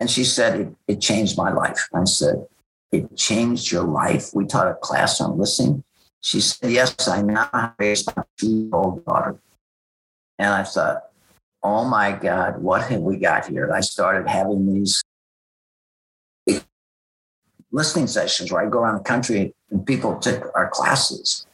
And 0.00 0.10
she 0.10 0.24
said, 0.24 0.60
"It, 0.60 0.74
it 0.88 1.00
changed 1.00 1.36
my 1.36 1.52
life." 1.52 1.88
I 1.94 2.04
said, 2.04 2.44
"It 2.90 3.16
changed 3.16 3.70
your 3.70 3.84
life?" 3.84 4.30
We 4.34 4.46
taught 4.46 4.66
a 4.68 4.74
class 4.74 5.20
on 5.20 5.38
listening. 5.38 5.84
She 6.20 6.40
said, 6.40 6.72
"Yes, 6.72 7.06
I 7.06 7.22
now 7.22 7.74
raise 7.78 8.04
my 8.06 8.24
two-year-old 8.36 9.04
daughter." 9.04 9.38
And 10.40 10.52
I 10.52 10.64
thought, 10.64 11.02
"Oh 11.62 11.84
my 11.84 12.10
God, 12.10 12.60
what 12.60 12.82
have 12.88 13.02
we 13.02 13.16
got 13.16 13.46
here?" 13.46 13.72
I 13.72 13.80
started 13.80 14.28
having 14.28 14.74
these 14.74 15.03
listening 17.74 18.06
sessions 18.06 18.52
where 18.52 18.64
I 18.64 18.70
go 18.70 18.78
around 18.78 18.98
the 18.98 19.04
country 19.04 19.52
and 19.70 19.84
people 19.84 20.16
took 20.18 20.50
our 20.54 20.68
classes. 20.70 21.44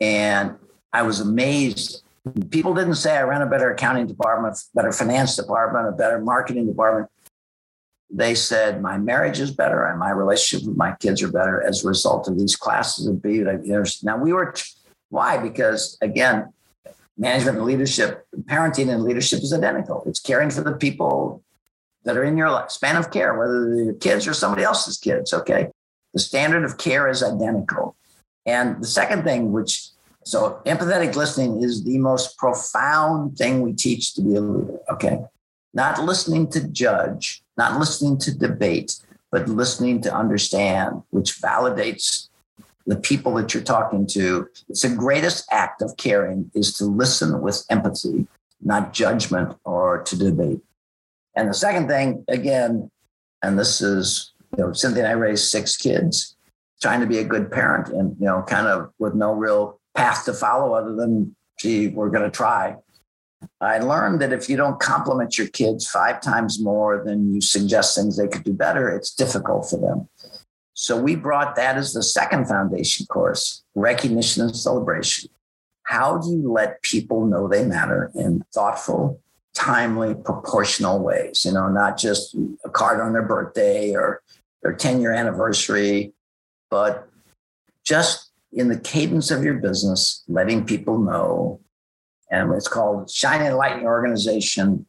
And 0.00 0.56
I 0.92 1.02
was 1.02 1.20
amazed. 1.20 2.02
People 2.50 2.74
didn't 2.74 2.96
say 2.96 3.16
I 3.16 3.22
ran 3.22 3.40
a 3.40 3.46
better 3.46 3.70
accounting 3.70 4.08
department, 4.08 4.58
better 4.74 4.92
finance 4.92 5.36
department, 5.36 5.86
a 5.86 5.92
better 5.92 6.18
marketing 6.18 6.66
department. 6.66 7.08
They 8.10 8.34
said 8.34 8.82
my 8.82 8.98
marriage 8.98 9.38
is 9.38 9.52
better 9.52 9.86
and 9.86 9.98
my 9.98 10.10
relationship 10.10 10.66
with 10.66 10.76
my 10.76 10.96
kids 10.98 11.22
are 11.22 11.30
better 11.30 11.62
as 11.62 11.84
a 11.84 11.88
result 11.88 12.26
of 12.26 12.36
these 12.36 12.56
classes 12.56 13.06
of 13.06 13.22
be 13.22 13.44
now 14.02 14.16
we 14.16 14.32
were 14.32 14.52
why 15.10 15.38
because 15.38 15.96
again 16.00 16.52
management 17.16 17.58
and 17.58 17.66
leadership 17.66 18.26
parenting 18.46 18.92
and 18.92 19.04
leadership 19.04 19.40
is 19.44 19.52
identical 19.52 20.02
it's 20.06 20.18
caring 20.18 20.50
for 20.50 20.62
the 20.62 20.72
people 20.72 21.40
that 22.04 22.16
are 22.16 22.24
in 22.24 22.36
your 22.36 22.64
span 22.68 22.96
of 22.96 23.10
care, 23.10 23.38
whether 23.38 23.74
they're 23.74 23.84
your 23.84 23.94
kids 23.94 24.26
or 24.26 24.34
somebody 24.34 24.62
else's 24.62 24.98
kids. 24.98 25.32
Okay. 25.32 25.68
The 26.14 26.20
standard 26.20 26.64
of 26.64 26.78
care 26.78 27.08
is 27.08 27.22
identical. 27.22 27.96
And 28.46 28.82
the 28.82 28.86
second 28.86 29.24
thing, 29.24 29.52
which 29.52 29.90
so 30.24 30.60
empathetic 30.66 31.14
listening 31.14 31.62
is 31.62 31.84
the 31.84 31.98
most 31.98 32.36
profound 32.36 33.36
thing 33.36 33.62
we 33.62 33.72
teach 33.72 34.14
to 34.14 34.22
be 34.22 34.34
a 34.34 34.40
leader. 34.40 34.78
Okay. 34.90 35.20
Not 35.72 36.02
listening 36.02 36.50
to 36.50 36.66
judge, 36.68 37.42
not 37.56 37.78
listening 37.78 38.18
to 38.18 38.36
debate, 38.36 38.98
but 39.30 39.48
listening 39.48 40.02
to 40.02 40.14
understand, 40.14 41.02
which 41.10 41.40
validates 41.40 42.28
the 42.86 42.96
people 42.96 43.34
that 43.34 43.54
you're 43.54 43.62
talking 43.62 44.06
to. 44.08 44.48
It's 44.68 44.82
the 44.82 44.88
greatest 44.88 45.46
act 45.52 45.80
of 45.80 45.96
caring 45.96 46.50
is 46.54 46.72
to 46.78 46.84
listen 46.84 47.40
with 47.40 47.64
empathy, 47.70 48.26
not 48.60 48.92
judgment 48.92 49.56
or 49.64 50.02
to 50.02 50.16
debate. 50.18 50.60
And 51.40 51.48
the 51.48 51.54
second 51.54 51.88
thing, 51.88 52.22
again, 52.28 52.90
and 53.42 53.58
this 53.58 53.80
is, 53.80 54.34
you 54.58 54.62
know, 54.62 54.74
Cynthia 54.74 55.04
and 55.04 55.10
I 55.10 55.14
raised 55.14 55.48
six 55.48 55.74
kids, 55.74 56.36
trying 56.82 57.00
to 57.00 57.06
be 57.06 57.16
a 57.16 57.24
good 57.24 57.50
parent 57.50 57.88
and, 57.88 58.14
you 58.20 58.26
know, 58.26 58.42
kind 58.46 58.66
of 58.66 58.92
with 58.98 59.14
no 59.14 59.32
real 59.32 59.80
path 59.94 60.26
to 60.26 60.34
follow 60.34 60.74
other 60.74 60.94
than, 60.94 61.34
gee, 61.58 61.88
we're 61.88 62.10
going 62.10 62.24
to 62.24 62.30
try. 62.30 62.76
I 63.58 63.78
learned 63.78 64.20
that 64.20 64.34
if 64.34 64.50
you 64.50 64.58
don't 64.58 64.78
compliment 64.80 65.38
your 65.38 65.48
kids 65.48 65.88
five 65.88 66.20
times 66.20 66.62
more 66.62 67.02
than 67.02 67.32
you 67.32 67.40
suggest 67.40 67.96
things 67.96 68.18
they 68.18 68.28
could 68.28 68.44
do 68.44 68.52
better, 68.52 68.90
it's 68.90 69.14
difficult 69.14 69.70
for 69.70 69.78
them. 69.78 70.10
So 70.74 71.00
we 71.00 71.16
brought 71.16 71.56
that 71.56 71.78
as 71.78 71.94
the 71.94 72.02
second 72.02 72.48
foundation 72.48 73.06
course 73.06 73.64
recognition 73.74 74.42
and 74.42 74.54
celebration. 74.54 75.30
How 75.84 76.18
do 76.18 76.32
you 76.32 76.52
let 76.52 76.82
people 76.82 77.24
know 77.24 77.48
they 77.48 77.64
matter 77.64 78.10
in 78.14 78.44
thoughtful, 78.52 79.22
timely, 79.54 80.14
proportional 80.14 81.00
ways, 81.00 81.44
you 81.44 81.52
know, 81.52 81.68
not 81.68 81.98
just 81.98 82.36
a 82.64 82.70
card 82.70 83.00
on 83.00 83.12
their 83.12 83.22
birthday 83.22 83.94
or 83.94 84.22
their 84.62 84.72
10 84.72 85.00
year 85.00 85.12
anniversary, 85.12 86.12
but 86.70 87.08
just 87.84 88.30
in 88.52 88.68
the 88.68 88.78
cadence 88.78 89.30
of 89.30 89.44
your 89.44 89.54
business, 89.54 90.24
letting 90.28 90.64
people 90.64 90.98
know. 90.98 91.60
And 92.30 92.52
it's 92.52 92.68
called 92.68 93.10
shining 93.10 93.52
light 93.56 93.76
in 93.76 93.82
your 93.82 93.90
organization, 93.90 94.86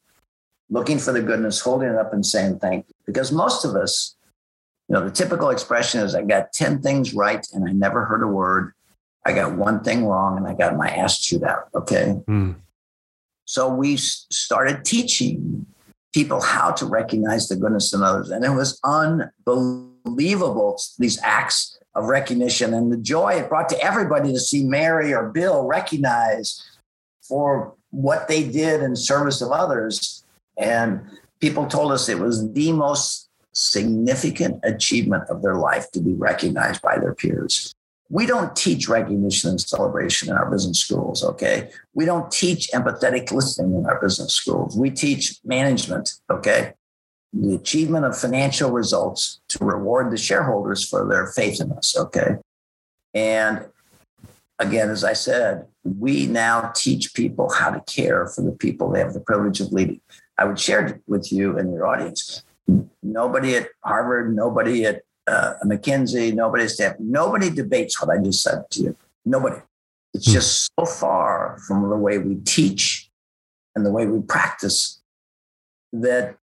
looking 0.69 0.99
for 0.99 1.11
the 1.11 1.21
goodness, 1.21 1.59
holding 1.59 1.89
it 1.89 1.95
up 1.95 2.13
and 2.13 2.25
saying 2.25 2.59
thank 2.59 2.87
you. 2.87 2.95
Because 3.05 3.31
most 3.31 3.65
of 3.65 3.75
us, 3.75 4.15
you 4.87 4.93
know, 4.93 5.03
the 5.03 5.11
typical 5.11 5.49
expression 5.49 6.01
is 6.01 6.13
I 6.13 6.21
got 6.21 6.53
10 6.53 6.81
things 6.81 7.13
right 7.13 7.45
and 7.53 7.67
I 7.67 7.71
never 7.71 8.05
heard 8.05 8.23
a 8.23 8.27
word. 8.27 8.73
I 9.25 9.33
got 9.33 9.55
one 9.55 9.83
thing 9.83 10.05
wrong 10.05 10.37
and 10.37 10.47
I 10.47 10.53
got 10.53 10.75
my 10.75 10.89
ass 10.89 11.19
chewed 11.19 11.43
out. 11.43 11.69
Okay. 11.73 12.15
Mm. 12.27 12.55
So 13.45 13.73
we 13.73 13.97
started 13.97 14.85
teaching 14.85 15.65
people 16.13 16.41
how 16.41 16.71
to 16.71 16.85
recognize 16.85 17.47
the 17.47 17.55
goodness 17.55 17.93
in 17.93 18.01
others. 18.01 18.29
And 18.29 18.43
it 18.43 18.49
was 18.49 18.79
unbelievable, 18.83 20.79
these 20.99 21.19
acts 21.23 21.77
of 21.95 22.05
recognition 22.05 22.73
and 22.73 22.91
the 22.91 22.97
joy 22.97 23.33
it 23.33 23.49
brought 23.49 23.69
to 23.69 23.83
everybody 23.83 24.31
to 24.31 24.39
see 24.39 24.63
Mary 24.63 25.13
or 25.13 25.29
Bill 25.29 25.65
recognized 25.65 26.63
for 27.21 27.75
what 27.89 28.27
they 28.27 28.43
did 28.43 28.81
in 28.81 28.95
service 28.95 29.41
of 29.41 29.51
others. 29.51 30.23
And 30.57 31.01
people 31.39 31.65
told 31.65 31.91
us 31.91 32.07
it 32.07 32.19
was 32.19 32.51
the 32.53 32.71
most 32.71 33.29
significant 33.53 34.59
achievement 34.63 35.29
of 35.29 35.41
their 35.41 35.55
life 35.55 35.91
to 35.91 35.99
be 35.99 36.13
recognized 36.13 36.81
by 36.81 36.97
their 36.97 37.13
peers. 37.13 37.73
We 38.11 38.25
don't 38.25 38.53
teach 38.57 38.89
recognition 38.89 39.51
and 39.51 39.61
celebration 39.61 40.29
in 40.29 40.35
our 40.35 40.51
business 40.51 40.79
schools, 40.79 41.23
okay? 41.23 41.69
We 41.93 42.03
don't 42.03 42.29
teach 42.29 42.69
empathetic 42.73 43.31
listening 43.31 43.73
in 43.73 43.85
our 43.85 44.01
business 44.01 44.33
schools. 44.33 44.77
We 44.77 44.89
teach 44.89 45.39
management, 45.45 46.11
okay? 46.29 46.73
The 47.31 47.55
achievement 47.55 48.03
of 48.03 48.17
financial 48.17 48.69
results 48.69 49.39
to 49.47 49.63
reward 49.63 50.11
the 50.11 50.17
shareholders 50.17 50.87
for 50.87 51.07
their 51.07 51.27
faith 51.27 51.61
in 51.61 51.71
us, 51.71 51.97
okay? 51.97 52.35
And 53.13 53.67
again, 54.59 54.89
as 54.89 55.05
I 55.05 55.13
said, 55.13 55.65
we 55.85 56.27
now 56.27 56.73
teach 56.75 57.13
people 57.13 57.49
how 57.49 57.69
to 57.69 57.79
care 57.81 58.27
for 58.27 58.41
the 58.41 58.51
people 58.51 58.91
they 58.91 58.99
have 58.99 59.13
the 59.13 59.21
privilege 59.21 59.61
of 59.61 59.71
leading. 59.71 60.01
I 60.37 60.43
would 60.43 60.59
share 60.59 60.99
with 61.07 61.31
you 61.31 61.57
and 61.57 61.73
your 61.73 61.87
audience. 61.87 62.43
Nobody 63.01 63.55
at 63.55 63.69
Harvard, 63.85 64.35
nobody 64.35 64.85
at 64.85 65.03
uh, 65.31 65.53
McKinsey, 65.65 66.33
nobody 66.33 66.67
staff, 66.67 66.95
nobody 66.99 67.49
debates 67.49 68.01
what 68.01 68.15
I 68.15 68.21
just 68.21 68.43
said 68.43 68.69
to 68.71 68.83
you. 68.83 68.97
Nobody. 69.25 69.57
It's 70.13 70.27
hmm. 70.27 70.33
just 70.33 70.69
so 70.77 70.85
far 70.85 71.57
from 71.67 71.89
the 71.89 71.95
way 71.95 72.17
we 72.17 72.35
teach 72.35 73.09
and 73.75 73.85
the 73.85 73.91
way 73.91 74.05
we 74.05 74.21
practice 74.21 75.01
that, 75.93 76.35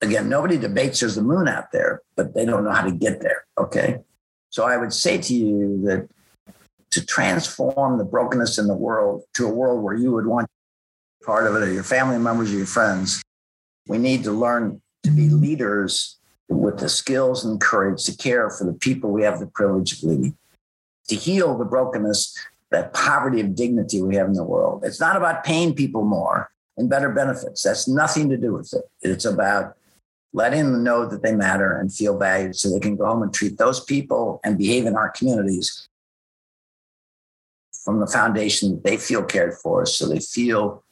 again, 0.00 0.28
nobody 0.28 0.56
debates 0.56 1.00
there's 1.00 1.18
a 1.18 1.22
moon 1.22 1.48
out 1.48 1.70
there, 1.72 2.00
but 2.16 2.34
they 2.34 2.46
don't 2.46 2.64
know 2.64 2.72
how 2.72 2.84
to 2.84 2.92
get 2.92 3.20
there. 3.20 3.44
Okay. 3.58 4.00
So 4.48 4.64
I 4.64 4.76
would 4.76 4.92
say 4.92 5.18
to 5.18 5.34
you 5.34 5.82
that 5.84 6.08
to 6.92 7.04
transform 7.04 7.98
the 7.98 8.04
brokenness 8.04 8.56
in 8.56 8.68
the 8.68 8.74
world 8.74 9.24
to 9.34 9.46
a 9.46 9.52
world 9.52 9.82
where 9.82 9.96
you 9.96 10.12
would 10.12 10.26
want 10.26 10.48
part 11.24 11.46
of 11.46 11.56
it 11.56 11.62
or 11.62 11.72
your 11.72 11.82
family 11.82 12.18
members 12.18 12.52
or 12.52 12.56
your 12.56 12.66
friends, 12.66 13.22
we 13.88 13.98
need 13.98 14.24
to 14.24 14.32
learn 14.32 14.80
to 15.02 15.10
be 15.10 15.28
leaders 15.28 16.18
with 16.48 16.78
the 16.78 16.88
skills 16.88 17.44
and 17.44 17.60
courage 17.60 18.04
to 18.04 18.16
care 18.16 18.50
for 18.50 18.64
the 18.64 18.72
people 18.72 19.10
we 19.10 19.22
have 19.22 19.40
the 19.40 19.46
privilege 19.46 19.94
of 19.94 20.02
leading, 20.02 20.36
to 21.08 21.14
heal 21.14 21.56
the 21.56 21.64
brokenness, 21.64 22.36
that 22.70 22.92
poverty 22.92 23.40
of 23.40 23.54
dignity 23.54 24.02
we 24.02 24.16
have 24.16 24.26
in 24.26 24.34
the 24.34 24.44
world. 24.44 24.84
It's 24.84 25.00
not 25.00 25.16
about 25.16 25.44
paying 25.44 25.74
people 25.74 26.04
more 26.04 26.50
and 26.76 26.90
better 26.90 27.10
benefits. 27.10 27.62
That's 27.62 27.86
nothing 27.86 28.28
to 28.30 28.36
do 28.36 28.52
with 28.52 28.72
it. 28.74 28.84
It's 29.00 29.24
about 29.24 29.76
letting 30.32 30.72
them 30.72 30.82
know 30.82 31.06
that 31.06 31.22
they 31.22 31.34
matter 31.34 31.78
and 31.78 31.94
feel 31.94 32.18
valued 32.18 32.56
so 32.56 32.70
they 32.70 32.80
can 32.80 32.96
go 32.96 33.06
home 33.06 33.22
and 33.22 33.32
treat 33.32 33.56
those 33.56 33.82
people 33.84 34.40
and 34.44 34.58
behave 34.58 34.84
in 34.84 34.96
our 34.96 35.10
communities 35.10 35.88
from 37.84 38.00
the 38.00 38.06
foundation 38.06 38.72
that 38.72 38.84
they 38.84 38.96
feel 38.96 39.22
cared 39.22 39.54
for 39.54 39.86
so 39.86 40.08
they 40.08 40.18
feel 40.18 40.82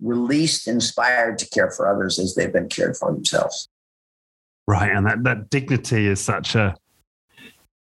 released 0.00 0.68
inspired 0.68 1.38
to 1.38 1.48
care 1.48 1.70
for 1.70 1.88
others 1.88 2.18
as 2.18 2.34
they've 2.34 2.52
been 2.52 2.68
cared 2.68 2.96
for 2.96 3.12
themselves 3.12 3.68
right 4.66 4.90
and 4.90 5.06
that, 5.06 5.22
that 5.24 5.50
dignity 5.50 6.06
is 6.06 6.20
such 6.20 6.54
a 6.54 6.74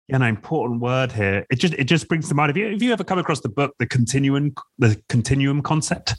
an 0.09 0.23
important 0.23 0.81
word 0.81 1.11
here 1.11 1.45
it 1.51 1.57
just 1.57 1.73
it 1.75 1.83
just 1.83 2.07
brings 2.07 2.27
to 2.27 2.33
mind 2.33 2.49
have 2.49 2.57
you 2.57 2.71
have 2.71 2.81
you 2.81 2.91
ever 2.91 3.03
come 3.03 3.19
across 3.19 3.41
the 3.41 3.49
book 3.49 3.75
the 3.77 3.85
continuum 3.85 4.53
the 4.79 4.99
continuum 5.07 5.61
concept 5.61 6.15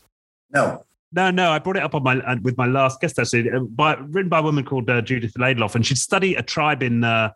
no 0.52 0.84
no, 1.12 1.30
no, 1.30 1.50
I 1.50 1.58
brought 1.58 1.76
it 1.76 1.82
up 1.82 1.94
on 1.94 2.04
my 2.04 2.18
uh, 2.18 2.36
with 2.42 2.56
my 2.56 2.66
last 2.66 3.00
guest 3.00 3.18
actually, 3.18 3.50
uh, 3.50 3.60
by, 3.60 3.94
written 3.94 4.28
by 4.28 4.38
a 4.38 4.42
woman 4.42 4.64
called 4.64 4.88
uh, 4.88 5.02
Judith 5.02 5.36
Laidlaw, 5.36 5.68
and 5.74 5.84
she'd 5.84 5.98
study 5.98 6.36
a 6.36 6.42
tribe 6.42 6.84
in 6.84 7.02
uh, 7.02 7.32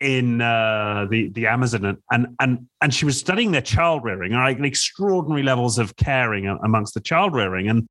in 0.00 0.40
uh, 0.40 1.06
the 1.10 1.28
the 1.30 1.46
Amazon, 1.46 1.84
and 1.84 1.98
and 2.10 2.26
and 2.40 2.66
and 2.80 2.94
she 2.94 3.04
was 3.04 3.18
studying 3.18 3.52
their 3.52 3.62
child 3.62 4.04
rearing, 4.04 4.32
right? 4.32 4.58
Extraordinary 4.64 5.42
levels 5.42 5.78
of 5.78 5.96
caring 5.96 6.46
amongst 6.46 6.94
the 6.94 7.00
child 7.00 7.34
rearing, 7.34 7.68
and 7.68 7.86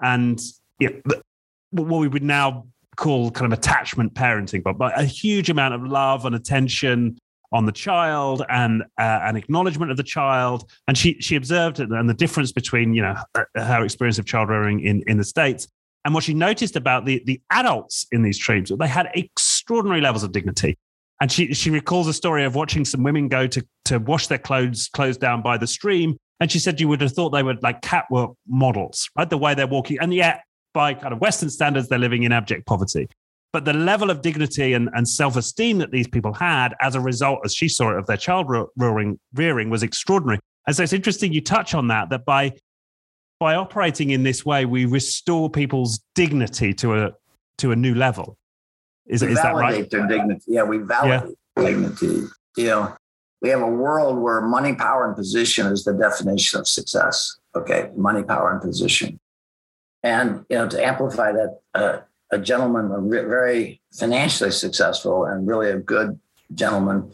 and 0.00 0.40
yeah, 0.78 0.90
what 1.70 2.00
we 2.00 2.08
would 2.08 2.22
now 2.22 2.66
call 2.98 3.30
kind 3.30 3.50
of 3.50 3.58
attachment 3.58 4.12
parenting, 4.14 4.62
but 4.62 4.76
but 4.76 4.98
a 4.98 5.04
huge 5.04 5.48
amount 5.48 5.74
of 5.74 5.82
love 5.82 6.24
and 6.24 6.34
attention 6.34 7.18
on 7.50 7.64
the 7.64 7.72
child 7.72 8.44
and 8.50 8.82
uh, 8.98 9.20
an 9.22 9.36
acknowledgement 9.36 9.90
of 9.90 9.96
the 9.96 10.02
child. 10.02 10.70
And 10.86 10.98
she 10.98 11.16
she 11.20 11.36
observed 11.36 11.80
it 11.80 11.88
and 11.90 12.08
the 12.08 12.14
difference 12.14 12.52
between 12.52 12.92
you 12.92 13.02
know 13.02 13.16
her 13.54 13.84
experience 13.84 14.18
of 14.18 14.26
child 14.26 14.50
rearing 14.50 14.80
in 14.80 15.02
in 15.06 15.16
the 15.16 15.24
states 15.24 15.68
and 16.04 16.14
what 16.14 16.24
she 16.24 16.34
noticed 16.34 16.76
about 16.76 17.06
the 17.06 17.22
the 17.26 17.40
adults 17.50 18.06
in 18.12 18.22
these 18.22 18.38
tribes. 18.38 18.72
They 18.76 18.88
had 18.88 19.08
extraordinary 19.14 20.00
levels 20.00 20.22
of 20.22 20.32
dignity. 20.32 20.76
And 21.20 21.32
she 21.32 21.52
she 21.52 21.70
recalls 21.70 22.06
a 22.06 22.12
story 22.12 22.44
of 22.44 22.54
watching 22.54 22.84
some 22.84 23.02
women 23.02 23.28
go 23.28 23.46
to 23.46 23.66
to 23.86 23.98
wash 23.98 24.28
their 24.28 24.38
clothes 24.38 24.88
clothes 24.88 25.16
down 25.16 25.42
by 25.42 25.58
the 25.58 25.66
stream. 25.66 26.16
And 26.40 26.50
she 26.50 26.60
said 26.60 26.80
you 26.80 26.86
would 26.88 27.00
have 27.00 27.12
thought 27.12 27.30
they 27.30 27.42
were 27.42 27.56
like 27.62 27.82
catwalk 27.82 28.36
models, 28.46 29.10
right? 29.18 29.28
The 29.28 29.38
way 29.38 29.54
they're 29.54 29.66
walking. 29.66 29.98
And 30.00 30.14
yet, 30.14 30.42
by 30.74 30.94
kind 30.94 31.12
of 31.12 31.20
Western 31.20 31.50
standards, 31.50 31.88
they're 31.88 31.98
living 31.98 32.22
in 32.22 32.32
abject 32.32 32.66
poverty. 32.66 33.08
But 33.52 33.64
the 33.64 33.72
level 33.72 34.10
of 34.10 34.20
dignity 34.20 34.74
and, 34.74 34.90
and 34.92 35.08
self 35.08 35.36
esteem 35.36 35.78
that 35.78 35.90
these 35.90 36.06
people 36.06 36.34
had 36.34 36.74
as 36.80 36.94
a 36.94 37.00
result, 37.00 37.40
as 37.44 37.54
she 37.54 37.68
saw 37.68 37.92
it, 37.92 37.98
of 37.98 38.06
their 38.06 38.16
child 38.16 38.46
rearing, 38.76 39.18
rearing 39.34 39.70
was 39.70 39.82
extraordinary. 39.82 40.38
And 40.66 40.76
so 40.76 40.82
it's 40.82 40.92
interesting 40.92 41.32
you 41.32 41.40
touch 41.40 41.74
on 41.74 41.88
that, 41.88 42.10
that 42.10 42.24
by 42.26 42.52
by 43.40 43.54
operating 43.54 44.10
in 44.10 44.24
this 44.24 44.44
way, 44.44 44.64
we 44.64 44.84
restore 44.84 45.48
people's 45.48 46.00
dignity 46.14 46.74
to 46.74 47.04
a 47.04 47.12
to 47.58 47.72
a 47.72 47.76
new 47.76 47.94
level. 47.94 48.36
Is, 49.06 49.22
we 49.22 49.32
is 49.32 49.36
that 49.36 49.54
right? 49.54 49.88
their 49.90 50.06
dignity. 50.06 50.44
Yeah, 50.46 50.64
we 50.64 50.78
validate 50.78 51.36
yeah. 51.56 51.64
dignity. 51.64 52.26
You 52.56 52.66
know, 52.66 52.96
we 53.40 53.48
have 53.48 53.62
a 53.62 53.66
world 53.66 54.18
where 54.18 54.40
money, 54.40 54.74
power, 54.74 55.06
and 55.06 55.16
position 55.16 55.66
is 55.66 55.84
the 55.84 55.94
definition 55.94 56.60
of 56.60 56.68
success. 56.68 57.36
Okay, 57.54 57.90
money, 57.96 58.22
power, 58.22 58.52
and 58.52 58.60
position. 58.60 59.18
And 60.02 60.44
you 60.48 60.56
know, 60.56 60.68
to 60.68 60.84
amplify 60.84 61.32
that, 61.32 61.60
uh, 61.74 61.98
a 62.30 62.38
gentleman, 62.38 62.92
a 62.92 63.00
very 63.00 63.80
financially 63.92 64.50
successful 64.50 65.24
and 65.24 65.46
really 65.46 65.70
a 65.70 65.78
good 65.78 66.18
gentleman, 66.54 67.12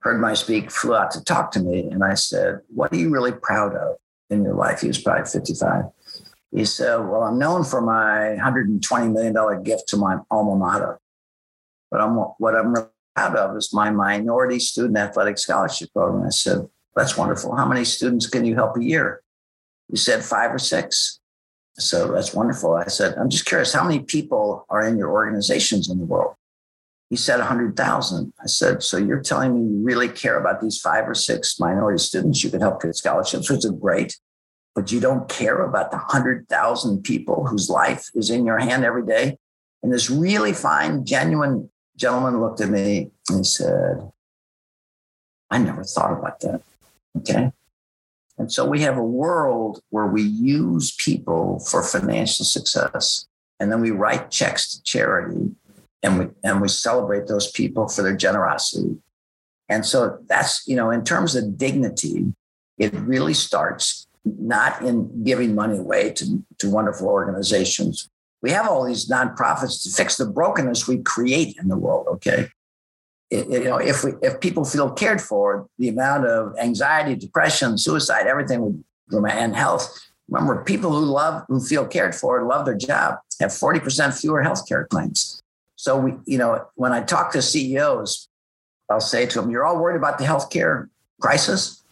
heard 0.00 0.20
my 0.20 0.34
speak, 0.34 0.70
flew 0.70 0.94
out 0.94 1.10
to 1.12 1.24
talk 1.24 1.50
to 1.52 1.60
me. 1.60 1.88
And 1.90 2.04
I 2.04 2.14
said, 2.14 2.60
What 2.68 2.92
are 2.92 2.96
you 2.96 3.10
really 3.10 3.32
proud 3.32 3.74
of 3.74 3.96
in 4.30 4.42
your 4.42 4.54
life? 4.54 4.80
He 4.80 4.88
was 4.88 4.98
probably 4.98 5.24
55. 5.24 5.84
He 6.50 6.64
said, 6.64 6.96
Well, 6.96 7.22
I'm 7.22 7.38
known 7.38 7.64
for 7.64 7.80
my 7.80 8.36
$120 8.40 9.12
million 9.12 9.62
gift 9.62 9.88
to 9.88 9.96
my 9.96 10.18
alma 10.30 10.56
mater. 10.56 11.00
But 11.90 12.00
I'm, 12.00 12.16
what 12.16 12.54
I'm 12.54 12.72
really 12.72 12.88
proud 13.14 13.36
of 13.36 13.56
is 13.56 13.72
my 13.72 13.90
minority 13.90 14.58
student 14.58 14.96
athletic 14.98 15.38
scholarship 15.38 15.92
program. 15.92 16.26
I 16.26 16.30
said, 16.30 16.68
That's 16.96 17.16
wonderful. 17.16 17.56
How 17.56 17.66
many 17.66 17.84
students 17.84 18.26
can 18.26 18.44
you 18.44 18.54
help 18.54 18.76
a 18.76 18.84
year? 18.84 19.22
He 19.90 19.96
said, 19.96 20.24
Five 20.24 20.54
or 20.54 20.58
six. 20.58 21.20
So 21.76 22.12
that's 22.12 22.34
wonderful. 22.34 22.76
I 22.76 22.86
said, 22.86 23.16
I'm 23.18 23.28
just 23.28 23.46
curious, 23.46 23.72
how 23.72 23.84
many 23.84 24.00
people 24.00 24.64
are 24.68 24.86
in 24.86 24.96
your 24.96 25.10
organizations 25.10 25.90
in 25.90 25.98
the 25.98 26.04
world? 26.04 26.34
He 27.10 27.16
said 27.16 27.38
100,000. 27.38 28.32
I 28.40 28.46
said, 28.46 28.82
So 28.82 28.96
you're 28.96 29.20
telling 29.20 29.54
me 29.54 29.72
you 29.72 29.84
really 29.84 30.08
care 30.08 30.38
about 30.38 30.60
these 30.60 30.80
five 30.80 31.08
or 31.08 31.14
six 31.14 31.58
minority 31.60 31.98
students 31.98 32.42
you 32.42 32.50
can 32.50 32.60
help 32.60 32.80
get 32.80 32.96
scholarships, 32.96 33.50
which 33.50 33.64
is 33.64 33.72
great, 33.72 34.18
but 34.74 34.90
you 34.90 35.00
don't 35.00 35.28
care 35.28 35.62
about 35.64 35.90
the 35.90 35.98
100,000 35.98 37.02
people 37.02 37.46
whose 37.46 37.68
life 37.68 38.08
is 38.14 38.30
in 38.30 38.46
your 38.46 38.58
hand 38.58 38.84
every 38.84 39.04
day? 39.04 39.38
And 39.82 39.92
this 39.92 40.08
really 40.08 40.52
fine, 40.52 41.04
genuine 41.04 41.70
gentleman 41.96 42.40
looked 42.40 42.60
at 42.60 42.70
me 42.70 43.10
and 43.28 43.38
he 43.38 43.44
said, 43.44 44.10
I 45.50 45.58
never 45.58 45.84
thought 45.84 46.18
about 46.18 46.40
that. 46.40 46.62
Okay. 47.18 47.52
And 48.38 48.52
so 48.52 48.64
we 48.64 48.80
have 48.80 48.96
a 48.96 49.04
world 49.04 49.80
where 49.90 50.06
we 50.06 50.22
use 50.22 50.92
people 50.92 51.60
for 51.60 51.82
financial 51.82 52.44
success. 52.44 53.26
And 53.60 53.70
then 53.70 53.80
we 53.80 53.90
write 53.90 54.30
checks 54.30 54.72
to 54.72 54.82
charity 54.82 55.52
and 56.02 56.18
we 56.18 56.26
and 56.42 56.60
we 56.60 56.68
celebrate 56.68 57.26
those 57.26 57.50
people 57.50 57.88
for 57.88 58.02
their 58.02 58.16
generosity. 58.16 58.96
And 59.68 59.86
so 59.86 60.18
that's, 60.28 60.66
you 60.66 60.76
know, 60.76 60.90
in 60.90 61.04
terms 61.04 61.34
of 61.34 61.56
dignity, 61.56 62.34
it 62.78 62.92
really 62.94 63.34
starts 63.34 64.06
not 64.24 64.82
in 64.82 65.24
giving 65.24 65.54
money 65.54 65.78
away 65.78 66.10
to, 66.10 66.44
to 66.58 66.70
wonderful 66.70 67.08
organizations. 67.08 68.08
We 68.42 68.50
have 68.50 68.68
all 68.68 68.84
these 68.84 69.08
nonprofits 69.08 69.82
to 69.84 69.90
fix 69.90 70.16
the 70.16 70.26
brokenness 70.26 70.86
we 70.86 70.98
create 70.98 71.56
in 71.58 71.68
the 71.68 71.78
world, 71.78 72.06
okay? 72.08 72.48
You 73.34 73.64
know, 73.64 73.78
if 73.78 74.04
we 74.04 74.12
if 74.22 74.40
people 74.40 74.64
feel 74.64 74.90
cared 74.90 75.20
for, 75.20 75.66
the 75.78 75.88
amount 75.88 76.26
of 76.26 76.54
anxiety, 76.58 77.14
depression, 77.14 77.78
suicide, 77.78 78.26
everything 78.26 78.60
would 78.60 78.84
and 79.30 79.54
health. 79.54 80.00
Remember, 80.28 80.64
people 80.64 80.90
who 80.90 81.04
love, 81.04 81.44
who 81.48 81.60
feel 81.60 81.86
cared 81.86 82.14
for, 82.14 82.42
love 82.44 82.64
their 82.64 82.74
job, 82.74 83.18
have 83.40 83.50
40% 83.50 84.18
fewer 84.18 84.42
healthcare 84.42 84.88
claims. 84.88 85.42
So 85.76 85.98
we, 85.98 86.14
you 86.24 86.38
know, 86.38 86.66
when 86.76 86.92
I 86.92 87.02
talk 87.02 87.32
to 87.32 87.42
CEOs, 87.42 88.28
I'll 88.88 89.00
say 89.00 89.26
to 89.26 89.40
them, 89.40 89.50
"You're 89.50 89.64
all 89.64 89.78
worried 89.78 89.96
about 89.96 90.18
the 90.18 90.24
healthcare 90.24 90.88
crisis. 91.20 91.82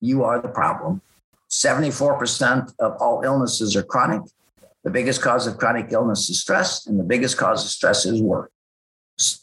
You 0.00 0.24
are 0.24 0.40
the 0.40 0.48
problem. 0.48 1.02
74% 1.50 2.72
of 2.78 2.96
all 3.00 3.22
illnesses 3.22 3.76
are 3.76 3.82
chronic. 3.82 4.22
The 4.84 4.90
biggest 4.90 5.20
cause 5.20 5.46
of 5.46 5.58
chronic 5.58 5.92
illness 5.92 6.28
is 6.30 6.40
stress, 6.40 6.86
and 6.86 6.98
the 6.98 7.04
biggest 7.04 7.36
cause 7.36 7.64
of 7.64 7.70
stress 7.70 8.06
is 8.06 8.22
work. 8.22 8.50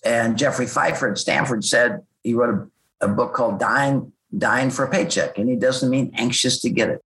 And 0.05 0.38
Jeffrey 0.38 0.65
Pfeffer 0.65 1.12
at 1.12 1.17
Stanford 1.17 1.65
said 1.65 2.01
he 2.23 2.33
wrote 2.33 2.69
a, 3.01 3.05
a 3.05 3.07
book 3.07 3.33
called 3.33 3.59
Dying, 3.59 4.12
Dying 4.38 4.69
for 4.69 4.86
a 4.86 4.89
Paycheck. 4.89 5.38
And 5.38 5.49
he 5.49 5.55
doesn't 5.55 5.89
mean 5.89 6.12
anxious 6.15 6.62
to 6.62 6.69
get 6.69 6.89
it. 6.89 7.01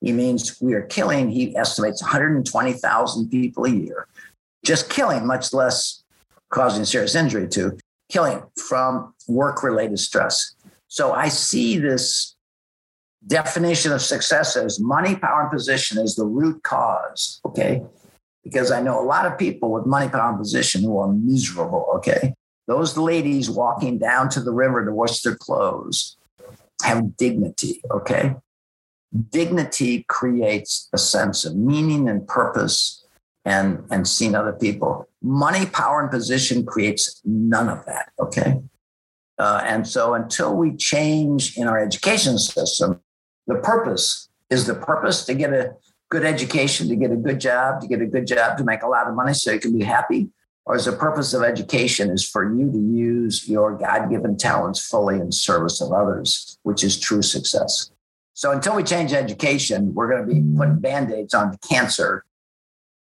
He 0.00 0.12
means 0.12 0.60
we 0.60 0.74
are 0.74 0.82
killing, 0.82 1.30
he 1.30 1.56
estimates 1.56 2.00
120,000 2.00 3.28
people 3.28 3.64
a 3.64 3.70
year, 3.70 4.06
just 4.64 4.88
killing, 4.88 5.26
much 5.26 5.52
less 5.52 6.02
causing 6.48 6.84
serious 6.84 7.14
injury 7.14 7.48
to, 7.48 7.76
killing 8.08 8.42
from 8.56 9.14
work 9.28 9.62
related 9.62 9.98
stress. 9.98 10.54
So 10.88 11.12
I 11.12 11.28
see 11.28 11.78
this 11.78 12.36
definition 13.26 13.92
of 13.92 14.00
success 14.00 14.56
as 14.56 14.80
money, 14.80 15.16
power, 15.16 15.42
and 15.42 15.50
position 15.50 15.98
as 15.98 16.14
the 16.14 16.24
root 16.24 16.62
cause. 16.62 17.40
Okay 17.44 17.82
because 18.46 18.70
I 18.70 18.80
know 18.80 19.00
a 19.00 19.04
lot 19.04 19.26
of 19.26 19.36
people 19.36 19.72
with 19.72 19.86
money, 19.86 20.08
power, 20.08 20.30
and 20.30 20.38
position 20.38 20.82
who 20.82 20.98
are 20.98 21.12
miserable. 21.12 21.86
Okay. 21.96 22.32
Those 22.68 22.96
ladies 22.96 23.50
walking 23.50 23.98
down 23.98 24.28
to 24.30 24.40
the 24.40 24.52
river 24.52 24.84
to 24.84 24.92
wash 24.92 25.22
their 25.22 25.34
clothes 25.34 26.16
have 26.82 27.16
dignity. 27.16 27.82
Okay. 27.90 28.36
Dignity 29.30 30.04
creates 30.08 30.88
a 30.92 30.98
sense 30.98 31.44
of 31.44 31.56
meaning 31.56 32.08
and 32.08 32.26
purpose 32.28 33.04
and, 33.44 33.84
and 33.90 34.06
seeing 34.06 34.36
other 34.36 34.52
people. 34.52 35.08
Money, 35.22 35.66
power, 35.66 36.00
and 36.00 36.10
position 36.10 36.64
creates 36.64 37.20
none 37.24 37.68
of 37.68 37.84
that. 37.86 38.12
Okay. 38.20 38.60
Uh, 39.38 39.60
and 39.64 39.86
so 39.86 40.14
until 40.14 40.54
we 40.54 40.76
change 40.76 41.56
in 41.56 41.66
our 41.66 41.78
education 41.78 42.38
system, 42.38 43.00
the 43.48 43.56
purpose 43.56 44.28
is 44.50 44.66
the 44.66 44.74
purpose 44.74 45.24
to 45.24 45.34
get 45.34 45.52
a 45.52 45.74
good 46.10 46.24
education 46.24 46.88
to 46.88 46.96
get 46.96 47.10
a 47.10 47.16
good 47.16 47.40
job, 47.40 47.80
to 47.80 47.86
get 47.86 48.00
a 48.00 48.06
good 48.06 48.26
job 48.26 48.58
to 48.58 48.64
make 48.64 48.82
a 48.82 48.88
lot 48.88 49.08
of 49.08 49.14
money 49.14 49.34
so 49.34 49.52
you 49.52 49.60
can 49.60 49.76
be 49.76 49.84
happy? 49.84 50.28
Or 50.64 50.74
is 50.74 50.86
the 50.86 50.92
purpose 50.92 51.32
of 51.32 51.42
education 51.42 52.10
is 52.10 52.28
for 52.28 52.52
you 52.52 52.70
to 52.70 52.78
use 52.78 53.48
your 53.48 53.76
God-given 53.76 54.36
talents 54.36 54.84
fully 54.84 55.16
in 55.16 55.30
service 55.30 55.80
of 55.80 55.92
others, 55.92 56.58
which 56.64 56.82
is 56.82 56.98
true 56.98 57.22
success. 57.22 57.90
So 58.34 58.50
until 58.50 58.74
we 58.74 58.82
change 58.82 59.12
education, 59.12 59.94
we're 59.94 60.10
going 60.10 60.26
to 60.26 60.34
be 60.34 60.42
putting 60.56 60.80
band-aids 60.80 61.34
on 61.34 61.56
cancer. 61.68 62.24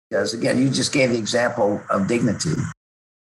Because 0.09 0.33
again, 0.33 0.57
you 0.57 0.69
just 0.69 0.93
gave 0.93 1.11
the 1.11 1.17
example 1.17 1.81
of 1.89 2.07
dignity. 2.07 2.55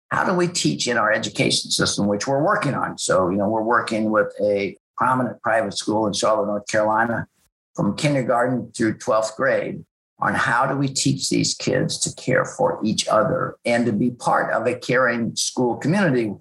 How 0.09 0.25
do 0.25 0.33
we 0.33 0.47
teach 0.47 0.87
in 0.87 0.97
our 0.97 1.11
education 1.11 1.71
system, 1.71 2.07
which 2.07 2.27
we're 2.27 2.43
working 2.43 2.73
on? 2.73 2.97
So, 2.97 3.29
you 3.29 3.37
know, 3.37 3.47
we're 3.47 3.61
working 3.61 4.11
with 4.11 4.33
a 4.41 4.75
prominent 4.97 5.41
private 5.41 5.77
school 5.77 6.07
in 6.07 6.13
Charlotte, 6.13 6.47
North 6.47 6.67
Carolina, 6.67 7.27
from 7.75 7.95
kindergarten 7.95 8.71
through 8.71 8.97
12th 8.97 9.35
grade. 9.35 9.83
on 10.19 10.33
how 10.33 10.65
do 10.65 10.77
we 10.77 10.87
teach 10.87 11.29
these 11.29 11.53
kids 11.53 11.99
to 11.99 12.09
care 12.15 12.45
for 12.45 12.79
each 12.85 13.05
other 13.09 13.57
and 13.65 13.85
to 13.85 13.91
be 13.91 14.09
part 14.09 14.53
of 14.53 14.65
a 14.65 14.73
caring 14.73 15.35
school 15.35 15.75
community 15.75 16.31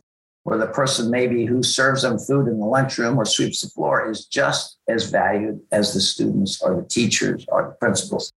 where 0.45 0.59
the 0.59 0.67
person 0.69 1.11
maybe 1.11 1.45
who 1.45 1.61
serves 1.61 2.03
them 2.03 2.17
food 2.17 2.47
in 2.47 2.61
the 2.61 2.67
lunchroom 2.67 3.19
or 3.19 3.25
sweeps 3.25 3.63
the 3.63 3.69
floor 3.71 4.09
is 4.09 4.27
just 4.27 4.79
as 4.89 5.11
valued 5.11 5.61
as 5.73 5.93
the 5.93 6.01
students 6.01 6.63
or 6.63 6.77
the 6.77 6.87
teachers 6.87 7.45
or 7.49 7.65
the 7.65 7.75
principals. 7.85 8.33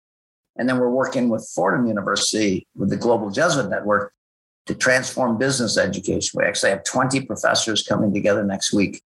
And 0.57 0.67
then 0.67 0.79
we're 0.79 0.89
working 0.89 1.29
with 1.29 1.47
Fordham 1.55 1.87
University 1.87 2.67
with 2.75 2.89
the 2.89 2.97
Global 2.97 3.31
Jesuit 3.31 3.69
Network 3.69 4.15
to 4.67 4.75
transform 4.75 5.37
business 5.37 5.77
education. 5.77 6.39
We 6.41 6.45
actually 6.45 6.71
have 6.71 6.85
20 6.85 7.27
professors 7.27 7.87
coming 7.87 8.15
together 8.15 8.43
next 8.45 8.73
week 8.73 9.03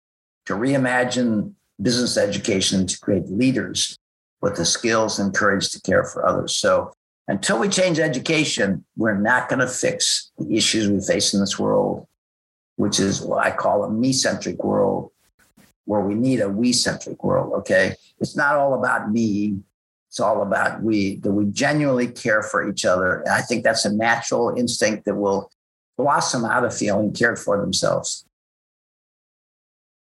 to 0.48 0.54
reimagine 0.54 1.54
business 1.82 2.18
education 2.18 2.88
to 2.88 3.00
create 3.00 3.28
leaders 3.30 3.98
with 4.42 4.56
the 4.56 4.66
skills 4.66 5.20
and 5.20 5.34
courage 5.34 5.72
to 5.72 5.82
care 5.82 6.04
for 6.04 6.26
others. 6.26 6.56
So 6.56 6.94
until 7.28 7.60
we 7.60 7.70
change 7.70 8.00
education, 8.00 8.86
we're 8.96 9.18
not 9.18 9.50
going 9.50 9.60
to 9.60 9.68
fix 9.68 10.32
the 10.38 10.56
issues 10.56 10.88
we 10.88 11.02
face 11.02 11.34
in 11.34 11.40
this 11.40 11.58
world, 11.58 12.08
which 12.76 13.00
is 13.00 13.22
what 13.22 13.46
I 13.46 13.52
call 13.52 13.84
a 13.84 13.92
me 13.92 14.14
centric 14.14 14.64
world, 14.64 15.12
where 15.86 16.02
we 16.02 16.14
need 16.14 16.42
a 16.42 16.50
we 16.50 16.74
centric 16.74 17.24
world. 17.24 17.54
Okay. 17.60 17.96
It's 18.20 18.36
not 18.36 18.56
all 18.56 18.76
about 18.76 19.12
me. 19.12 19.60
It's 20.10 20.20
all 20.20 20.44
about 20.44 20.82
we, 20.82 21.18
that 21.18 21.32
we 21.32 21.46
genuinely 21.46 22.08
care 22.08 22.42
for 22.42 22.70
each 22.70 22.86
other. 22.86 23.22
And 23.22 23.30
I 23.30 23.42
think 23.42 23.64
that's 23.64 23.86
a 23.86 23.94
natural 23.94 24.56
instinct 24.56 25.06
that 25.06 25.16
will 25.16 25.52
blossom 25.98 26.46
out 26.46 26.64
of 26.64 26.76
feeling 26.76 27.14
cared 27.14 27.40
for 27.40 27.60
themselves. 27.60 28.26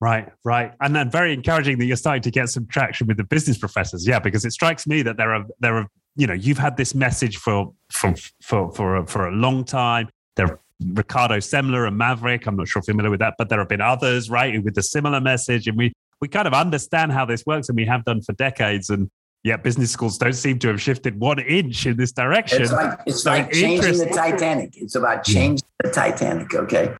Right, 0.03 0.29
right, 0.43 0.73
and 0.81 0.97
then 0.97 1.13
very 1.13 1.33
encouraging 1.33 1.79
that 1.79 1.85
you're 1.85 1.97
starting 1.97 2.23
to 2.23 2.31
get 2.33 2.49
some 2.49 2.67
traction 2.67 3.07
with 3.07 3.19
the 3.19 3.23
business 3.23 3.57
professors. 3.57 4.05
Yeah, 4.05 4.19
because 4.19 4.45
it 4.45 4.51
strikes 4.51 4.85
me 4.85 5.01
that 5.03 5.17
there 5.17 5.33
are 5.33 5.45
there 5.61 5.77
are 5.77 5.87
you 6.17 6.27
know 6.27 6.33
you've 6.35 6.59
had 6.59 6.77
this 6.77 6.93
message 6.93 7.37
for 7.37 7.73
for 7.93 8.13
for 8.43 8.73
for 8.73 8.97
a, 8.97 9.07
for 9.07 9.29
a 9.29 9.31
long 9.31 9.65
time. 9.65 10.09
There 10.35 10.47
are 10.49 10.61
Ricardo 10.85 11.37
Semler 11.37 11.87
and 11.87 11.97
Maverick. 11.97 12.49
I'm 12.49 12.57
not 12.57 12.67
sure 12.67 12.81
if 12.81 12.89
you're 12.89 12.95
familiar 12.95 13.13
with 13.13 13.21
that, 13.21 13.35
but 13.39 13.49
there 13.49 13.61
have 13.61 13.69
been 13.69 13.81
others, 13.81 14.29
right, 14.29 14.61
with 14.65 14.77
a 14.77 14.83
similar 14.83 15.21
message, 15.21 15.69
and 15.69 15.79
we 15.79 15.93
we 16.21 16.27
kind 16.27 16.49
of 16.49 16.53
understand 16.53 17.13
how 17.13 17.25
this 17.25 17.47
works, 17.47 17.69
and 17.69 17.77
we 17.77 17.87
have 17.87 18.05
done 18.05 18.23
for 18.23 18.33
decades. 18.33 18.91
And 18.91 19.09
yet, 19.45 19.63
business 19.63 19.93
schools 19.93 20.19
don't 20.19 20.33
seem 20.33 20.59
to 20.59 20.69
have 20.71 20.83
shifted 20.83 21.21
one 21.21 21.39
inch 21.39 21.87
in 21.87 21.97
this 21.97 22.11
direction. 22.11 22.63
It's 22.63 22.73
like 22.73 22.99
it's 23.07 23.23
so 23.23 23.31
like 23.31 23.53
changing 23.53 23.99
the 23.99 24.07
Titanic. 24.07 24.73
It's 24.79 24.97
about 24.97 25.23
changing 25.23 25.69
the 25.81 25.91
Titanic. 25.91 26.53
Okay, 26.57 26.93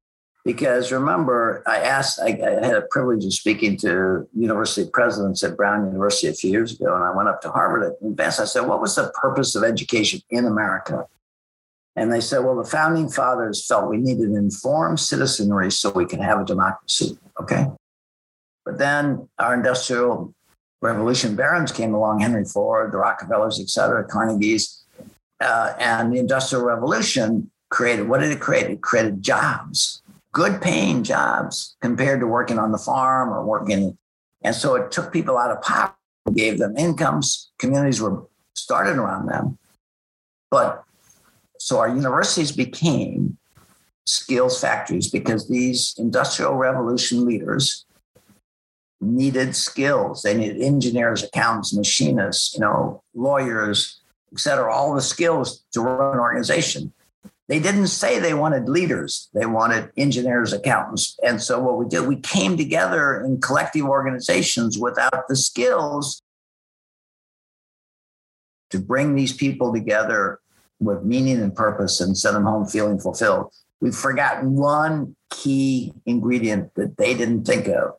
because 0.45 0.91
remember, 0.91 1.63
I 1.67 1.79
asked, 1.79 2.19
I, 2.21 2.39
I, 2.45 2.67
had 2.67 2.75
a 2.75 2.87
privilege 2.91 3.25
of 3.25 3.33
speaking 3.33 3.77
to 3.79 4.29
university 4.35 4.89
presidents 4.91 5.43
at 5.45 5.57
Brown 5.57 5.87
University 5.87 6.27
a 6.27 6.33
few 6.33 6.51
years 6.51 6.73
ago, 6.73 6.95
and 6.95 7.05
I 7.05 7.15
went 7.15 7.29
up 7.29 7.41
to 7.43 7.51
Harvard 7.51 7.95
in 8.01 8.09
advance. 8.09 8.41
I 8.41 8.45
said, 8.45 8.63
What 8.63 8.81
was 8.81 8.97
the 8.97 9.13
purpose 9.15 9.55
of 9.55 9.63
education 9.63 10.21
in 10.31 10.47
America? 10.47 11.07
And 11.95 12.13
they 12.13 12.21
said, 12.21 12.41
Well, 12.41 12.57
the 12.57 12.65
founding 12.65 13.09
fathers 13.09 13.65
felt 13.65 13.89
we 13.89 13.99
needed 13.99 14.31
informed 14.31 14.99
citizenry 14.99 15.71
so 15.71 15.91
we 15.91 16.07
could 16.07 16.21
have 16.21 16.41
a 16.41 16.45
democracy. 16.45 17.17
Okay. 17.41 17.69
But 18.65 18.79
then 18.79 19.29
our 19.39 19.55
industrial 19.55 20.35
revolution 20.81 21.37
barons 21.37 21.71
came 21.71 21.95
along 21.95 22.19
Henry 22.19 22.45
Ford, 22.45 22.93
the 22.93 22.99
Rockefellers, 22.99 23.61
et 23.61 23.69
cetera, 23.69 24.05
Carnegie's. 24.05 24.85
Uh, 25.41 25.75
and 25.79 26.13
the 26.13 26.19
industrial 26.19 26.65
revolution 26.65 27.51
created 27.69 28.09
what 28.09 28.21
did 28.21 28.31
it 28.31 28.41
create? 28.41 28.71
It 28.71 28.81
created 28.81 29.23
jobs 29.23 30.02
good 30.33 30.61
paying 30.63 31.03
jobs 31.03 31.77
compared 31.81 32.21
to 32.21 32.27
working 32.27 32.59
on 32.59 32.73
the 32.73 32.79
farm 32.79 33.31
or 33.31 33.45
working. 33.45 33.97
And 34.43 34.55
so 34.55 34.75
it 34.75 34.91
took 34.91 35.13
people 35.13 35.39
out 35.39 35.51
of 35.51 35.63
poverty, 35.63 35.95
gave 36.35 36.59
them 36.59 36.77
incomes. 36.77 37.53
Communities 37.59 38.01
were 38.01 38.25
started 38.55 38.97
around 38.97 39.27
them. 39.27 39.59
But 40.51 40.85
so 41.59 41.79
our 41.79 41.89
universities 41.89 42.53
became 42.53 43.39
skills 44.05 44.61
factories 44.61 45.09
because 45.09 45.49
these 45.49 45.95
industrial 45.97 46.55
revolution 46.55 47.25
leaders 47.25 47.85
needed 49.01 49.55
skills. 49.55 50.23
They 50.23 50.37
needed 50.37 50.61
engineers, 50.61 51.23
accountants, 51.23 51.75
machinists, 51.75 52.55
you 52.55 52.61
know, 52.61 53.03
lawyers, 53.15 54.01
et 54.33 54.39
cetera, 54.39 54.73
all 54.73 54.95
the 54.95 55.03
skills 55.03 55.65
to 55.73 55.81
run 55.81 56.15
an 56.15 56.21
organization. 56.21 56.93
They 57.53 57.61
didn't 57.61 57.89
say 57.89 58.19
they 58.19 58.33
wanted 58.33 58.67
leaders, 58.67 59.29
they 59.35 59.45
wanted 59.45 59.91
engineers, 59.99 60.55
accountants. 60.55 61.19
And 61.23 61.43
so 61.43 61.61
what 61.61 61.77
we 61.77 61.87
did, 61.87 62.09
we 62.09 62.17
came 62.17 62.57
together 62.57 63.23
in 63.23 63.43
collective 63.43 63.85
organizations 63.85 64.79
without 64.79 65.29
the 65.29 65.37
skills 65.37 66.23
to 68.71 68.79
bring 68.79 69.15
these 69.15 69.35
people 69.35 69.71
together 69.71 70.41
with 70.81 71.05
meaning 71.05 71.43
and 71.43 71.55
purpose 71.55 72.01
and 72.01 72.17
send 72.17 72.37
them 72.37 72.47
home 72.47 72.65
feeling 72.65 72.99
fulfilled. 72.99 73.53
We've 73.83 73.95
forgotten 73.95 74.57
one 74.57 75.15
key 75.29 75.93
ingredient 76.07 76.75
that 76.77 76.97
they 76.97 77.13
didn't 77.13 77.45
think 77.45 77.69
of. 77.69 77.97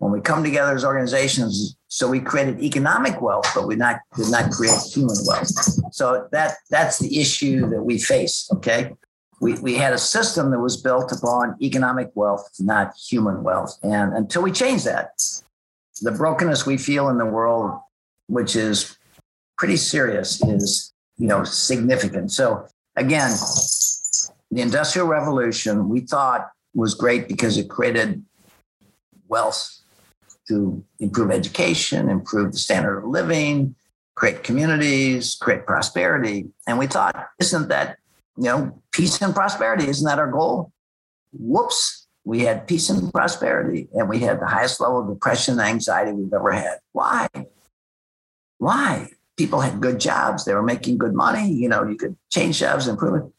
When 0.00 0.12
we 0.12 0.20
come 0.20 0.44
together 0.44 0.74
as 0.74 0.84
organizations, 0.84 1.76
so 1.92 2.08
we 2.08 2.20
created 2.20 2.62
economic 2.62 3.20
wealth, 3.20 3.52
but 3.54 3.66
we 3.66 3.76
not 3.76 4.00
did 4.16 4.30
not 4.30 4.50
create 4.50 4.80
human 4.94 5.14
wealth. 5.26 5.50
So 5.92 6.26
that 6.32 6.54
that's 6.70 6.98
the 6.98 7.20
issue 7.20 7.68
that 7.68 7.82
we 7.82 7.98
face. 7.98 8.48
Okay. 8.50 8.92
We, 9.42 9.54
we 9.58 9.74
had 9.74 9.92
a 9.92 9.98
system 9.98 10.52
that 10.52 10.60
was 10.60 10.80
built 10.80 11.12
upon 11.12 11.54
economic 11.60 12.10
wealth, 12.14 12.48
not 12.58 12.94
human 12.96 13.42
wealth. 13.42 13.78
And 13.82 14.14
until 14.14 14.40
we 14.40 14.52
change 14.52 14.84
that, 14.84 15.22
the 16.00 16.12
brokenness 16.12 16.64
we 16.64 16.78
feel 16.78 17.10
in 17.10 17.18
the 17.18 17.26
world, 17.26 17.78
which 18.26 18.56
is 18.56 18.96
pretty 19.58 19.76
serious, 19.76 20.42
is 20.42 20.94
you 21.18 21.26
know 21.26 21.44
significant. 21.44 22.32
So 22.32 22.66
again, 22.96 23.32
the 24.50 24.62
Industrial 24.62 25.06
Revolution 25.06 25.90
we 25.90 26.00
thought 26.00 26.48
was 26.74 26.94
great 26.94 27.28
because 27.28 27.58
it 27.58 27.68
created 27.68 28.24
wealth 29.28 29.81
to 30.48 30.84
improve 30.98 31.30
education, 31.30 32.08
improve 32.08 32.52
the 32.52 32.58
standard 32.58 32.98
of 32.98 33.04
living, 33.04 33.74
create 34.14 34.42
communities, 34.42 35.36
create 35.40 35.66
prosperity. 35.66 36.46
And 36.66 36.78
we 36.78 36.86
thought, 36.86 37.28
isn't 37.38 37.68
that, 37.68 37.98
you 38.36 38.44
know, 38.44 38.82
peace 38.92 39.20
and 39.20 39.34
prosperity? 39.34 39.88
Isn't 39.88 40.06
that 40.06 40.18
our 40.18 40.30
goal? 40.30 40.72
Whoops. 41.32 42.06
We 42.24 42.40
had 42.40 42.68
peace 42.68 42.88
and 42.88 43.12
prosperity, 43.12 43.88
and 43.94 44.08
we 44.08 44.20
had 44.20 44.38
the 44.38 44.46
highest 44.46 44.80
level 44.80 45.00
of 45.00 45.08
depression 45.08 45.58
and 45.58 45.68
anxiety 45.68 46.12
we've 46.12 46.32
ever 46.32 46.52
had. 46.52 46.78
Why? 46.92 47.26
Why? 48.58 49.08
People 49.36 49.58
had 49.58 49.80
good 49.80 49.98
jobs. 49.98 50.44
They 50.44 50.54
were 50.54 50.62
making 50.62 50.98
good 50.98 51.14
money. 51.14 51.50
You 51.50 51.68
know, 51.68 51.84
you 51.84 51.96
could 51.96 52.16
change 52.30 52.60
jobs, 52.60 52.86
improve 52.86 53.24
it 53.24 53.32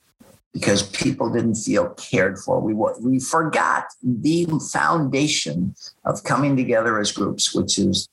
because 0.53 0.83
people 0.83 1.31
didn't 1.31 1.55
feel 1.55 1.89
cared 1.89 2.37
for. 2.37 2.59
We, 2.59 2.73
we 3.01 3.19
forgot 3.19 3.85
the 4.03 4.45
foundation 4.71 5.75
of 6.05 6.23
coming 6.23 6.55
together 6.55 6.99
as 6.99 7.11
groups, 7.11 7.55
which 7.55 7.79
is 7.79 8.07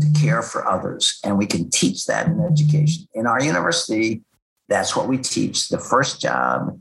to 0.00 0.06
mm-hmm. 0.06 0.24
care 0.24 0.42
for 0.42 0.66
others. 0.66 1.20
And 1.24 1.38
we 1.38 1.46
can 1.46 1.70
teach 1.70 2.06
that 2.06 2.26
in 2.26 2.40
education. 2.40 3.06
In 3.14 3.26
our 3.26 3.42
university, 3.42 4.22
that's 4.68 4.96
what 4.96 5.08
we 5.08 5.18
teach. 5.18 5.68
The 5.68 5.78
first 5.78 6.20
job 6.20 6.80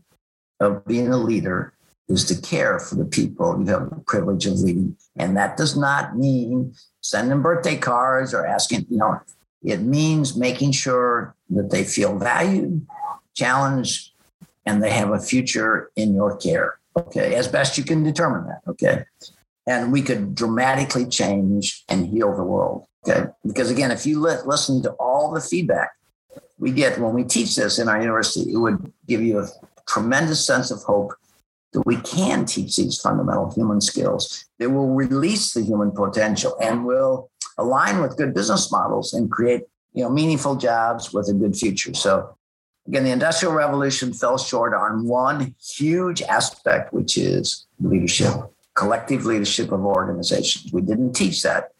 of 0.59 0.86
being 0.86 1.09
a 1.09 1.18
leader 1.18 1.74
is 2.07 2.26
to 2.26 2.41
care 2.41 2.80
for 2.80 2.95
the 2.95 3.05
people 3.05 3.59
you 3.59 3.68
have 3.68 3.89
the 3.89 4.03
privilege 4.07 4.45
of 4.45 4.59
leading. 4.59 4.97
And 5.18 5.38
that 5.38 5.57
does 5.57 5.78
not 5.78 6.18
mean 6.18 6.74
sending 7.01 7.41
birthday 7.41 7.78
cards 7.78 8.34
or 8.34 8.45
asking, 8.45 8.86
you 8.89 8.97
know, 8.97 9.20
it 9.64 9.82
means 9.82 10.36
making 10.36 10.72
sure 10.72 11.36
that 11.51 11.70
they 11.70 11.84
feel 11.84 12.18
valued, 12.18 12.86
challenge 13.36 14.14
and 14.66 14.84
they 14.84 14.92
have 14.92 15.12
a 15.12 15.20
future 15.20 15.92
in 15.96 16.14
your 16.14 16.38
care. 16.38 16.80
Okay, 16.98 17.36
as 17.36 17.48
best 17.48 17.78
you 17.78 17.84
can 17.84 18.04
determine 18.04 18.48
that. 18.48 18.62
Okay. 18.68 19.06
And 19.68 19.92
we 19.92 20.02
could 20.02 20.36
dramatically 20.36 21.06
change 21.06 21.84
and 21.88 22.08
heal 22.08 22.36
the 22.36 22.44
world. 22.44 22.86
Okay. 23.08 23.30
Because 23.46 23.72
again, 23.72 23.92
if 23.92 24.06
you 24.06 24.20
li- 24.20 24.44
listen 24.46 24.82
to 24.84 24.92
all 24.94 25.32
the 25.32 25.40
feedback 25.40 25.92
we 26.62 26.72
get 26.72 27.00
when 27.00 27.14
we 27.14 27.24
teach 27.24 27.56
this 27.56 27.80
in 27.80 27.90
our 27.90 28.00
university, 28.00 28.54
it 28.54 28.58
would 28.58 28.94
give 29.08 29.22
you 29.22 29.40
a 29.40 29.48
tremendous 29.90 30.46
sense 30.46 30.72
of 30.72 30.82
hope 30.84 31.12
that 31.74 31.82
we 31.86 31.98
can 31.98 32.46
teach 32.46 32.76
these 32.76 33.02
fundamental 33.02 33.52
human 33.52 33.82
skills 33.82 34.46
that 34.60 34.70
will 34.70 34.94
release 34.94 35.54
the 35.54 35.64
human 35.64 35.92
potential 35.92 36.56
and 36.62 36.86
will 36.86 37.32
align 37.58 38.00
with 38.00 38.16
good 38.16 38.34
business 38.34 38.72
models 38.72 39.14
and 39.14 39.32
create 39.32 39.64
you 39.94 40.04
know 40.04 40.10
meaningful 40.10 40.56
jobs 40.56 41.12
with 41.12 41.28
a 41.30 41.34
good 41.34 41.56
future. 41.56 41.94
So 41.96 42.38
Again, 42.88 43.04
the 43.04 43.12
Industrial 43.12 43.54
Revolution 43.54 44.14
fell 44.14 44.38
short 44.38 44.74
on 44.74 45.08
one 45.08 45.56
huge 45.62 46.22
aspect, 46.24 46.94
which 46.94 47.18
is 47.18 47.68
leadership, 47.80 48.34
collective 48.74 49.26
leadership 49.26 49.72
of 49.72 49.86
organizations. 49.86 50.74
We 50.74 50.82
didn't 50.82 51.14
teach 51.14 51.44
that. 51.44 51.72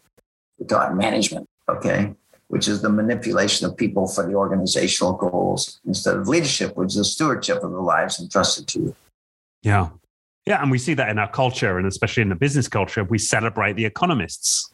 We 0.58 0.66
taught 0.66 0.94
management, 0.94 1.48
okay, 1.68 2.14
which 2.48 2.68
is 2.68 2.82
the 2.82 2.88
manipulation 2.88 3.66
of 3.66 3.76
people 3.76 4.06
for 4.06 4.26
the 4.26 4.34
organizational 4.34 5.14
goals 5.14 5.80
instead 5.84 6.16
of 6.16 6.28
leadership, 6.28 6.76
which 6.76 6.88
is 6.88 6.96
the 6.96 7.04
stewardship 7.04 7.62
of 7.64 7.72
the 7.72 7.80
lives 7.80 8.20
entrusted 8.20 8.68
to 8.68 8.78
you. 8.78 8.96
Yeah. 9.62 9.88
Yeah. 10.46 10.62
And 10.62 10.70
we 10.70 10.78
see 10.78 10.94
that 10.94 11.08
in 11.08 11.18
our 11.18 11.30
culture, 11.30 11.78
and 11.78 11.86
especially 11.86 12.22
in 12.22 12.28
the 12.28 12.36
business 12.36 12.68
culture, 12.68 13.04
we 13.04 13.18
celebrate 13.18 13.74
the 13.74 13.84
economists 13.84 14.72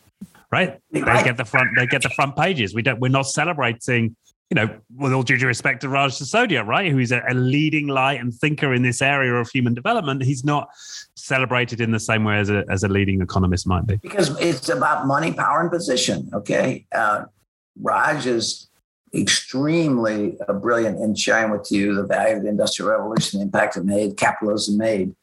right? 0.50 0.78
They 0.90 1.00
get 1.00 1.36
the 1.36 1.44
front. 1.44 1.70
They 1.76 1.86
get 1.86 2.02
the 2.02 2.10
front 2.10 2.36
pages. 2.36 2.74
We 2.74 2.82
don't. 2.82 3.00
We're 3.00 3.08
not 3.08 3.26
celebrating. 3.26 4.16
You 4.50 4.54
know, 4.54 4.78
with 4.96 5.12
all 5.12 5.22
due 5.22 5.36
respect 5.46 5.82
to 5.82 5.90
Raj 5.90 6.12
Sisodia, 6.12 6.66
right, 6.66 6.90
who 6.90 6.98
is 6.98 7.12
a, 7.12 7.22
a 7.28 7.34
leading 7.34 7.86
light 7.86 8.18
and 8.18 8.32
thinker 8.32 8.72
in 8.72 8.82
this 8.82 9.02
area 9.02 9.34
of 9.34 9.50
human 9.50 9.74
development, 9.74 10.22
he's 10.22 10.42
not 10.42 10.70
celebrated 11.14 11.82
in 11.82 11.90
the 11.90 12.00
same 12.00 12.24
way 12.24 12.38
as 12.38 12.48
a, 12.48 12.64
as 12.70 12.82
a 12.82 12.88
leading 12.88 13.20
economist 13.20 13.66
might 13.66 13.86
be. 13.86 13.96
Because 13.96 14.38
it's 14.40 14.70
about 14.70 15.06
money, 15.06 15.32
power, 15.32 15.60
and 15.60 15.70
position. 15.70 16.30
Okay, 16.32 16.86
uh, 16.92 17.26
Raj 17.82 18.26
is 18.26 18.68
extremely 19.14 20.38
uh, 20.48 20.54
brilliant 20.54 20.98
in 21.00 21.14
sharing 21.14 21.50
with 21.50 21.70
you 21.70 21.94
the 21.94 22.04
value 22.04 22.36
of 22.36 22.42
the 22.42 22.48
industrial 22.48 22.90
revolution, 22.90 23.40
the 23.40 23.44
impact 23.44 23.76
it 23.76 23.84
made, 23.84 24.16
capitalism 24.16 24.78
made. 24.78 25.14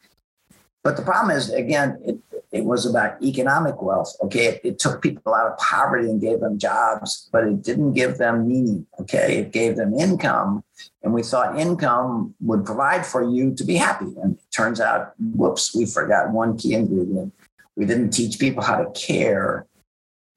But 0.83 0.97
the 0.97 1.03
problem 1.03 1.35
is, 1.35 1.51
again, 1.51 1.99
it, 2.05 2.19
it 2.55 2.63
was 2.63 2.85
about 2.85 3.21
economic 3.21 3.81
wealth. 3.81 4.15
Okay. 4.23 4.45
It, 4.45 4.61
it, 4.63 4.79
took 4.79 5.01
people 5.01 5.33
out 5.33 5.51
of 5.51 5.57
poverty 5.57 6.09
and 6.09 6.21
gave 6.21 6.39
them 6.39 6.57
jobs, 6.57 7.27
but 7.29 7.43
it 7.43 7.61
didn't 7.61 7.91
give 7.93 8.17
them 8.17 8.47
meaning. 8.47 8.87
Okay. 8.97 9.39
It 9.39 9.51
gave 9.51 9.75
them 9.75 9.93
income. 9.93 10.63
And 11.03 11.13
we 11.13 11.21
thought 11.21 11.59
income 11.59 12.33
would 12.39 12.63
provide 12.63 13.05
for 13.05 13.29
you 13.29 13.53
to 13.55 13.63
be 13.65 13.75
happy. 13.75 14.05
And 14.21 14.35
it 14.35 14.51
turns 14.55 14.79
out, 14.79 15.11
whoops, 15.19 15.75
we 15.75 15.85
forgot 15.85 16.31
one 16.31 16.57
key 16.57 16.75
ingredient. 16.75 17.33
We 17.75 17.83
didn't 17.83 18.11
teach 18.11 18.39
people 18.39 18.63
how 18.63 18.77
to 18.77 18.89
care 18.91 19.67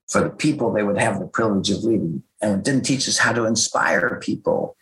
for 0.08 0.20
the 0.22 0.30
people 0.30 0.72
they 0.72 0.82
would 0.82 0.98
have 0.98 1.20
the 1.20 1.26
privilege 1.28 1.70
of 1.70 1.84
leading. 1.84 2.24
And 2.42 2.58
it 2.58 2.64
didn't 2.64 2.82
teach 2.82 3.06
us 3.06 3.18
how 3.18 3.32
to 3.32 3.44
inspire 3.44 4.18
people. 4.20 4.76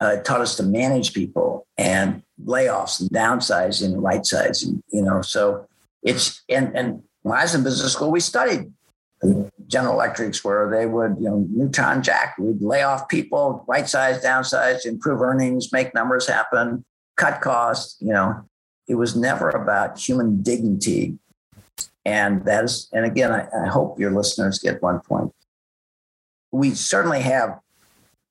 Uh, 0.00 0.18
it 0.18 0.24
taught 0.24 0.42
us 0.42 0.56
to 0.58 0.62
manage 0.62 1.12
people 1.12 1.66
and 1.76 2.22
layoffs 2.44 3.00
and 3.00 3.10
downsizing 3.10 3.94
and 3.94 4.02
right 4.02 4.24
sizing, 4.24 4.80
you 4.92 5.02
know. 5.02 5.22
So 5.22 5.66
it's 6.02 6.42
and 6.48 6.76
and 6.76 7.02
when 7.22 7.38
I 7.38 7.42
was 7.42 7.54
in 7.54 7.64
business 7.64 7.92
school, 7.92 8.10
we 8.10 8.20
studied 8.20 8.72
General 9.66 9.94
Electrics 9.94 10.44
where 10.44 10.70
they 10.70 10.86
would, 10.86 11.16
you 11.18 11.24
know, 11.24 11.46
Neutron 11.50 12.02
Jack, 12.02 12.36
we'd 12.38 12.62
lay 12.62 12.82
off 12.82 13.08
people, 13.08 13.64
right 13.66 13.88
size, 13.88 14.22
downsize, 14.22 14.86
improve 14.86 15.20
earnings, 15.20 15.72
make 15.72 15.94
numbers 15.94 16.28
happen, 16.28 16.84
cut 17.16 17.40
costs, 17.40 17.96
you 18.00 18.12
know. 18.12 18.44
It 18.86 18.94
was 18.94 19.14
never 19.14 19.50
about 19.50 19.98
human 19.98 20.42
dignity. 20.42 21.18
And 22.06 22.42
that 22.46 22.64
is, 22.64 22.88
and 22.92 23.04
again, 23.04 23.32
I, 23.32 23.46
I 23.64 23.66
hope 23.66 24.00
your 24.00 24.12
listeners 24.12 24.58
get 24.58 24.80
one 24.80 25.00
point. 25.00 25.34
We 26.52 26.70
certainly 26.70 27.20
have 27.20 27.58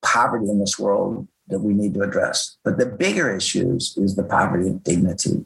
poverty 0.02 0.48
in 0.48 0.58
this 0.58 0.76
world 0.76 1.28
that 1.46 1.60
we 1.60 1.74
need 1.74 1.94
to 1.94 2.02
address. 2.02 2.56
But 2.64 2.78
the 2.78 2.86
bigger 2.86 3.32
issues 3.32 3.96
is 3.96 4.16
the 4.16 4.24
poverty 4.24 4.68
of 4.68 4.82
dignity 4.82 5.44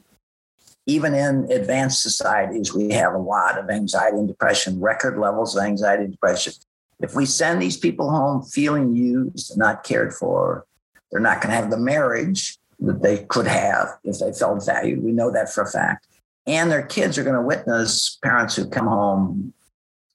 even 0.85 1.13
in 1.13 1.49
advanced 1.51 2.01
societies, 2.01 2.73
we 2.73 2.91
have 2.91 3.13
a 3.13 3.17
lot 3.17 3.57
of 3.57 3.69
anxiety 3.69 4.17
and 4.17 4.27
depression, 4.27 4.79
record 4.79 5.17
levels 5.17 5.55
of 5.55 5.63
anxiety 5.63 6.03
and 6.03 6.11
depression. 6.11 6.53
If 6.99 7.15
we 7.15 7.25
send 7.25 7.61
these 7.61 7.77
people 7.77 8.09
home 8.09 8.43
feeling 8.43 8.95
used 8.95 9.51
and 9.51 9.59
not 9.59 9.83
cared 9.83 10.13
for, 10.13 10.65
they're 11.11 11.21
not 11.21 11.41
going 11.41 11.51
to 11.51 11.61
have 11.61 11.69
the 11.69 11.77
marriage 11.77 12.57
that 12.79 13.01
they 13.01 13.19
could 13.25 13.47
have 13.47 13.97
if 14.03 14.19
they 14.19 14.33
felt 14.33 14.65
valued. 14.65 15.03
We 15.03 15.11
know 15.11 15.31
that 15.31 15.53
for 15.53 15.63
a 15.63 15.69
fact. 15.69 16.07
And 16.45 16.69
their 16.69 16.83
kids 16.83 17.17
are 17.17 17.23
going 17.23 17.35
to 17.35 17.41
witness 17.41 18.17
parents 18.21 18.55
who 18.55 18.67
come 18.67 18.87
home 18.87 19.53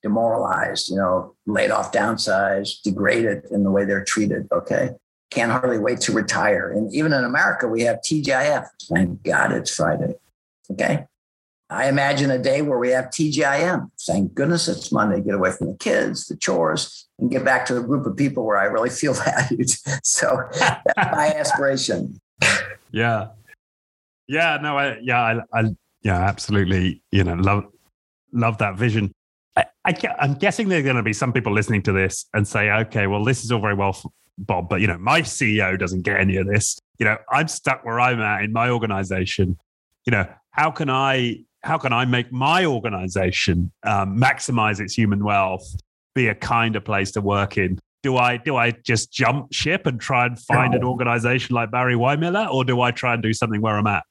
demoralized, 0.03 0.89
you 0.89 0.95
know, 0.95 1.35
laid 1.45 1.71
off, 1.71 1.91
downsized, 1.91 2.83
degraded 2.83 3.45
in 3.51 3.63
the 3.63 3.71
way 3.71 3.85
they're 3.85 4.03
treated. 4.03 4.47
Okay. 4.51 4.91
Can't 5.31 5.51
hardly 5.51 5.79
wait 5.79 5.99
to 6.01 6.11
retire. 6.11 6.71
And 6.71 6.93
even 6.93 7.13
in 7.13 7.23
America, 7.23 7.67
we 7.67 7.81
have 7.81 7.97
TGIF. 7.97 8.67
Thank 8.83 9.23
God 9.23 9.51
it's 9.51 9.75
Friday. 9.75 10.15
Okay. 10.71 11.05
I 11.71 11.87
imagine 11.87 12.31
a 12.31 12.39
day 12.39 12.63
where 12.63 12.79
we 12.79 12.89
have 12.89 13.05
TGIM. 13.05 13.91
Thank 14.07 14.33
goodness 14.33 14.67
it's 14.67 14.91
Monday. 14.91 15.21
Get 15.21 15.35
away 15.35 15.51
from 15.51 15.67
the 15.67 15.77
kids, 15.77 16.25
the 16.27 16.35
chores, 16.35 17.07
and 17.19 17.29
get 17.29 17.45
back 17.45 17.65
to 17.67 17.77
a 17.77 17.83
group 17.83 18.07
of 18.07 18.17
people 18.17 18.43
where 18.43 18.57
I 18.57 18.63
really 18.63 18.89
feel 18.89 19.13
valued. 19.25 19.69
So 20.03 20.49
that's 20.53 21.11
my 21.11 21.27
aspiration. 21.37 22.19
Yeah. 22.91 23.27
Yeah. 24.27 24.57
No. 24.61 24.77
I. 24.77 24.97
Yeah. 25.01 25.21
I. 25.21 25.59
I 25.59 25.63
yeah. 26.01 26.19
Absolutely. 26.19 27.03
You 27.11 27.23
know. 27.23 27.35
Love. 27.35 27.65
Love 28.31 28.57
that 28.59 28.75
vision. 28.75 29.11
I, 29.55 29.65
I, 29.85 29.95
I'm 30.19 30.35
guessing 30.35 30.69
there 30.69 30.79
are 30.79 30.83
going 30.83 30.95
to 30.95 31.03
be 31.03 31.13
some 31.13 31.33
people 31.33 31.51
listening 31.51 31.81
to 31.83 31.91
this 31.91 32.25
and 32.33 32.47
say, 32.47 32.71
"Okay, 32.71 33.07
well, 33.07 33.23
this 33.23 33.43
is 33.43 33.51
all 33.51 33.59
very 33.59 33.73
well, 33.73 33.99
Bob, 34.39 34.69
but 34.69 34.81
you 34.81 34.87
know, 34.87 34.97
my 34.97 35.21
CEO 35.21 35.77
doesn't 35.77 36.03
get 36.03 36.19
any 36.19 36.37
of 36.37 36.47
this. 36.47 36.79
You 36.97 37.05
know, 37.05 37.17
I'm 37.31 37.47
stuck 37.47 37.83
where 37.83 37.99
I'm 37.99 38.21
at 38.21 38.43
in 38.43 38.53
my 38.53 38.69
organization. 38.69 39.57
You 40.05 40.11
know, 40.11 40.27
how 40.51 40.71
can 40.71 40.89
I 40.89 41.43
how 41.61 41.77
can 41.77 41.91
I 41.91 42.05
make 42.05 42.31
my 42.31 42.65
organization 42.65 43.71
um, 43.83 44.17
maximize 44.17 44.79
its 44.79 44.93
human 44.93 45.23
wealth, 45.23 45.75
be 46.15 46.27
a 46.27 46.35
kinder 46.35 46.79
place 46.79 47.11
to 47.11 47.21
work 47.21 47.57
in? 47.57 47.79
Do 48.01 48.17
I 48.17 48.37
do 48.37 48.55
I 48.55 48.71
just 48.71 49.11
jump 49.11 49.53
ship 49.53 49.85
and 49.85 49.99
try 49.99 50.25
and 50.25 50.39
find 50.39 50.73
an 50.73 50.83
organization 50.83 51.55
like 51.55 51.69
Barry 51.69 51.95
Wehmiller, 51.95 52.51
or 52.51 52.63
do 52.63 52.81
I 52.81 52.91
try 52.91 53.13
and 53.13 53.21
do 53.21 53.33
something 53.33 53.61
where 53.61 53.77
I'm 53.77 53.87
at? 53.87 54.03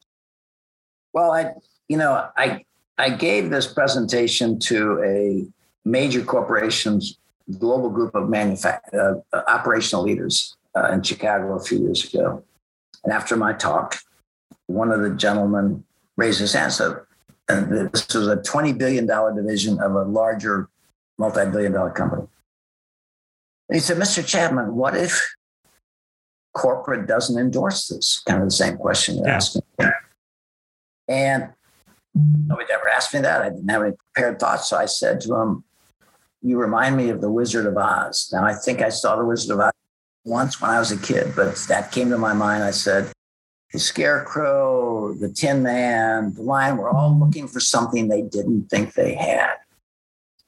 Well, 1.14 1.32
I 1.32 1.52
you 1.88 1.96
know 1.96 2.28
I 2.36 2.64
I 2.98 3.10
gave 3.10 3.50
this 3.50 3.66
presentation 3.72 4.58
to 4.60 5.02
a 5.02 5.46
major 5.88 6.22
corporation's 6.22 7.18
global 7.58 7.88
group 7.88 8.14
of 8.14 8.24
manufact- 8.24 8.92
uh, 8.92 9.42
operational 9.48 10.04
leaders 10.04 10.54
uh, 10.76 10.90
in 10.92 11.02
Chicago 11.02 11.56
a 11.56 11.60
few 11.60 11.78
years 11.78 12.12
ago, 12.12 12.44
and 13.04 13.12
after 13.12 13.36
my 13.36 13.54
talk, 13.54 13.96
one 14.66 14.92
of 14.92 15.00
the 15.00 15.10
gentlemen 15.10 15.82
raise 16.18 16.38
his 16.38 16.52
hand. 16.52 16.72
So 16.72 17.06
and 17.48 17.90
this 17.90 18.14
was 18.14 18.28
a 18.28 18.36
$20 18.36 18.76
billion 18.76 19.06
division 19.06 19.80
of 19.80 19.92
a 19.94 20.02
larger 20.02 20.68
multi-billion 21.16 21.72
dollar 21.72 21.90
company. 21.90 22.26
And 23.68 23.76
he 23.76 23.80
said, 23.80 23.96
Mr. 23.96 24.26
Chapman, 24.26 24.74
what 24.76 24.94
if 24.96 25.34
corporate 26.52 27.06
doesn't 27.06 27.38
endorse 27.38 27.88
this? 27.88 28.20
Kind 28.26 28.42
of 28.42 28.48
the 28.48 28.54
same 28.54 28.76
question 28.76 29.16
you're 29.16 29.26
yeah. 29.26 29.36
asking. 29.36 29.62
And 31.08 31.48
nobody 32.14 32.70
ever 32.70 32.88
asked 32.88 33.14
me 33.14 33.20
that. 33.20 33.42
I 33.42 33.48
didn't 33.48 33.68
have 33.68 33.82
any 33.82 33.92
prepared 34.12 34.38
thoughts. 34.38 34.68
So 34.68 34.76
I 34.76 34.86
said 34.86 35.20
to 35.22 35.34
him, 35.34 35.64
You 36.42 36.58
remind 36.58 36.96
me 36.96 37.08
of 37.08 37.22
the 37.22 37.30
Wizard 37.30 37.64
of 37.64 37.78
Oz. 37.78 38.30
Now, 38.32 38.44
I 38.44 38.54
think 38.54 38.82
I 38.82 38.90
saw 38.90 39.16
the 39.16 39.24
Wizard 39.24 39.54
of 39.54 39.60
Oz 39.60 39.72
once 40.24 40.60
when 40.60 40.70
I 40.70 40.78
was 40.78 40.92
a 40.92 40.98
kid, 40.98 41.32
but 41.34 41.56
that 41.68 41.92
came 41.92 42.10
to 42.10 42.18
my 42.18 42.34
mind. 42.34 42.62
I 42.62 42.72
said, 42.72 43.10
the 43.72 43.78
scarecrow, 43.78 45.12
the 45.14 45.28
tin 45.28 45.62
man, 45.62 46.32
the 46.34 46.42
lion 46.42 46.76
were 46.76 46.88
all 46.88 47.10
mm-hmm. 47.10 47.24
looking 47.24 47.48
for 47.48 47.60
something 47.60 48.08
they 48.08 48.22
didn't 48.22 48.68
think 48.70 48.94
they 48.94 49.14
had. 49.14 49.56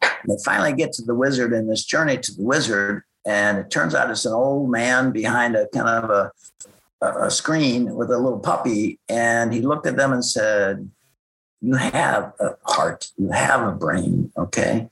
And 0.02 0.30
they 0.30 0.42
finally 0.44 0.72
get 0.72 0.92
to 0.94 1.02
the 1.02 1.14
wizard 1.14 1.52
in 1.52 1.68
this 1.68 1.84
journey 1.84 2.16
to 2.18 2.34
the 2.34 2.42
wizard, 2.42 3.02
and 3.26 3.58
it 3.58 3.70
turns 3.70 3.94
out 3.94 4.10
it's 4.10 4.24
an 4.24 4.32
old 4.32 4.70
man 4.70 5.12
behind 5.12 5.54
a 5.54 5.66
kind 5.68 5.88
of 5.88 6.10
a, 6.10 7.06
a 7.06 7.30
screen 7.30 7.94
with 7.94 8.10
a 8.10 8.18
little 8.18 8.38
puppy. 8.38 8.98
And 9.08 9.52
he 9.52 9.60
looked 9.60 9.86
at 9.86 9.96
them 9.96 10.12
and 10.12 10.24
said, 10.24 10.90
You 11.60 11.74
have 11.74 12.32
a 12.40 12.56
heart, 12.64 13.10
you 13.18 13.30
have 13.30 13.66
a 13.66 13.72
brain, 13.72 14.32
okay? 14.38 14.88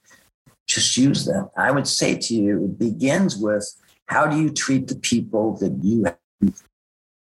Just 0.67 0.99
use 0.99 1.25
them. 1.25 1.49
I 1.57 1.71
would 1.71 1.89
say 1.89 2.17
to 2.17 2.35
you, 2.35 2.65
it 2.65 2.79
begins 2.79 3.39
with 3.39 3.75
how 4.07 4.27
do 4.27 4.39
you 4.39 4.51
treat 4.51 4.89
the 4.89 4.97
people 4.97 5.57
that 5.59 5.73
you 5.83 6.05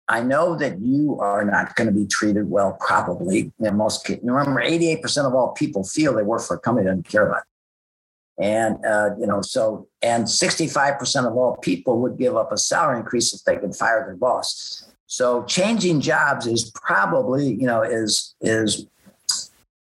I 0.09 0.21
know 0.21 0.55
that 0.57 0.79
you 0.81 1.17
are 1.19 1.45
not 1.45 1.75
going 1.75 1.87
to 1.87 1.93
be 1.93 2.05
treated 2.05 2.49
well, 2.49 2.77
probably 2.79 3.51
in 3.59 3.77
most 3.77 4.05
cases. 4.05 4.23
Remember, 4.23 4.61
88% 4.61 5.25
of 5.25 5.33
all 5.33 5.53
people 5.53 5.83
feel 5.83 6.13
they 6.13 6.23
work 6.23 6.41
for 6.41 6.55
a 6.55 6.59
company 6.59 6.85
that 6.85 6.91
doesn't 6.91 7.07
care 7.07 7.27
about. 7.27 7.43
And, 8.37 8.83
uh, 8.85 9.11
you 9.19 9.27
know, 9.27 9.41
so, 9.41 9.87
and 10.01 10.25
65% 10.25 11.27
of 11.27 11.37
all 11.37 11.55
people 11.57 11.99
would 12.01 12.17
give 12.17 12.35
up 12.35 12.51
a 12.51 12.57
salary 12.57 12.97
increase 12.99 13.33
if 13.33 13.43
they 13.43 13.57
could 13.57 13.75
fire 13.75 14.03
their 14.05 14.15
boss. 14.15 14.91
So 15.07 15.43
changing 15.43 16.01
jobs 16.01 16.47
is 16.47 16.71
probably, 16.71 17.53
you 17.53 17.67
know, 17.67 17.83
is, 17.83 18.35
is, 18.41 18.87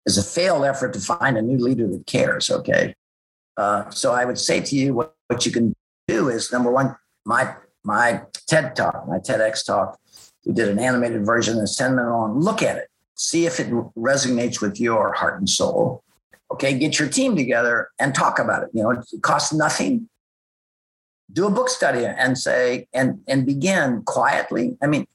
is 0.05 0.18
a 0.18 0.23
failed 0.23 0.64
effort 0.64 0.93
to 0.93 1.01
find 1.01 1.37
a 1.37 1.43
new 1.43 1.59
leader 1.59 1.89
that 1.89 2.07
cares. 2.07 2.51
Okay. 2.51 2.95
Uh, 3.57 3.89
so 3.91 4.12
I 4.12 4.25
would 4.25 4.39
say 4.39 4.61
to 4.61 4.77
you, 4.77 4.95
what, 4.95 5.14
what 5.29 5.47
you 5.47 5.53
can 5.53 5.75
do 6.07 6.29
is 6.29 6.53
number 6.53 6.70
one, 6.70 6.95
my, 7.25 7.55
my 7.83 8.23
TED 8.47 8.77
talk, 8.77 9.09
my 9.09 9.18
TEDx 9.18 9.64
talk 9.64 9.99
we 10.45 10.53
did 10.53 10.68
an 10.68 10.78
animated 10.78 11.24
version 11.24 11.59
that's 11.59 11.76
10 11.76 11.95
minutes 11.95 12.11
long. 12.11 12.40
Look 12.40 12.62
at 12.62 12.76
it, 12.76 12.88
see 13.14 13.47
if 13.47 13.61
it 13.61 13.70
resonates 13.97 14.61
with 14.61 14.80
your 14.80 15.12
heart 15.12 15.38
and 15.38 15.49
soul. 15.49 16.03
Okay, 16.51 16.78
get 16.78 16.99
your 16.99 17.09
team 17.09 17.34
together 17.36 17.88
and 17.99 18.14
talk 18.14 18.38
about 18.38 18.64
it. 18.64 18.70
You 18.72 18.82
know, 18.82 18.90
it 18.90 19.22
costs 19.22 19.53
nothing. 19.53 20.09
Do 21.32 21.47
a 21.47 21.51
book 21.51 21.70
study 21.70 22.05
and 22.05 22.36
say, 22.36 22.88
and, 22.93 23.20
and 23.26 23.47
begin 23.47 24.03
quietly. 24.03 24.76
I 24.82 24.86
mean, 24.86 25.07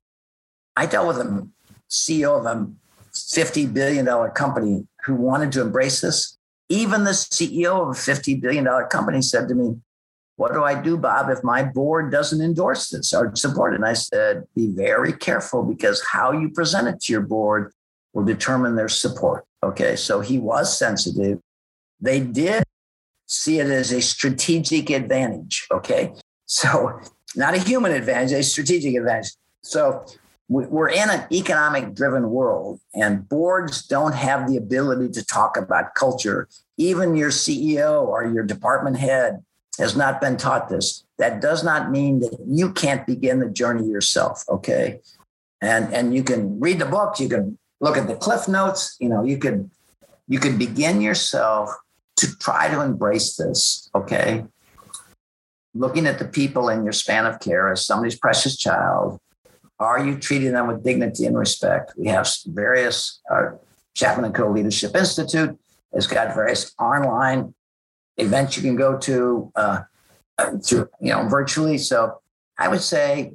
I 0.75 0.87
dealt 0.87 1.07
with 1.07 1.17
a 1.17 1.47
CEO 1.89 2.39
of 2.39 2.45
a 2.45 2.67
$50 3.13 3.73
billion 3.73 4.05
company 4.31 4.87
who 5.05 5.15
wanted 5.15 5.51
to 5.53 5.61
embrace 5.61 6.01
this. 6.01 6.37
Even 6.69 7.03
the 7.03 7.11
CEO 7.11 7.81
of 7.81 7.89
a 7.89 7.91
$50 7.91 8.41
billion 8.41 8.65
company 8.89 9.21
said 9.21 9.47
to 9.47 9.55
me, 9.55 9.75
what 10.37 10.53
do 10.53 10.63
I 10.63 10.79
do, 10.79 10.97
Bob, 10.97 11.29
if 11.29 11.43
my 11.43 11.63
board 11.63 12.11
doesn't 12.11 12.41
endorse 12.41 12.89
this 12.89 13.11
or 13.11 13.35
support 13.35 13.73
it? 13.73 13.77
And 13.77 13.85
I 13.85 13.93
said, 13.93 14.43
be 14.55 14.67
very 14.67 15.11
careful 15.11 15.63
because 15.63 16.01
how 16.11 16.31
you 16.31 16.49
present 16.49 16.87
it 16.87 17.01
to 17.01 17.13
your 17.13 17.23
board 17.23 17.73
will 18.13 18.23
determine 18.23 18.75
their 18.75 18.87
support. 18.87 19.45
Okay. 19.63 19.95
So 19.95 20.21
he 20.21 20.37
was 20.37 20.77
sensitive. 20.77 21.39
They 21.99 22.19
did 22.19 22.63
see 23.25 23.59
it 23.59 23.67
as 23.67 23.91
a 23.91 23.99
strategic 23.99 24.91
advantage. 24.91 25.67
Okay. 25.71 26.13
So, 26.45 26.99
not 27.35 27.55
a 27.55 27.59
human 27.59 27.91
advantage, 27.91 28.31
a 28.31 28.43
strategic 28.43 28.95
advantage. 28.95 29.33
So, 29.63 30.05
we're 30.49 30.87
in 30.87 31.09
an 31.09 31.25
economic 31.29 31.93
driven 31.93 32.29
world, 32.29 32.79
and 32.93 33.27
boards 33.27 33.85
don't 33.85 34.15
have 34.15 34.47
the 34.47 34.55
ability 34.55 35.09
to 35.09 35.25
talk 35.25 35.57
about 35.57 35.93
culture. 35.93 36.47
Even 36.77 37.17
your 37.17 37.31
CEO 37.31 38.07
or 38.07 38.25
your 38.25 38.45
department 38.45 38.95
head 38.95 39.43
has 39.77 39.95
not 39.95 40.19
been 40.19 40.37
taught 40.37 40.69
this. 40.69 41.03
That 41.17 41.41
does 41.41 41.63
not 41.63 41.91
mean 41.91 42.19
that 42.19 42.37
you 42.45 42.71
can't 42.71 43.05
begin 43.05 43.39
the 43.39 43.49
journey 43.49 43.87
yourself. 43.87 44.43
Okay. 44.49 44.99
And, 45.61 45.93
and 45.93 46.13
you 46.13 46.23
can 46.23 46.59
read 46.59 46.79
the 46.79 46.85
book, 46.85 47.19
you 47.19 47.29
can 47.29 47.57
look 47.79 47.97
at 47.97 48.07
the 48.07 48.15
cliff 48.15 48.47
notes, 48.47 48.95
you 48.99 49.09
know, 49.09 49.23
you 49.23 49.37
could 49.37 49.69
you 50.27 50.39
could 50.39 50.59
begin 50.59 50.99
yourself 50.99 51.69
to 52.17 52.37
try 52.37 52.69
to 52.69 52.81
embrace 52.81 53.37
this. 53.37 53.89
Okay. 53.95 54.43
Looking 55.73 56.05
at 56.05 56.19
the 56.19 56.25
people 56.25 56.69
in 56.69 56.83
your 56.83 56.91
span 56.91 57.25
of 57.25 57.39
care 57.39 57.71
as 57.71 57.85
somebody's 57.85 58.17
precious 58.17 58.57
child, 58.57 59.19
are 59.79 60.03
you 60.03 60.17
treating 60.17 60.51
them 60.51 60.67
with 60.67 60.83
dignity 60.83 61.25
and 61.25 61.37
respect? 61.37 61.93
We 61.97 62.07
have 62.07 62.27
various, 62.47 63.21
uh, 63.31 63.51
Chapman 63.93 64.25
and 64.25 64.35
Co. 64.35 64.51
Leadership 64.51 64.95
Institute 64.95 65.57
has 65.93 66.07
got 66.07 66.33
various 66.33 66.73
online 66.79 67.53
events 68.17 68.57
you 68.57 68.63
can 68.63 68.75
go 68.75 68.97
to 68.97 69.51
uh, 69.55 69.81
you 70.69 70.87
know, 71.01 71.27
virtually. 71.27 71.77
So 71.77 72.21
I 72.57 72.67
would 72.67 72.81
say, 72.81 73.33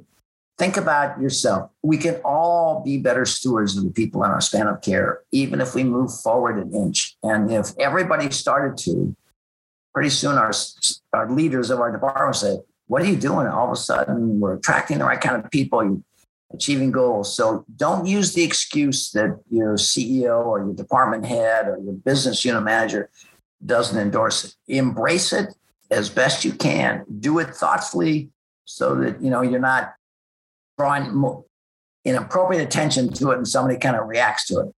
think 0.57 0.77
about 0.77 1.19
yourself. 1.19 1.71
We 1.81 1.97
can 1.97 2.15
all 2.23 2.81
be 2.83 2.97
better 2.97 3.25
stewards 3.25 3.77
of 3.77 3.83
the 3.83 3.91
people 3.91 4.23
in 4.23 4.31
our 4.31 4.41
span 4.41 4.67
of 4.67 4.81
care, 4.81 5.21
even 5.31 5.61
if 5.61 5.75
we 5.75 5.83
move 5.83 6.13
forward 6.21 6.57
an 6.57 6.73
inch. 6.73 7.15
And 7.23 7.51
if 7.51 7.71
everybody 7.79 8.29
started 8.31 8.77
to, 8.85 9.15
pretty 9.93 10.09
soon 10.09 10.37
our, 10.37 10.51
our 11.13 11.31
leaders 11.31 11.69
of 11.69 11.79
our 11.79 11.91
department 11.91 12.35
say, 12.35 12.57
what 12.87 13.01
are 13.01 13.05
you 13.05 13.15
doing? 13.15 13.47
All 13.47 13.67
of 13.67 13.71
a 13.71 13.75
sudden, 13.75 14.39
we're 14.39 14.55
attracting 14.55 14.99
the 14.99 15.05
right 15.05 15.19
kind 15.19 15.43
of 15.43 15.49
people 15.51 16.03
achieving 16.51 16.91
goals. 16.91 17.35
So 17.35 17.65
don't 17.75 18.05
use 18.05 18.33
the 18.33 18.43
excuse 18.43 19.11
that 19.11 19.39
your 19.49 19.75
CEO 19.75 20.45
or 20.45 20.59
your 20.59 20.73
department 20.73 21.25
head 21.25 21.67
or 21.67 21.79
your 21.79 21.93
business 21.93 22.45
unit 22.45 22.63
manager 22.63 23.09
doesn't 23.65 23.99
endorse 23.99 24.45
it. 24.45 24.55
Embrace 24.67 25.33
it 25.33 25.53
as 25.91 26.09
best 26.09 26.45
you 26.45 26.51
can. 26.51 27.05
Do 27.19 27.39
it 27.39 27.55
thoughtfully 27.55 28.29
so 28.65 28.95
that 28.95 29.21
you 29.21 29.29
know 29.29 29.41
you're 29.41 29.59
not 29.59 29.93
drawing 30.77 31.43
inappropriate 32.05 32.63
attention 32.63 33.11
to 33.13 33.31
it 33.31 33.37
and 33.37 33.47
somebody 33.47 33.79
kind 33.79 33.95
of 33.95 34.07
reacts 34.07 34.47
to 34.47 34.59
it. 34.59 34.73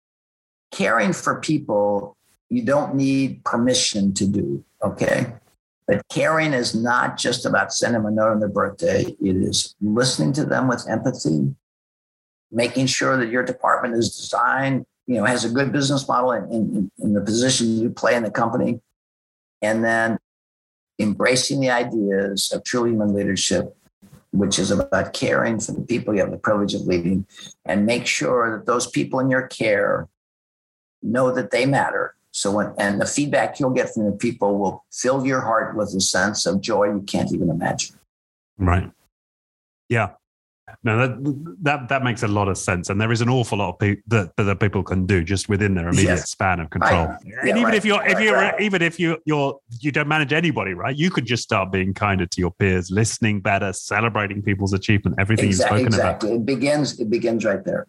Caring 0.71 1.13
for 1.13 1.39
people, 1.39 2.17
you 2.49 2.63
don't 2.63 2.95
need 2.95 3.43
permission 3.43 4.13
to 4.15 4.27
do. 4.27 4.63
Okay. 4.81 5.33
But 5.87 6.07
caring 6.09 6.53
is 6.53 6.73
not 6.73 7.17
just 7.17 7.45
about 7.45 7.73
sending 7.73 8.01
them 8.01 8.11
a 8.11 8.15
note 8.15 8.31
on 8.31 8.39
their 8.39 8.49
birthday. 8.49 9.03
It 9.03 9.35
is 9.35 9.75
listening 9.81 10.33
to 10.33 10.45
them 10.45 10.67
with 10.67 10.87
empathy, 10.89 11.53
making 12.51 12.87
sure 12.87 13.17
that 13.17 13.29
your 13.29 13.43
department 13.43 13.95
is 13.95 14.15
designed, 14.15 14.85
you 15.07 15.15
know, 15.15 15.25
has 15.25 15.45
a 15.45 15.49
good 15.49 15.71
business 15.71 16.07
model 16.07 16.31
in, 16.31 16.43
in, 16.51 16.91
in 16.99 17.13
the 17.13 17.21
position 17.21 17.77
you 17.79 17.89
play 17.89 18.15
in 18.15 18.23
the 18.23 18.31
company. 18.31 18.81
And 19.61 19.83
then 19.83 20.17
embracing 20.99 21.59
the 21.59 21.69
ideas 21.69 22.51
of 22.51 22.63
true 22.63 22.85
human 22.85 23.13
leadership, 23.13 23.75
which 24.31 24.59
is 24.59 24.71
about 24.71 25.13
caring 25.13 25.59
for 25.59 25.71
the 25.71 25.81
people 25.81 26.13
you 26.13 26.19
have 26.19 26.31
the 26.31 26.37
privilege 26.37 26.73
of 26.73 26.81
leading, 26.81 27.25
and 27.65 27.85
make 27.85 28.05
sure 28.05 28.57
that 28.57 28.65
those 28.65 28.87
people 28.87 29.19
in 29.19 29.29
your 29.29 29.47
care 29.47 30.07
know 31.01 31.31
that 31.31 31.51
they 31.51 31.65
matter. 31.65 32.15
So 32.31 32.51
when 32.51 32.73
and 32.77 32.99
the 32.99 33.05
feedback 33.05 33.59
you'll 33.59 33.69
get 33.69 33.93
from 33.93 34.05
the 34.05 34.11
people 34.11 34.57
will 34.57 34.85
fill 34.91 35.25
your 35.25 35.41
heart 35.41 35.75
with 35.75 35.93
a 35.95 36.01
sense 36.01 36.45
of 36.45 36.61
joy 36.61 36.85
you 36.85 37.03
can't 37.05 37.31
even 37.31 37.49
imagine. 37.49 37.95
Right. 38.57 38.91
Yeah. 39.87 40.11
No, 40.83 40.97
that 40.97 41.55
that 41.61 41.89
that 41.89 42.03
makes 42.03 42.23
a 42.23 42.27
lot 42.27 42.47
of 42.47 42.57
sense, 42.57 42.89
and 42.89 42.99
there 42.99 43.11
is 43.11 43.19
an 43.19 43.29
awful 43.29 43.57
lot 43.57 43.69
of 43.69 43.79
pe- 43.79 43.97
that, 44.07 44.35
that 44.37 44.59
people 44.61 44.81
can 44.81 45.05
do 45.05 45.21
just 45.21 45.49
within 45.49 45.75
their 45.75 45.89
immediate 45.89 46.15
yes. 46.15 46.29
span 46.29 46.61
of 46.61 46.69
control. 46.69 47.07
Right. 47.07 47.19
Yeah, 47.25 47.39
and 47.41 47.49
even 47.49 47.63
right. 47.63 47.73
if 47.73 47.85
you're 47.85 48.05
if 48.05 48.19
you're 48.19 48.35
right. 48.35 48.61
even 48.61 48.81
if 48.81 48.97
you 48.97 49.17
you're 49.25 49.59
you 49.81 49.91
don't 49.91 50.07
manage 50.07 50.31
anybody, 50.31 50.73
right? 50.73 50.95
You 50.95 51.11
could 51.11 51.25
just 51.25 51.43
start 51.43 51.71
being 51.71 51.93
kinder 51.93 52.25
to 52.25 52.41
your 52.41 52.51
peers, 52.51 52.91
listening 52.91 53.41
better, 53.41 53.73
celebrating 53.73 54.41
people's 54.41 54.73
achievement, 54.73 55.17
everything 55.19 55.47
exactly, 55.47 55.81
you've 55.81 55.93
spoken 55.93 55.99
exactly. 55.99 56.29
about. 56.29 56.41
It 56.41 56.45
begins 56.45 56.99
it 56.99 57.09
begins 57.09 57.43
right 57.43 57.63
there. 57.63 57.87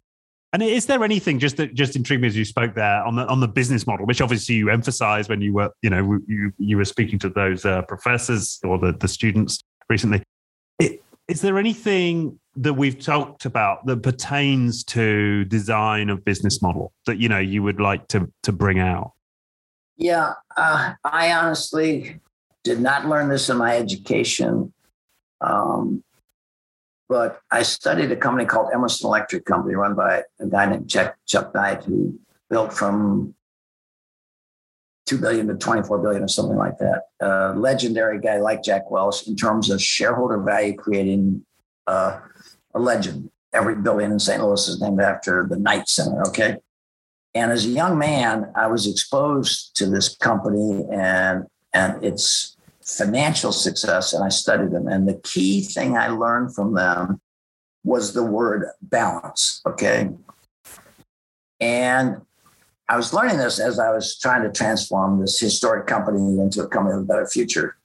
And 0.52 0.62
is 0.62 0.86
there 0.86 1.02
anything 1.02 1.40
just 1.40 1.56
that 1.56 1.74
just 1.74 1.96
intrigued 1.96 2.22
me 2.22 2.28
as 2.28 2.36
you 2.36 2.44
spoke 2.44 2.74
there 2.74 3.02
on 3.04 3.16
the 3.16 3.26
on 3.26 3.40
the 3.40 3.48
business 3.48 3.86
model, 3.86 4.06
which 4.06 4.20
obviously 4.20 4.56
you 4.56 4.70
emphasized 4.70 5.28
when 5.28 5.40
you 5.40 5.52
were 5.52 5.70
you 5.82 5.90
know 5.90 6.18
you 6.26 6.52
you 6.58 6.76
were 6.76 6.84
speaking 6.84 7.18
to 7.20 7.28
those 7.28 7.64
uh, 7.64 7.82
professors 7.82 8.58
or 8.64 8.78
the 8.78 8.92
the 8.92 9.08
students 9.08 9.60
recently. 9.88 10.22
It, 10.80 11.02
is 11.28 11.40
there 11.40 11.58
anything 11.58 12.38
that 12.56 12.74
we've 12.74 12.98
talked 12.98 13.44
about 13.44 13.84
that 13.86 14.02
pertains 14.02 14.84
to 14.84 15.44
design 15.46 16.08
of 16.10 16.24
business 16.24 16.62
model 16.62 16.92
that 17.06 17.18
you 17.18 17.28
know 17.28 17.38
you 17.38 17.62
would 17.62 17.80
like 17.80 18.08
to 18.08 18.30
to 18.42 18.52
bring 18.52 18.78
out? 18.78 19.12
Yeah, 19.96 20.34
uh, 20.56 20.94
I 21.04 21.32
honestly 21.32 22.20
did 22.64 22.80
not 22.80 23.06
learn 23.06 23.28
this 23.28 23.48
in 23.48 23.58
my 23.58 23.76
education, 23.76 24.72
um, 25.40 26.02
but 27.08 27.40
I 27.50 27.62
studied 27.62 28.10
a 28.10 28.16
company 28.16 28.46
called 28.46 28.70
Emerson 28.72 29.06
Electric 29.06 29.44
Company, 29.44 29.74
run 29.74 29.94
by 29.94 30.22
a 30.40 30.46
guy 30.46 30.66
named 30.66 30.88
Chuck, 30.88 31.16
Chuck 31.26 31.54
Knight, 31.54 31.84
who 31.84 32.18
built 32.50 32.72
from 32.72 33.34
2 35.06 35.18
billion 35.18 35.46
to 35.48 35.54
24 35.54 35.98
billion 35.98 36.22
or 36.22 36.28
something 36.28 36.56
like 36.56 36.78
that. 36.78 37.02
A 37.20 37.52
legendary 37.54 38.18
guy 38.18 38.38
like 38.38 38.62
Jack 38.62 38.90
Welch 38.90 39.28
in 39.28 39.36
terms 39.36 39.70
of 39.70 39.80
shareholder 39.80 40.40
value 40.42 40.74
creating 40.74 41.44
uh, 41.86 42.20
a 42.74 42.78
legend. 42.78 43.30
Every 43.52 43.76
building 43.76 44.10
in 44.10 44.18
St. 44.18 44.42
Louis 44.42 44.68
is 44.68 44.80
named 44.80 45.00
after 45.00 45.46
the 45.48 45.56
Knight 45.56 45.88
Center. 45.88 46.22
Okay. 46.28 46.56
And 47.34 47.52
as 47.52 47.64
a 47.64 47.68
young 47.68 47.98
man, 47.98 48.50
I 48.54 48.66
was 48.66 48.86
exposed 48.86 49.76
to 49.76 49.86
this 49.86 50.16
company 50.16 50.84
and 50.92 51.44
and 51.72 52.04
its 52.04 52.56
financial 52.84 53.50
success, 53.50 54.12
and 54.12 54.22
I 54.22 54.28
studied 54.28 54.70
them. 54.70 54.86
And 54.86 55.08
the 55.08 55.20
key 55.24 55.62
thing 55.62 55.96
I 55.96 56.08
learned 56.08 56.54
from 56.54 56.74
them 56.74 57.20
was 57.82 58.12
the 58.12 58.22
word 58.22 58.66
balance. 58.82 59.60
Okay. 59.66 60.10
And 61.60 62.20
I 62.88 62.96
was 62.96 63.12
learning 63.12 63.38
this 63.38 63.58
as 63.58 63.78
I 63.78 63.90
was 63.90 64.18
trying 64.18 64.42
to 64.42 64.52
transform 64.52 65.20
this 65.20 65.40
historic 65.40 65.86
company 65.86 66.38
into 66.38 66.62
a 66.62 66.68
company 66.68 66.96
with 66.96 67.04
a 67.04 67.06
better 67.06 67.26
future. 67.26 67.76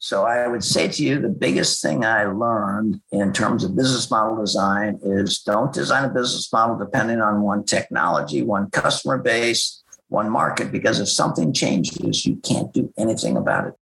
So 0.00 0.24
I 0.24 0.46
would 0.46 0.62
say 0.62 0.88
to 0.88 1.02
you, 1.02 1.20
the 1.20 1.28
biggest 1.28 1.82
thing 1.82 2.04
I 2.04 2.24
learned 2.24 3.00
in 3.10 3.32
terms 3.32 3.64
of 3.64 3.76
business 3.76 4.10
model 4.10 4.36
design 4.36 5.00
is 5.02 5.40
don't 5.40 5.72
design 5.72 6.04
a 6.04 6.08
business 6.08 6.52
model 6.52 6.78
depending 6.78 7.20
on 7.20 7.42
one 7.42 7.64
technology, 7.64 8.42
one 8.42 8.70
customer 8.70 9.18
base, 9.18 9.82
one 10.08 10.30
market, 10.30 10.70
because 10.70 11.00
if 11.00 11.08
something 11.08 11.52
changes, 11.52 12.24
you 12.24 12.36
can't 12.36 12.72
do 12.72 12.92
anything 12.96 13.36
about 13.36 13.66
it. 13.66 13.74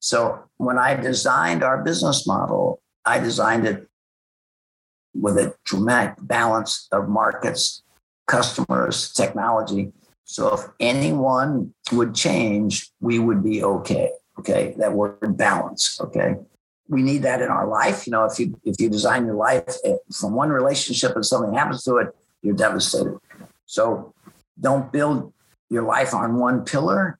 So 0.00 0.44
when 0.58 0.78
I 0.78 0.94
designed 0.94 1.62
our 1.62 1.82
business 1.82 2.26
model, 2.26 2.82
I 3.06 3.18
designed 3.18 3.66
it 3.66 3.88
with 5.14 5.38
a 5.38 5.54
dramatic 5.64 6.16
balance 6.20 6.88
of 6.92 7.08
markets, 7.08 7.82
customers, 8.26 9.12
technology, 9.12 9.92
so 10.24 10.54
if 10.54 10.62
anyone 10.80 11.74
would 11.92 12.14
change, 12.14 12.90
we 13.00 13.18
would 13.18 13.44
be 13.44 13.62
okay. 13.62 14.10
Okay. 14.38 14.74
That 14.78 14.92
word 14.92 15.36
balance. 15.36 16.00
Okay. 16.00 16.36
We 16.88 17.02
need 17.02 17.22
that 17.22 17.40
in 17.40 17.48
our 17.48 17.66
life. 17.66 18.06
You 18.06 18.12
know, 18.12 18.24
if 18.24 18.38
you 18.38 18.60
if 18.64 18.78
you 18.78 18.90
design 18.90 19.26
your 19.26 19.36
life 19.36 19.76
eh, 19.84 19.96
from 20.12 20.34
one 20.34 20.50
relationship 20.50 21.14
and 21.14 21.24
something 21.24 21.54
happens 21.54 21.82
to 21.84 21.96
it, 21.96 22.14
you're 22.42 22.54
devastated. 22.54 23.18
So 23.64 24.14
don't 24.60 24.92
build 24.92 25.32
your 25.70 25.82
life 25.82 26.14
on 26.14 26.38
one 26.38 26.64
pillar. 26.64 27.18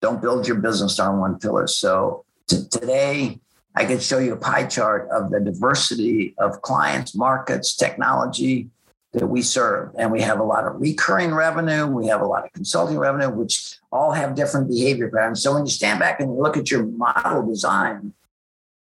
Don't 0.00 0.22
build 0.22 0.48
your 0.48 0.56
business 0.56 0.98
on 0.98 1.18
one 1.18 1.38
pillar. 1.38 1.66
So 1.66 2.24
t- 2.48 2.66
today, 2.70 3.38
I 3.76 3.84
could 3.84 4.02
show 4.02 4.18
you 4.18 4.32
a 4.32 4.36
pie 4.36 4.66
chart 4.66 5.08
of 5.10 5.30
the 5.30 5.40
diversity 5.40 6.34
of 6.38 6.62
clients, 6.62 7.14
markets, 7.14 7.76
technology, 7.76 8.70
that 9.12 9.26
we 9.26 9.42
serve. 9.42 9.90
And 9.98 10.12
we 10.12 10.20
have 10.22 10.38
a 10.38 10.44
lot 10.44 10.66
of 10.66 10.80
recurring 10.80 11.34
revenue, 11.34 11.86
we 11.86 12.06
have 12.06 12.20
a 12.20 12.26
lot 12.26 12.44
of 12.44 12.52
consulting 12.52 12.98
revenue, 12.98 13.30
which 13.30 13.76
all 13.90 14.12
have 14.12 14.34
different 14.34 14.68
behavior 14.68 15.10
patterns. 15.10 15.42
So 15.42 15.54
when 15.54 15.66
you 15.66 15.70
stand 15.70 15.98
back 15.98 16.20
and 16.20 16.36
look 16.36 16.56
at 16.56 16.70
your 16.70 16.84
model 16.84 17.46
design, 17.46 18.14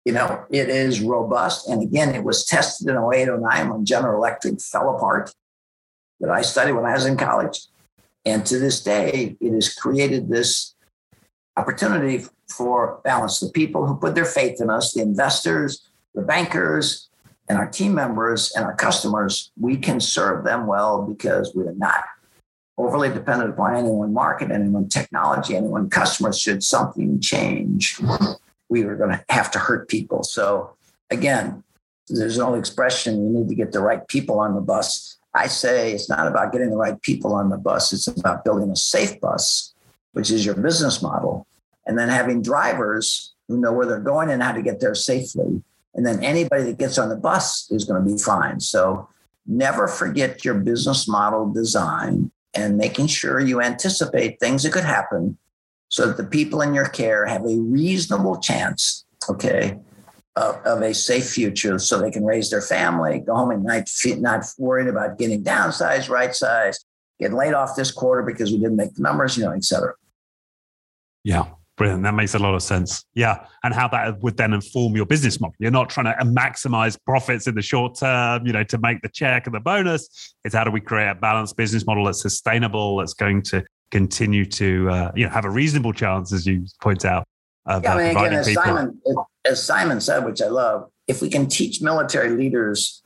you 0.05 0.13
know, 0.13 0.45
it 0.51 0.69
is 0.69 1.01
robust. 1.01 1.69
And 1.69 1.83
again, 1.83 2.15
it 2.15 2.25
was 2.25 2.45
tested 2.45 2.89
in 2.89 2.97
08, 2.97 3.29
09 3.29 3.69
when 3.71 3.85
General 3.85 4.17
Electric 4.17 4.61
fell 4.61 4.95
apart 4.97 5.35
that 6.21 6.31
I 6.31 6.43
studied 6.43 6.73
when 6.73 6.85
I 6.85 6.93
was 6.93 7.07
in 7.07 7.17
college. 7.17 7.67
And 8.25 8.45
to 8.47 8.59
this 8.59 8.83
day, 8.83 9.37
it 9.41 9.53
has 9.53 9.75
created 9.75 10.29
this 10.29 10.75
opportunity 11.57 12.25
for 12.49 13.01
balance. 13.05 13.41
The 13.41 13.51
people 13.51 13.87
who 13.87 13.97
put 13.97 14.15
their 14.15 14.25
faith 14.25 14.61
in 14.61 14.71
us, 14.71 14.93
the 14.93 15.03
investors, 15.03 15.87
the 16.15 16.23
bankers, 16.23 17.10
and 17.51 17.59
our 17.59 17.67
team 17.67 17.93
members 17.93 18.53
and 18.55 18.65
our 18.65 18.77
customers, 18.77 19.51
we 19.59 19.77
can 19.77 19.99
serve 19.99 20.45
them 20.45 20.69
well 20.69 21.03
because 21.03 21.53
we're 21.53 21.73
not 21.73 22.05
overly 22.79 23.09
dependent 23.09 23.51
upon 23.51 23.75
any 23.75 23.91
one 23.91 24.13
market, 24.13 24.53
any 24.53 24.69
one 24.69 24.89
technology, 24.89 25.57
any 25.57 25.67
one 25.67 25.91
customer. 25.91 26.33
Should 26.33 26.63
something 26.63 27.19
change, 27.19 28.01
we 28.69 28.85
were 28.85 28.95
going 28.95 29.11
to 29.11 29.25
have 29.31 29.51
to 29.51 29.59
hurt 29.59 29.89
people. 29.89 30.23
So 30.23 30.77
again, 31.11 31.65
there's 32.09 32.39
an 32.39 32.45
old 32.45 32.57
expression: 32.57 33.21
you 33.21 33.41
need 33.41 33.49
to 33.49 33.57
get 33.57 33.73
the 33.73 33.81
right 33.81 34.07
people 34.07 34.39
on 34.39 34.55
the 34.55 34.61
bus. 34.61 35.19
I 35.35 35.49
say 35.49 35.93
it's 35.93 36.09
not 36.09 36.29
about 36.29 36.53
getting 36.53 36.71
the 36.71 36.77
right 36.77 37.03
people 37.03 37.35
on 37.35 37.49
the 37.49 37.59
bus; 37.59 37.93
it's 37.93 38.07
about 38.07 38.45
building 38.45 38.71
a 38.71 38.77
safe 38.77 39.21
bus, 39.21 39.75
which 40.13 40.31
is 40.31 40.47
your 40.47 40.55
business 40.55 41.03
model, 41.03 41.49
and 41.85 41.99
then 41.99 42.11
having 42.11 42.43
drivers 42.43 43.35
who 43.49 43.57
know 43.57 43.73
where 43.73 43.87
they're 43.87 43.99
going 43.99 44.31
and 44.31 44.41
how 44.41 44.53
to 44.53 44.63
get 44.63 44.79
there 44.79 44.95
safely. 44.95 45.65
And 45.95 46.07
then 46.07 46.23
anybody 46.23 46.65
that 46.65 46.79
gets 46.79 46.99
on 46.99 47.09
the 47.09 47.17
bus 47.17 47.71
is 47.71 47.85
going 47.85 48.05
to 48.05 48.13
be 48.13 48.19
fine. 48.19 48.61
So 48.61 49.09
never 49.47 49.89
forget 49.89 50.45
your 50.45 50.55
business 50.55 51.09
model 51.09 51.53
design 51.53 52.31
and 52.55 52.77
making 52.77 53.09
sure 53.09 53.41
you 53.41 53.61
anticipate 53.61 54.39
things 54.39 54.63
that 54.63 54.73
could 54.73 54.85
happen 54.85 55.39
so 55.89 56.07
that 56.07 56.17
the 56.17 56.25
people 56.25 56.63
in 56.63 56.75
your 56.75 56.89
care 56.89 57.27
have 57.27 57.45
a 57.45 57.57
reasonable 57.59 58.39
chance, 58.39 59.05
okay, 59.29 59.77
of, 60.37 60.57
of 60.65 60.83
a 60.83 60.95
safe 60.95 61.29
future 61.29 61.79
so 61.79 61.99
they 61.99 62.11
can 62.11 62.25
raise 62.25 62.51
their 62.51 62.63
family, 62.63 63.19
go 63.19 63.35
home 63.35 63.51
at 63.51 63.61
night, 63.61 63.91
not 64.19 64.45
worried 64.59 64.87
about 64.87 65.19
getting 65.19 65.43
downsized, 65.43 66.09
right 66.09 66.35
sized, 66.35 66.85
get 67.19 67.33
laid 67.33 67.55
off 67.55 67.75
this 67.75 67.91
quarter 67.91 68.23
because 68.23 68.53
we 68.53 68.59
didn't 68.59 68.77
make 68.77 68.95
the 68.95 69.03
numbers, 69.03 69.37
you 69.37 69.45
know, 69.45 69.51
et 69.51 69.65
cetera. 69.65 69.95
Yeah. 71.25 71.47
Brilliant. 71.81 72.03
That 72.03 72.13
makes 72.13 72.35
a 72.35 72.39
lot 72.39 72.55
of 72.55 72.63
sense. 72.63 73.07
Yeah. 73.15 73.47
And 73.65 73.73
how 73.73 73.89
that 73.89 74.21
would 74.21 74.37
then 74.37 74.53
inform 74.53 74.95
your 74.97 75.07
business 75.07 75.41
model. 75.41 75.55
You're 75.59 75.71
not 75.71 75.89
trying 75.89 76.15
to 76.15 76.25
maximize 76.27 76.99
profits 77.07 77.47
in 77.47 77.55
the 77.55 77.63
short 77.63 77.95
term, 77.95 78.47
you 78.47 78.53
know, 78.53 78.63
to 78.65 78.77
make 78.77 79.01
the 79.01 79.09
check 79.09 79.47
and 79.47 79.55
the 79.55 79.61
bonus. 79.61 80.35
It's 80.45 80.55
how 80.55 80.65
do 80.65 80.71
we 80.71 80.83
create 80.83 81.09
a 81.09 81.15
balanced 81.15 81.57
business 81.57 81.87
model 81.87 82.05
that's 82.05 82.21
sustainable, 82.21 82.99
that's 82.99 83.15
going 83.15 83.41
to 83.45 83.65
continue 83.91 84.45
to, 84.45 84.91
uh, 84.91 85.13
you 85.17 85.25
know, 85.25 85.31
have 85.31 85.47
a 85.47 85.51
reasonable 85.51 85.95
chance, 85.95 86.35
as 86.35 86.47
you 86.47 86.67
point 86.83 87.07
out. 87.07 87.27
Of, 87.65 87.83
yeah, 87.83 87.95
I 87.95 87.97
mean, 87.97 88.11
again, 88.15 88.35
as 88.35 88.47
people. 88.47 88.63
Simon, 88.63 89.01
as 89.47 89.65
Simon 89.65 90.01
said, 90.03 90.27
which 90.27 90.43
I 90.43 90.49
love, 90.49 90.91
if 91.09 91.23
we 91.23 91.31
can 91.31 91.49
teach 91.49 91.81
military 91.81 92.29
leaders, 92.29 93.03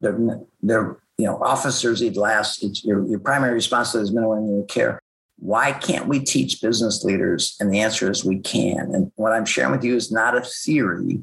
their, 0.00 0.18
their 0.62 0.96
you 1.18 1.26
know, 1.26 1.36
officers 1.42 2.02
eat 2.02 2.16
last, 2.16 2.64
it's 2.64 2.82
your, 2.86 3.06
your 3.06 3.18
primary 3.18 3.52
responsibility 3.52 4.08
is 4.08 4.14
men 4.14 4.24
and 4.24 4.30
women 4.30 4.48
in 4.48 4.56
your 4.56 4.66
care 4.66 5.02
why 5.38 5.72
can't 5.72 6.08
we 6.08 6.20
teach 6.20 6.62
business 6.62 7.04
leaders? 7.04 7.56
And 7.60 7.72
the 7.72 7.80
answer 7.80 8.10
is 8.10 8.24
we 8.24 8.38
can. 8.38 8.94
And 8.94 9.12
what 9.16 9.32
I'm 9.32 9.44
sharing 9.44 9.72
with 9.72 9.84
you 9.84 9.96
is 9.96 10.12
not 10.12 10.36
a 10.36 10.40
theory. 10.40 11.22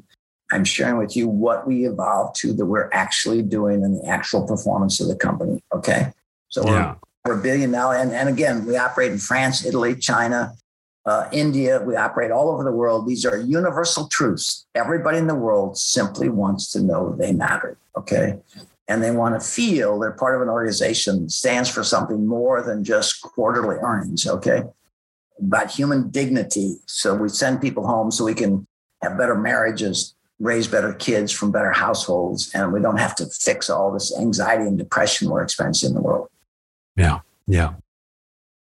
I'm 0.52 0.64
sharing 0.64 0.98
with 0.98 1.16
you 1.16 1.28
what 1.28 1.66
we 1.66 1.86
evolved 1.86 2.36
to 2.40 2.52
that 2.52 2.66
we're 2.66 2.90
actually 2.92 3.42
doing 3.42 3.82
in 3.82 3.98
the 3.98 4.06
actual 4.06 4.46
performance 4.46 5.00
of 5.00 5.08
the 5.08 5.16
company. 5.16 5.62
Okay. 5.72 6.12
So 6.48 6.64
yeah. 6.66 6.94
we're, 7.24 7.34
we're 7.34 7.40
a 7.40 7.42
billion 7.42 7.70
now. 7.70 7.90
And, 7.90 8.12
and 8.12 8.28
again, 8.28 8.66
we 8.66 8.76
operate 8.76 9.12
in 9.12 9.18
France, 9.18 9.64
Italy, 9.64 9.96
China, 9.96 10.52
uh, 11.06 11.28
India. 11.32 11.80
We 11.80 11.96
operate 11.96 12.30
all 12.30 12.50
over 12.50 12.64
the 12.64 12.72
world. 12.72 13.08
These 13.08 13.24
are 13.24 13.38
universal 13.38 14.08
truths. 14.08 14.66
Everybody 14.74 15.18
in 15.18 15.26
the 15.26 15.34
world 15.34 15.78
simply 15.78 16.28
wants 16.28 16.70
to 16.72 16.80
know 16.80 17.16
they 17.16 17.32
matter. 17.32 17.78
Okay 17.96 18.38
and 18.88 19.02
they 19.02 19.10
want 19.10 19.40
to 19.40 19.46
feel 19.46 19.98
they're 19.98 20.12
part 20.12 20.34
of 20.34 20.42
an 20.42 20.48
organization 20.48 21.22
that 21.22 21.30
stands 21.30 21.68
for 21.68 21.84
something 21.84 22.26
more 22.26 22.62
than 22.62 22.84
just 22.84 23.22
quarterly 23.22 23.76
earnings, 23.76 24.26
okay? 24.26 24.62
About 25.38 25.70
human 25.70 26.10
dignity. 26.10 26.76
So 26.86 27.14
we 27.14 27.28
send 27.28 27.60
people 27.60 27.86
home 27.86 28.10
so 28.10 28.24
we 28.24 28.34
can 28.34 28.66
have 29.02 29.16
better 29.16 29.34
marriages, 29.34 30.14
raise 30.38 30.66
better 30.66 30.92
kids 30.94 31.32
from 31.32 31.52
better 31.52 31.72
households, 31.72 32.52
and 32.54 32.72
we 32.72 32.80
don't 32.80 32.98
have 32.98 33.14
to 33.16 33.26
fix 33.26 33.70
all 33.70 33.92
this 33.92 34.16
anxiety 34.18 34.64
and 34.64 34.78
depression 34.78 35.30
we're 35.30 35.42
experiencing 35.42 35.90
in 35.90 35.94
the 35.94 36.02
world. 36.02 36.28
Yeah, 36.96 37.20
yeah. 37.46 37.74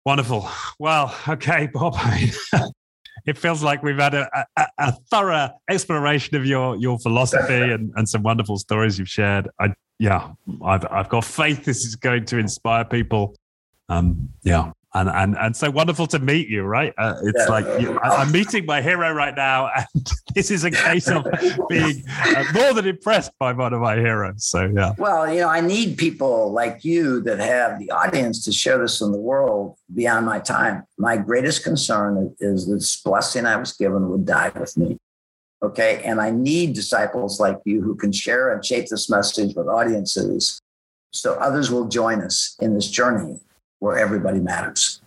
Wonderful. 0.06 0.50
Well, 0.80 1.16
okay, 1.28 1.70
Bob. 1.74 1.96
it 3.26 3.38
feels 3.38 3.64
like 3.64 3.84
we've 3.84 3.98
had 3.98 4.14
a, 4.14 4.28
a, 4.58 4.68
a, 4.78 4.92
thorough 5.10 5.50
exploration 5.70 6.36
of 6.36 6.46
your 6.46 6.76
your 6.76 7.00
philosophy 7.00 7.54
and, 7.74 7.92
and 7.96 8.08
some 8.08 8.24
wonderful 8.24 8.58
stories 8.58 9.00
you've 9.00 9.10
shared. 9.10 9.48
I 9.60 9.74
yeah, 10.00 10.32
I've 10.64 10.86
I've 10.92 11.10
got 11.10 11.24
faith 11.24 11.66
this 11.66 11.86
is 11.86 11.96
going 11.96 12.26
to 12.26 12.38
inspire 12.38 12.86
people. 12.86 13.36
Um, 13.90 14.30
yeah, 14.44 14.72
and 14.94 15.10
and 15.10 15.36
and 15.38 15.56
so 15.56 15.72
wonderful 15.72 16.08
to 16.08 16.20
meet 16.20 16.48
you. 16.48 16.64
Right? 16.64 16.94
Uh, 16.98 17.16
it's 17.24 17.40
yeah. 17.40 17.46
like 17.48 17.82
you, 17.82 17.98
I, 18.00 18.22
am 18.22 18.32
meeting 18.32 18.66
my 18.66 18.82
hero 18.82 19.12
right 19.12 19.36
now, 19.36 19.70
and 19.76 20.12
this 20.36 20.52
is 20.52 20.64
a 20.64 20.72
case 20.72 21.08
of 21.08 21.26
being 21.70 22.04
uh, 22.10 22.44
more 22.54 22.74
than 22.74 22.88
impressed 22.88 23.32
by 23.40 23.54
one 23.54 23.74
of 23.74 23.82
my 23.82 23.96
heroes. 23.96 24.46
So 24.46 24.72
yeah. 24.74 24.94
Well, 24.98 25.32
you 25.34 25.42
know, 25.42 25.50
I 25.50 25.62
need 25.62 25.98
people 25.98 26.52
like 26.52 26.84
you 26.84 27.22
that 27.22 27.40
have 27.40 27.80
the 27.80 27.92
audience 27.92 28.44
to 28.46 28.52
share 28.52 28.78
this 28.78 29.02
in 29.02 29.12
the 29.12 29.20
world 29.20 29.78
beyond 29.94 30.26
my 30.26 30.40
time. 30.40 30.84
My 30.98 31.18
greatest 31.18 31.64
concern 31.64 32.36
is 32.40 32.68
this 32.68 33.02
blessing 33.02 33.46
I 33.46 33.56
was 33.56 33.74
given 33.74 34.10
would 34.10 34.26
die 34.26 34.52
with 34.56 34.78
me. 34.78 34.98
Okay. 35.64 36.02
And 36.04 36.20
I 36.20 36.30
need 36.30 36.74
disciples 36.74 37.40
like 37.40 37.58
you 37.64 37.82
who 37.82 37.96
can 37.96 38.12
share 38.12 38.52
and 38.52 38.64
shape 38.66 38.88
this 38.90 39.10
message 39.10 39.56
with 39.56 39.68
audiences 39.68 40.60
so 41.12 41.36
others 41.36 41.72
will 41.72 41.88
join 41.88 42.22
us 42.22 42.58
in 42.60 42.74
this 42.74 42.90
journey 42.90 43.40
where 43.84 44.00
everybody 44.00 44.40
matters. 44.40 45.02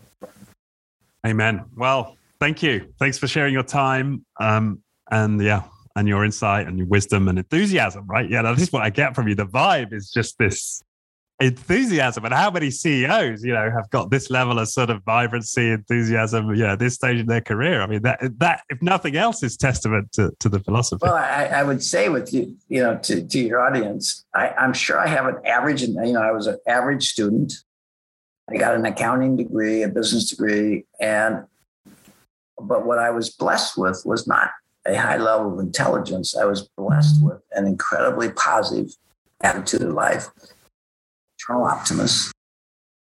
Amen. 1.26 1.64
Well, 1.76 2.18
thank 2.38 2.62
you. 2.62 2.92
Thanks 2.98 3.16
for 3.16 3.26
sharing 3.26 3.54
your 3.54 3.62
time. 3.62 4.26
Um, 4.38 4.82
and 5.10 5.42
yeah, 5.42 5.62
and 5.96 6.06
your 6.06 6.26
insight 6.26 6.66
and 6.66 6.76
your 6.76 6.86
wisdom 6.86 7.28
and 7.28 7.38
enthusiasm, 7.38 8.06
right? 8.06 8.28
Yeah, 8.30 8.42
this 8.52 8.64
is 8.64 8.72
what 8.72 8.82
I 8.82 8.90
get 8.90 9.14
from 9.14 9.28
you. 9.28 9.34
The 9.34 9.46
vibe 9.46 9.94
is 9.94 10.10
just 10.10 10.36
this 10.38 10.82
enthusiasm 11.40 12.24
and 12.24 12.34
how 12.34 12.50
many 12.50 12.70
CEOs, 12.70 13.44
you 13.44 13.52
know, 13.52 13.70
have 13.70 13.88
got 13.90 14.10
this 14.10 14.30
level 14.30 14.58
of 14.58 14.68
sort 14.68 14.90
of 14.90 15.02
vibrancy, 15.04 15.70
enthusiasm, 15.70 16.54
yeah, 16.54 16.76
this 16.76 16.94
stage 16.94 17.18
in 17.18 17.26
their 17.26 17.40
career. 17.40 17.80
I 17.80 17.86
mean, 17.86 18.02
that 18.02 18.20
that 18.38 18.60
if 18.68 18.82
nothing 18.82 19.16
else 19.16 19.42
is 19.42 19.56
testament 19.56 20.12
to, 20.12 20.32
to 20.40 20.50
the 20.50 20.60
philosophy. 20.60 21.00
Well, 21.02 21.14
I, 21.14 21.46
I 21.46 21.62
would 21.62 21.82
say 21.82 22.10
with 22.10 22.32
you, 22.32 22.56
you 22.68 22.82
know, 22.82 22.98
to, 22.98 23.26
to 23.26 23.38
your 23.38 23.66
audience, 23.66 24.24
I, 24.34 24.48
I'm 24.50 24.74
sure 24.74 24.98
I 24.98 25.06
have 25.06 25.26
an 25.26 25.36
average, 25.46 25.82
you 25.82 25.94
know, 25.94 26.22
I 26.22 26.32
was 26.32 26.46
an 26.46 26.58
average 26.66 27.08
student. 27.08 27.54
I 28.48 28.56
got 28.56 28.74
an 28.74 28.86
accounting 28.86 29.36
degree, 29.36 29.82
a 29.82 29.88
business 29.88 30.30
degree, 30.30 30.84
and 31.00 31.44
but 32.60 32.86
what 32.86 32.98
I 32.98 33.10
was 33.10 33.30
blessed 33.30 33.76
with 33.76 34.02
was 34.06 34.26
not 34.26 34.50
a 34.86 34.94
high 34.94 35.16
level 35.16 35.52
of 35.52 35.58
intelligence. 35.58 36.36
I 36.36 36.44
was 36.44 36.68
blessed 36.76 37.22
with 37.22 37.42
an 37.52 37.66
incredibly 37.66 38.30
positive 38.30 38.92
attitude 39.42 39.82
of 39.82 39.92
life 39.92 40.28
eternal 41.38 41.64
optimist. 41.64 42.32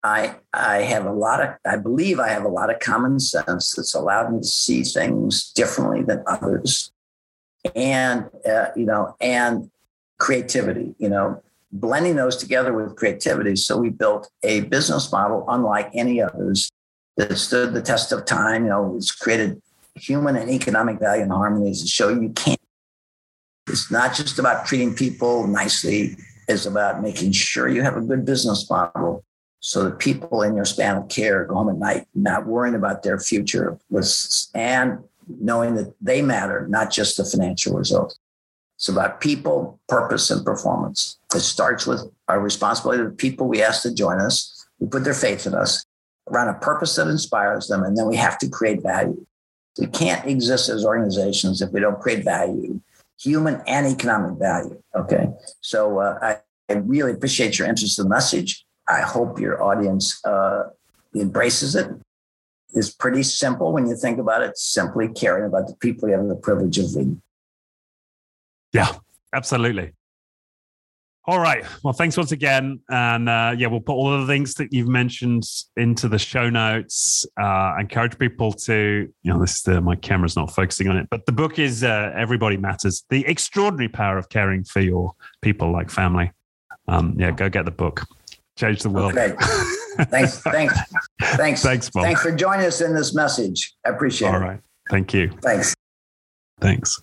I 0.03 0.37
I 0.53 0.83
have 0.83 1.07
a 1.07 1.12
lot 1.12 1.43
of 1.43 1.51
I 1.66 1.76
believe 1.76 2.20
I 2.20 2.29
have 2.29 2.45
a 2.45 2.49
lot 2.49 2.72
of 2.72 2.81
common 2.81 3.18
sense 3.20 3.74
that's 3.74 3.95
allowed 3.95 4.33
me 4.33 4.41
to 4.41 4.47
see 4.47 4.83
things 4.85 5.53
differently 5.53 6.03
than 6.03 6.22
others, 6.26 6.93
and 7.74 8.31
uh, 8.49 8.68
you 8.76 8.87
know, 8.87 9.16
and 9.20 9.70
creativity. 10.18 10.95
You 10.99 11.11
know, 11.11 11.43
blending 11.73 12.16
those 12.16 12.37
together 12.37 12.73
with 12.73 12.97
creativity. 12.97 13.57
So 13.57 13.79
we 13.79 13.91
built 13.91 14.31
a 14.43 14.61
business 14.62 15.11
model 15.12 15.45
unlike 15.49 15.91
any 15.95 16.23
others 16.23 16.71
that 17.16 17.37
stood 17.37 17.75
the 17.75 17.83
test 17.83 18.12
of 18.12 18.25
time. 18.25 18.64
You 18.64 18.71
know, 18.71 18.95
it's 18.97 19.11
created 19.12 19.61
human 19.95 20.37
and 20.37 20.51
economic 20.51 20.99
value 21.01 21.23
and 21.23 21.33
harmony 21.33 21.73
to 21.75 21.87
show 21.87 22.09
you 22.09 22.31
can't. 22.31 22.61
It's 23.69 23.91
not 23.91 24.14
just 24.14 24.39
about 24.39 24.64
treating 24.64 24.95
people 24.95 25.47
nicely 25.47 26.16
It's 26.49 26.64
about 26.64 27.03
making 27.03 27.33
sure 27.33 27.69
you 27.69 27.83
have 27.83 27.97
a 27.97 28.01
good 28.01 28.25
business 28.25 28.69
model 28.71 29.23
so 29.61 29.85
that 29.85 29.99
people 29.99 30.43
in 30.43 30.57
your 30.57 30.64
span 30.64 30.97
of 30.97 31.09
care 31.09 31.45
go 31.45 31.57
home 31.57 31.69
at 31.69 31.77
night 31.77 32.07
not 32.14 32.47
worrying 32.47 32.75
about 32.75 33.03
their 33.03 33.19
future 33.19 33.79
and 34.55 34.99
knowing 35.29 35.75
that 35.75 35.93
they 36.01 36.23
matter, 36.23 36.66
not 36.69 36.91
just 36.91 37.19
the 37.19 37.25
financial 37.25 37.77
result. 37.77 38.19
It's 38.79 38.89
about 38.89 39.20
people, 39.20 39.81
purpose, 39.89 40.31
and 40.31 40.45
performance. 40.45 41.18
It 41.35 41.41
starts 41.41 41.85
with 41.85 42.01
our 42.29 42.41
responsibility 42.41 43.03
to 43.03 43.09
the 43.09 43.14
people 43.14 43.49
we 43.49 43.61
ask 43.61 43.83
to 43.83 43.93
join 43.93 44.20
us, 44.20 44.66
who 44.79 44.87
put 44.87 45.03
their 45.03 45.14
faith 45.14 45.47
in 45.47 45.55
us, 45.55 45.85
around 46.31 46.49
a 46.49 46.59
purpose 46.61 46.95
that 46.95 47.09
inspires 47.09 47.66
them, 47.66 47.83
and 47.83 47.97
then 47.97 48.07
we 48.07 48.16
have 48.16 48.39
to 48.39 48.49
create 48.49 48.83
value. 48.83 49.26
We 49.81 49.89
can't 49.89 50.24
exist 50.26 50.68
as 50.68 50.85
organizations 50.85 51.61
if 51.61 51.72
we 51.72 51.81
don't 51.81 52.01
create 52.01 52.24
value 52.24 52.81
human 53.20 53.61
and 53.66 53.87
economic 53.87 54.39
value. 54.39 54.81
Okay. 54.95 55.29
So 55.61 55.99
uh, 55.99 56.18
I, 56.22 56.37
I, 56.72 56.79
really 56.79 57.12
appreciate 57.12 57.59
your 57.59 57.68
interest 57.68 57.99
in 57.99 58.05
the 58.05 58.09
message. 58.09 58.64
I 58.89 59.01
hope 59.01 59.41
your 59.41 59.62
audience 59.62 60.24
uh, 60.24 60.68
embraces 61.14 61.74
it. 61.74 61.91
It's 62.74 62.91
pretty 62.91 63.22
simple 63.22 63.72
when 63.72 63.89
you 63.89 63.97
think 63.97 64.18
about 64.18 64.43
it, 64.43 64.57
simply 64.57 65.09
caring 65.09 65.47
about 65.47 65.66
the 65.66 65.74
people 65.76 66.09
you 66.09 66.16
have 66.16 66.29
the 66.29 66.37
privilege 66.37 66.79
of 66.79 66.93
leading. 66.95 67.20
Yeah, 68.73 68.93
absolutely. 69.35 69.93
All 71.29 71.41
right. 71.41 71.62
Well, 71.85 71.93
thanks 71.93 72.16
once 72.16 72.33
again. 72.33 72.81
And 72.89 73.29
uh, 73.29 73.55
yeah, 73.57 73.66
we'll 73.66 73.81
put 73.81 73.93
all 73.93 74.11
of 74.11 74.23
the 74.23 74.27
links 74.27 74.55
that 74.55 74.73
you've 74.73 74.89
mentioned 74.89 75.45
into 75.77 76.09
the 76.09 76.19
show 76.19 76.49
notes. 76.49 77.27
Uh, 77.39 77.75
encourage 77.79 78.19
people 78.19 78.51
to, 78.53 79.07
you 79.23 79.33
know, 79.33 79.39
this 79.39 79.61
the, 79.61 79.79
my 79.83 79.95
camera's 79.95 80.37
not 80.37 80.55
focusing 80.55 80.89
on 80.89 80.97
it, 80.97 81.07
but 81.11 81.27
the 81.27 81.33
book 81.33 81.59
is 81.59 81.85
uh, 81.85 82.12
Everybody 82.16 82.57
Matters 82.57 83.05
The 83.11 83.27
Extraordinary 83.27 83.91
Power 83.91 84.16
of 84.16 84.31
Caring 84.31 84.64
for 84.64 84.81
Your 84.81 85.12
People 85.43 85.71
Like 85.71 85.91
Family. 85.91 86.33
Um, 86.89 87.14
yeah, 87.19 87.31
go 87.31 87.51
get 87.51 87.66
the 87.66 87.73
book. 87.73 88.07
Change 88.57 88.81
the 88.81 88.89
world. 88.89 89.12
Okay. 89.12 89.37
thanks, 90.05 90.41
thanks, 90.41 90.75
thanks, 91.21 91.62
Thanks, 91.62 91.91
Bob. 91.91 92.05
thanks 92.05 92.23
for 92.23 92.33
joining 92.33 92.64
us 92.64 92.81
in 92.81 92.95
this 92.95 93.14
message. 93.14 93.75
I 93.85 93.91
appreciate 93.91 94.29
All 94.29 94.37
it. 94.37 94.45
right. 94.45 94.61
Thank 94.91 95.12
you. 95.12 95.31
Thanks. 95.43 95.75
Thanks. 96.59 97.03